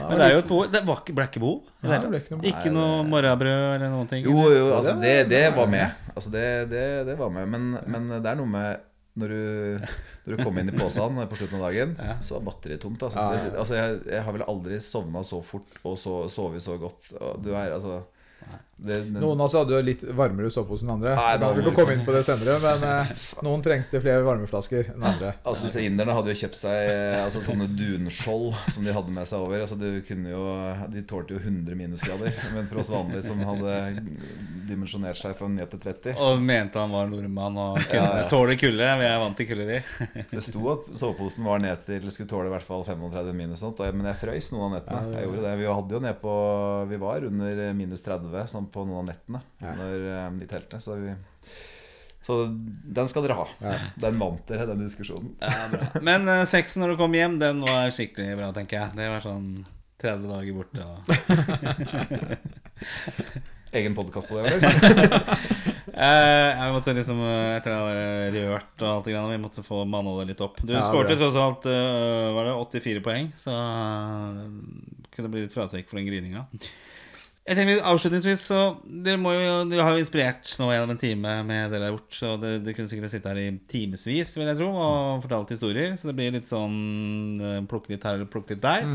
Men 0.09 0.15
det 0.19 0.25
er 0.29 0.33
jo 0.37 0.43
et 0.45 0.49
behov. 0.53 0.71
Det 0.73 0.85
var 0.87 1.03
ble 1.13 1.27
ikke 1.29 1.43
behov. 1.43 1.61
Nei, 1.83 1.99
det 1.99 2.09
ble 2.13 2.21
ikke 2.23 2.37
noe- 2.39 2.47
Ikke 2.53 2.71
noe 2.73 3.03
morrabrød 3.11 3.75
eller 3.75 3.91
noen 3.91 4.09
ting. 4.09 4.25
Jo, 4.25 4.49
jo, 4.55 4.69
altså 4.77 4.95
det, 5.03 5.17
det 5.33 5.45
var 5.57 5.67
med. 5.67 5.99
Altså 6.15 6.31
det, 6.31 6.47
det, 6.71 6.85
det 7.09 7.17
var 7.19 7.31
med. 7.33 7.49
Men, 7.49 7.79
men 7.87 8.22
det 8.25 8.33
er 8.33 8.41
noe 8.41 8.51
med 8.51 8.89
når 9.21 9.29
du, 9.29 9.83
når 10.25 10.37
du 10.37 10.41
kom 10.41 10.59
inn 10.63 10.71
i 10.73 10.75
posen 10.77 11.19
på 11.29 11.37
slutten 11.37 11.59
av 11.59 11.67
dagen, 11.69 11.93
så 12.25 12.39
var 12.39 12.47
batteriet 12.49 12.81
tomt. 12.81 13.03
Altså, 13.05 13.21
Ja, 13.21 13.35
ja, 13.35 13.43
ja. 13.43 13.51
det, 13.51 13.59
altså 13.61 13.77
jeg, 13.77 13.99
jeg 14.15 14.25
har 14.25 14.37
vel 14.39 14.47
aldri 14.49 14.79
sovna 14.81 15.25
så 15.27 15.43
fort 15.45 15.83
og 15.85 15.99
så, 16.01 16.15
sovet 16.33 16.65
så 16.65 16.79
godt. 16.81 17.13
Og 17.21 17.43
Du 17.45 17.53
er 17.53 17.75
altså 17.77 18.01
det, 18.77 19.05
men, 19.05 19.21
Noen 19.23 19.39
av 19.41 19.47
oss 19.47 19.55
hadde 19.55 19.77
jo 19.77 19.81
litt 19.85 20.01
varmere 20.17 20.51
sovepose 20.51 20.83
enn 20.87 20.95
andre. 20.97 21.13
Nei, 21.15 21.35
Da 21.39 21.51
vil 21.55 21.67
vi 21.69 21.73
komme 21.77 21.95
inn 21.95 22.03
på 22.07 22.15
det 22.15 22.23
senere, 22.29 22.57
men 22.65 22.87
eh, 22.89 23.11
noen 23.47 23.63
trengte 23.63 24.01
flere 24.03 24.25
varmeflasker 24.27 24.89
enn 24.95 25.05
andre. 25.07 25.35
Altså 25.47 25.69
Disse 25.69 25.85
inderne 25.87 26.17
hadde 26.17 26.33
jo 26.35 26.41
kjøpt 26.41 26.59
seg 26.59 26.89
eh, 26.91 27.19
altså, 27.23 27.45
sånne 27.47 27.69
dunskjold 27.79 28.49
som 28.75 28.87
de 28.87 28.95
hadde 28.97 29.15
med 29.15 29.29
seg 29.31 29.45
over. 29.45 29.63
Altså 29.63 29.79
de, 29.79 29.93
kunne 30.09 30.33
jo, 30.33 30.47
De 30.91 31.05
tålte 31.07 31.37
jo 31.37 31.43
100 31.45 31.79
minusgrader. 31.79 32.35
Men 32.57 32.67
for 32.71 32.83
oss 32.83 32.91
vanlige 32.91 33.23
som 33.29 33.45
hadde 33.47 33.77
dimensjonert 34.67 35.21
seg 35.21 35.37
fra 35.39 35.51
9 35.53 35.69
til 35.73 35.83
30 35.83 36.19
Og 36.23 36.43
mente 36.43 36.81
han 36.81 36.93
var 36.95 37.11
nordmann 37.11 37.59
og 37.61 37.79
kunne 37.87 38.03
Ja, 38.03 38.25
ja. 38.25 38.27
tåle 38.31 38.57
kulde. 38.59 38.89
Vi 39.03 39.07
er 39.09 39.21
vant 39.23 39.39
til 39.39 39.51
kulde, 39.53 39.69
vi. 39.69 40.25
Det 40.33 40.43
sto 40.43 40.65
at 40.75 40.91
soveposen 40.99 41.47
var 41.47 41.63
ned 41.63 41.87
til 41.87 42.09
skulle 42.11 42.31
tåle 42.31 42.51
i 42.51 42.55
hvert 42.57 42.67
fall 42.67 42.83
35 42.89 43.31
minus. 43.37 43.63
Sånt, 43.63 43.79
og 43.85 43.95
men 43.95 44.11
jeg 44.11 44.19
frøys 44.25 44.51
noen 44.57 44.73
av 44.73 44.77
nettene. 44.81 45.15
Jeg 45.21 45.29
gjorde 45.29 45.47
det 45.47 45.55
Vi 45.63 45.71
hadde 45.71 45.99
jo 45.99 46.03
ned 46.03 46.21
på 46.23 46.37
Vi 46.91 46.99
var 47.03 47.31
under 47.31 47.65
minus 47.79 48.03
30 48.03 48.51
sånn 48.51 48.69
på 48.73 48.81
noen 48.89 49.01
av 49.03 49.07
nettene 49.13 49.41
Ja. 49.63 49.71
når, 49.79 49.97
eh, 50.17 50.31
i 50.45 50.47
teltet. 50.51 50.81
Så, 50.85 50.91
vi, 51.01 51.11
så 52.23 52.33
den 52.49 53.09
skal 53.11 53.23
dere 53.27 53.39
ha. 53.41 53.47
Den 54.01 54.19
vant 54.21 54.45
dere, 54.49 54.67
den 54.71 54.85
diskusjonen. 54.85 55.31
Ja, 55.43 55.63
bra. 55.73 55.83
Men 56.05 56.21
uh, 56.31 56.45
sexen 56.49 56.81
når 56.85 56.89
du 56.95 56.99
kom 57.03 57.15
hjem, 57.19 57.35
den 57.43 57.57
var 57.67 57.85
skikkelig 57.95 58.37
bra, 58.41 58.49
tenker 58.57 58.75
jeg. 58.81 58.89
Det 58.99 59.07
var 59.13 59.21
sånn 59.25 59.49
30 60.03 60.27
dager 60.31 60.53
borte. 60.59 60.83
Og... 60.83 60.99
Egen 63.73 63.95
podkast 63.97 64.29
på 64.29 64.37
det, 64.41 64.45
eller? 64.53 64.63
Eh, 65.93 66.51
jeg 66.57 66.73
måtte 66.73 66.95
liksom 66.97 67.19
Etter 67.21 67.59
Etter 67.59 67.73
jeg 67.75 68.33
hadde 68.33 68.43
rørt 68.49 68.81
og 68.81 68.87
alt 68.89 69.05
det 69.05 69.13
greiene, 69.13 69.35
vi 69.35 69.43
måtte 69.43 69.61
få 69.67 69.83
manna 69.85 70.15
det 70.23 70.29
litt 70.31 70.41
opp. 70.41 70.57
Du 70.65 70.73
Ja, 70.73 70.81
skårte 70.87 71.19
tross 71.21 71.37
alt 71.37 71.67
Var 71.69 72.45
det 72.49 72.55
84 72.57 73.03
poeng, 73.05 73.29
så 73.37 73.53
kunne 75.13 75.27
det 75.27 75.33
bli 75.35 75.43
litt 75.45 75.53
fratrekk 75.53 75.85
for 75.91 75.97
den 76.01 76.09
grininga. 76.09 76.47
Jeg 77.43 77.59
tenker 77.59 77.75
litt 77.75 77.87
Avslutningsvis 77.91 78.43
så 78.53 78.59
Dere, 78.87 79.19
må 79.19 79.33
jo, 79.35 79.55
dere 79.67 79.83
har 79.83 79.97
jo 79.97 80.03
inspirert 80.05 80.47
nå 80.61 80.69
gjennom 80.71 80.93
en 80.95 81.01
time 81.01 81.33
med 81.43 81.65
det 81.67 81.75
dere 81.75 81.89
har 81.89 81.97
gjort. 81.97 82.15
Så 82.15 82.35
dere, 82.39 82.61
dere 82.63 82.77
kunne 82.77 82.91
sikkert 82.93 83.15
sitte 83.15 83.33
her 83.33 83.41
i 83.43 83.49
timevis, 83.71 84.37
vil 84.39 84.47
jeg 84.47 84.61
tro, 84.61 84.69
og 84.71 85.25
fortalt 85.25 85.51
historier. 85.55 85.97
Så 85.99 86.11
det 86.11 86.15
blir 86.19 86.37
litt 86.37 86.53
sånn 86.53 87.41
eh, 87.43 87.59
plukke 87.71 87.95
litt 87.95 88.07
her 88.07 88.21
eller 88.21 88.31
plukke 88.31 88.55
litt 88.55 88.63
der. 88.63 88.87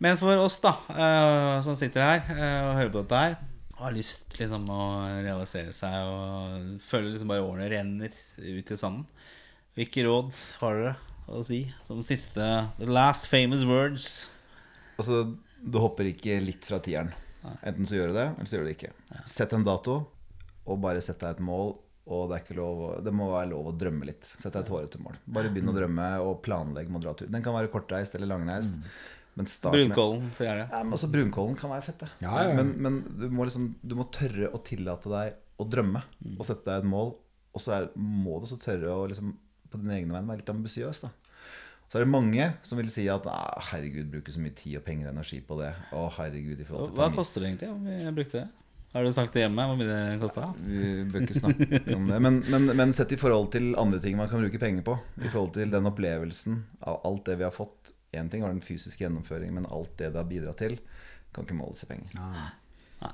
Men 0.00 0.16
for 0.20 0.40
oss, 0.40 0.56
da, 0.64 0.72
eh, 0.92 1.58
som 1.64 1.76
sitter 1.76 2.04
her 2.04 2.32
eh, 2.32 2.62
og 2.64 2.78
hører 2.78 2.94
på 2.94 3.04
dette 3.04 3.20
her, 3.26 3.36
har 3.76 3.92
lyst 3.92 4.32
liksom 4.40 4.64
å 4.72 4.86
realisere 5.20 5.74
seg 5.76 6.08
og 6.08 6.80
føler 6.80 7.10
liksom 7.12 7.28
bare 7.28 7.44
årene 7.44 7.68
renner 7.74 8.16
ut 8.40 8.72
i 8.72 8.80
sanden. 8.80 9.04
Hvilke 9.76 10.06
råd 10.06 10.32
har 10.62 10.80
dere 10.80 10.94
å 11.28 11.42
si 11.44 11.60
som 11.84 12.00
siste 12.06 12.40
The 12.80 12.88
last 12.88 13.28
famous 13.28 13.66
words? 13.68 14.30
Altså, 14.96 15.26
du 15.60 15.80
hopper 15.82 16.08
ikke 16.08 16.40
litt 16.40 16.64
fra 16.64 16.80
tieren. 16.80 17.12
Enten 17.66 17.88
så 17.88 17.98
gjør 17.98 18.12
du 18.12 18.18
det, 18.18 18.28
eller 18.34 18.48
så 18.48 18.56
gjør 18.56 18.64
du 18.66 18.70
det 18.70 18.76
ikke. 18.76 18.92
Sett 19.28 19.54
en 19.56 19.66
dato, 19.66 19.98
og 20.66 20.80
bare 20.82 21.02
sett 21.04 21.20
deg 21.22 21.36
et 21.36 21.44
mål. 21.46 21.74
Og 22.06 22.28
det, 22.30 22.36
er 22.36 22.42
ikke 22.44 22.54
lov, 22.54 22.80
det 23.02 23.10
må 23.14 23.32
være 23.32 23.50
lov 23.50 23.72
å 23.72 23.74
drømme 23.74 24.06
litt. 24.06 24.22
Sett 24.26 24.52
deg 24.54 24.62
et 24.62 24.70
hårete 24.70 25.00
mål. 25.02 25.16
Bare 25.38 25.50
begynn 25.50 25.72
å 25.72 25.74
drømme 25.74 26.06
og 26.22 26.36
planlegg 26.46 26.90
med 26.92 27.00
å 27.00 27.04
dra 27.08 27.14
tur. 27.18 27.30
Den 27.34 27.42
kan 27.42 27.56
være 27.56 27.70
kortreist 27.72 28.14
eller 28.14 28.30
langreist. 28.30 28.78
Men 29.36 29.48
start 29.50 29.74
med 29.74 29.90
Brunkollen, 29.90 30.28
for 30.32 30.46
gjerne. 30.46 30.68
ja, 30.70 30.78
men 30.86 30.96
også 30.96 31.08
Brunkollen 31.12 31.58
kan 31.58 31.72
være 31.74 31.84
fett. 31.84 32.06
Ja, 32.22 32.30
ja, 32.30 32.44
ja. 32.48 32.54
Men, 32.56 32.70
men 32.80 33.02
du, 33.10 33.26
må 33.34 33.44
liksom, 33.44 33.66
du 33.82 33.96
må 33.98 34.06
tørre 34.14 34.48
å 34.54 34.60
tillate 34.64 35.10
deg 35.12 35.42
å 35.60 35.66
drømme 35.68 36.00
og 36.38 36.46
sette 36.46 36.64
deg 36.70 36.84
et 36.84 36.88
mål. 36.88 37.12
Og 37.52 37.60
så 37.60 37.74
er, 37.76 37.90
må 37.98 38.38
du 38.38 38.46
også 38.46 38.60
tørre 38.62 38.94
å 38.94 39.04
liksom, 39.10 39.34
på 39.68 39.82
din 39.82 39.92
egen 39.98 40.14
vegne 40.14 40.30
være 40.30 40.40
litt 40.40 40.54
ambisiøs. 40.54 41.02
Så 41.86 41.98
er 41.98 42.04
det 42.04 42.10
mange 42.10 42.46
som 42.66 42.78
vil 42.80 42.88
si 42.90 43.06
at 43.12 43.26
«Ah, 43.30 43.60
herregud, 43.70 44.08
bruker 44.10 44.34
så 44.34 44.42
mye 44.42 44.54
tid 44.58 44.80
og 44.80 44.86
penger 44.86 45.08
og 45.08 45.14
energi 45.14 45.38
på 45.46 45.58
det. 45.60 45.72
Å 45.94 46.06
herregud, 46.18 46.58
i 46.58 46.66
forhold 46.66 46.90
til 46.90 46.98
Hva 46.98 47.10
koster 47.14 47.44
det 47.44 47.52
egentlig 47.52 47.70
om 47.70 47.84
vi 47.86 48.14
brukte 48.16 48.40
det? 48.42 48.48
Har 48.96 49.04
du 49.04 49.12
sagt 49.12 49.34
det 49.36 49.42
hjemme? 49.44 49.64
Hvor 49.68 49.76
mye 49.76 49.86
det 49.90 50.20
kosta? 50.22 50.46
Vi 50.64 51.04
bør 51.12 51.26
ikke 51.26 51.36
snakke 51.36 51.96
om 51.98 52.06
det. 52.08 52.20
Men, 52.24 52.38
men, 52.48 52.70
men 52.78 52.94
sett 52.96 53.12
i 53.12 53.18
forhold 53.20 53.50
til 53.52 53.74
andre 53.78 54.00
ting 54.02 54.16
man 54.16 54.30
kan 54.30 54.40
bruke 54.40 54.60
penger 54.62 54.86
på. 54.86 54.94
I 55.20 55.28
forhold 55.28 55.52
til 55.58 55.72
den 55.74 55.90
opplevelsen 55.90 56.62
av 56.80 57.02
alt 57.04 57.26
det 57.28 57.36
vi 57.42 57.44
har 57.44 57.52
fått. 57.54 57.92
Én 58.16 58.30
ting 58.32 58.42
var 58.46 58.54
den 58.54 58.64
fysiske 58.64 59.04
gjennomføringen, 59.04 59.58
men 59.58 59.68
alt 59.68 59.92
det 60.00 60.14
det 60.14 60.22
har 60.22 60.30
bidratt 60.30 60.62
til, 60.62 60.78
kan 61.36 61.44
ikke 61.44 61.58
måles 61.58 61.84
i 61.84 61.90
penger. 61.90 62.16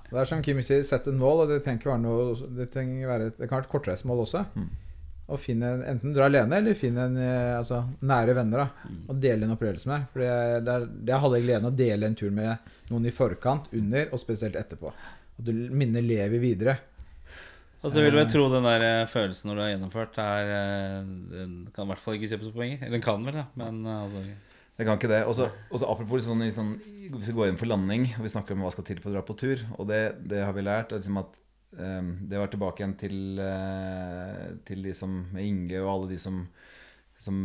Det 0.07 0.21
er 0.21 0.29
som 0.31 0.43
Kim 0.47 0.61
sier, 0.63 0.85
sett 0.87 1.09
et 1.11 1.19
mål, 1.19 1.43
og 1.43 1.51
det 1.51 1.59
trenger 1.65 1.81
ikke 1.81 1.91
være 1.91 2.03
noe 2.05 2.37
Det, 2.61 2.69
være, 3.11 3.33
det 3.35 3.49
kan 3.49 3.57
være 3.59 3.67
et 3.67 3.73
kortreist 3.73 4.07
mål 4.07 4.23
også. 4.29 4.45
Og 5.31 5.39
finne 5.41 5.69
en, 5.77 5.83
Enten 5.95 6.15
dra 6.17 6.27
alene, 6.27 6.59
eller 6.59 6.77
finne 6.77 7.07
en, 7.09 7.19
eh, 7.23 7.57
altså, 7.57 7.83
nære 8.03 8.35
venner 8.37 8.65
da 8.65 8.93
og 9.07 9.21
dele 9.23 9.47
en 9.47 9.55
opplevelse 9.55 9.91
med. 9.91 10.07
For 10.13 10.25
det 10.25 10.31
hadde 10.31 10.79
det 10.87 11.03
det 11.09 11.21
halve 11.25 11.43
gleden 11.45 11.71
å 11.71 11.75
dele 11.83 12.09
en 12.09 12.19
tur 12.19 12.33
med 12.35 12.73
noen 12.91 13.07
i 13.07 13.15
forkant, 13.15 13.71
under 13.73 14.11
og 14.11 14.21
spesielt 14.21 14.59
etterpå. 14.59 14.93
Og 15.39 15.47
du 15.47 15.53
minnet 15.71 16.05
lever 16.05 16.43
videre. 16.43 16.79
Og 17.83 17.91
så 17.91 18.03
vil 18.05 18.15
jeg 18.15 18.31
tro 18.31 18.47
den 18.51 18.67
der 18.67 18.85
eh, 18.87 19.11
følelsen 19.11 19.51
når 19.51 19.57
du 19.59 19.63
har 19.65 19.71
gjennomført, 19.73 20.19
er 20.23 20.51
eh, 20.55 20.99
Den 21.33 21.55
kan 21.75 21.89
i 21.89 21.91
hvert 21.91 22.03
fall 22.03 22.19
ikke 22.19 22.31
kjøpes 22.31 22.53
på 22.53 22.63
penger. 22.63 22.83
Eller 22.85 22.97
den 22.99 23.05
kan 23.05 23.25
vel, 23.27 23.39
da, 23.41 23.47
men 23.59 23.81
eh, 23.83 24.03
altså 24.07 24.23
Det 24.79 24.87
kan 24.87 25.01
ikke 25.01 25.11
det. 25.11 25.23
Og 25.27 25.35
så 25.35 25.49
apropos 25.91 26.23
sånn, 26.23 26.45
sånn, 26.55 26.77
Hvis 27.17 27.33
vi 27.33 27.37
går 27.41 27.51
inn 27.51 27.59
for 27.59 27.71
landing, 27.71 28.07
og 28.15 28.27
vi 28.27 28.35
snakker 28.35 28.55
om 28.55 28.63
hva 28.63 28.71
skal 28.75 28.87
til 28.87 29.03
for 29.03 29.11
å 29.11 29.17
dra 29.17 29.25
på 29.27 29.39
tur, 29.41 29.65
og 29.79 29.91
det, 29.91 30.03
det 30.31 30.45
har 30.47 30.55
vi 30.55 30.67
lært, 30.67 30.95
er 30.95 31.03
liksom 31.03 31.19
at 31.25 31.35
eh, 31.35 31.43
Det 31.73 32.37
var 32.37 32.51
tilbake 32.53 32.83
igjen 32.83 32.99
til, 33.01 33.39
eh, 33.41 34.49
til 34.69 34.83
de 34.85 34.93
som 34.95 35.23
Inge 35.41 35.79
og 35.81 35.91
alle 35.95 36.13
de 36.15 36.19
som 36.21 36.43
som 37.23 37.37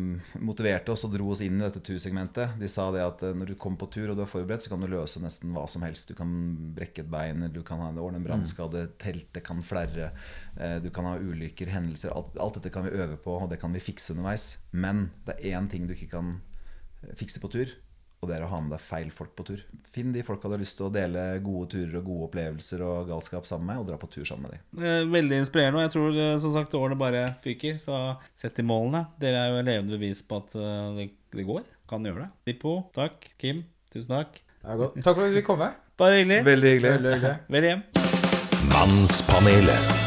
motiverte 0.41 0.89
oss 0.89 1.03
og 1.05 1.11
dro 1.13 1.28
oss 1.30 1.43
inn 1.45 1.59
i 1.59 1.61
dette 1.61 1.84
tursegmentet. 1.86 2.55
De 2.57 2.69
sa 2.71 2.88
det 2.93 3.03
at 3.03 3.21
eh, 3.28 3.36
når 3.38 3.51
du 3.51 3.57
kommer 3.61 3.84
på 3.84 3.89
tur 3.93 4.09
og 4.09 4.17
du 4.17 4.23
er 4.23 4.32
forberedt, 4.32 4.65
så 4.65 4.71
kan 4.71 4.82
du 4.82 4.89
løse 4.89 5.21
nesten 5.21 5.53
hva 5.53 5.67
som 5.69 5.86
helst. 5.86 6.09
Du 6.09 6.17
kan 6.17 6.32
brekke 6.73 7.03
et 7.03 7.11
bein, 7.13 7.45
du 7.53 7.59
kan 7.65 7.84
ha 7.84 7.91
ordne 7.93 8.17
en 8.17 8.25
brannskade, 8.25 8.88
teltet 9.01 9.45
kan 9.45 9.61
flerre, 9.65 10.09
eh, 10.57 10.80
du 10.82 10.89
kan 10.93 11.05
ha 11.05 11.13
ulykker, 11.21 11.69
hendelser. 11.69 12.15
Alt, 12.17 12.34
alt 12.41 12.57
dette 12.57 12.73
kan 12.73 12.88
vi 12.88 12.95
øve 12.97 13.19
på, 13.21 13.38
og 13.38 13.51
det 13.53 13.61
kan 13.61 13.75
vi 13.75 13.84
fikse 13.84 14.15
underveis. 14.15 14.49
Men 14.73 15.11
det 15.30 15.38
er 15.38 15.59
én 15.59 15.69
ting 15.69 15.86
du 15.86 15.93
ikke 15.93 16.09
kan 16.15 16.39
fikse 17.13 17.43
på 17.43 17.53
tur, 17.53 17.78
og 18.18 18.30
det 18.30 18.38
er 18.38 18.43
å 18.47 18.49
ha 18.49 18.59
med 18.63 18.72
deg 18.74 18.82
feil 18.82 19.09
folk 19.13 19.36
på 19.38 19.45
tur. 19.45 19.59
Finn 19.93 20.09
de 20.15 20.24
folka 20.26 20.49
du 20.49 20.55
har 20.55 20.61
lyst 20.61 20.80
til 20.80 20.88
å 20.88 20.93
dele 20.93 21.26
gode 21.45 21.70
turer 21.76 21.99
og 21.99 22.07
gode 22.07 22.28
opplevelser 22.32 22.82
og 22.86 23.11
galskap 23.11 23.45
sammen 23.49 23.70
med, 23.70 23.84
og 23.84 23.91
dra 23.91 23.99
på 24.01 24.09
tur 24.09 24.26
sammen 24.26 24.47
med 24.47 24.55
dem. 24.57 24.82
Eh, 24.82 25.03
Veldig 25.13 25.41
inspirerende, 25.43 25.78
og 25.78 25.86
jeg 25.86 25.93
tror 25.93 26.18
eh, 26.24 26.34
som 26.41 26.55
sagt 26.55 26.74
årene 26.80 26.97
bare 26.97 27.24
fyker. 27.45 27.78
Så 27.82 27.99
sett 28.38 28.57
i 28.57 28.65
målene. 28.65 29.05
Dere 29.22 29.43
er 29.45 29.53
jo 29.53 29.61
levende 29.61 29.95
bevis 29.99 30.24
på 30.26 30.41
at 30.41 30.57
eh, 30.57 30.89
det, 30.97 31.07
det 31.38 31.45
går. 31.47 31.63
Kan 31.89 32.09
gjøre 32.09 32.26
det. 32.26 32.30
Dippo, 32.49 32.80
takk. 32.97 33.30
Kim, 33.38 33.61
tusen 33.93 34.18
takk. 34.18 34.41
Takk 34.65 35.13
for 35.13 35.24
at 35.24 35.30
du 35.30 35.38
fikk 35.38 35.51
komme. 35.53 35.72
Bare 35.97 36.20
hyggelig. 36.20 36.41
Veldig 36.49 36.74
hyggelig. 36.76 36.97
Veldig 36.97 37.15
hyggelig. 37.15 37.38
Vel 37.53 37.72
hjem. 37.72 37.88
Mannspanelet. 38.74 40.07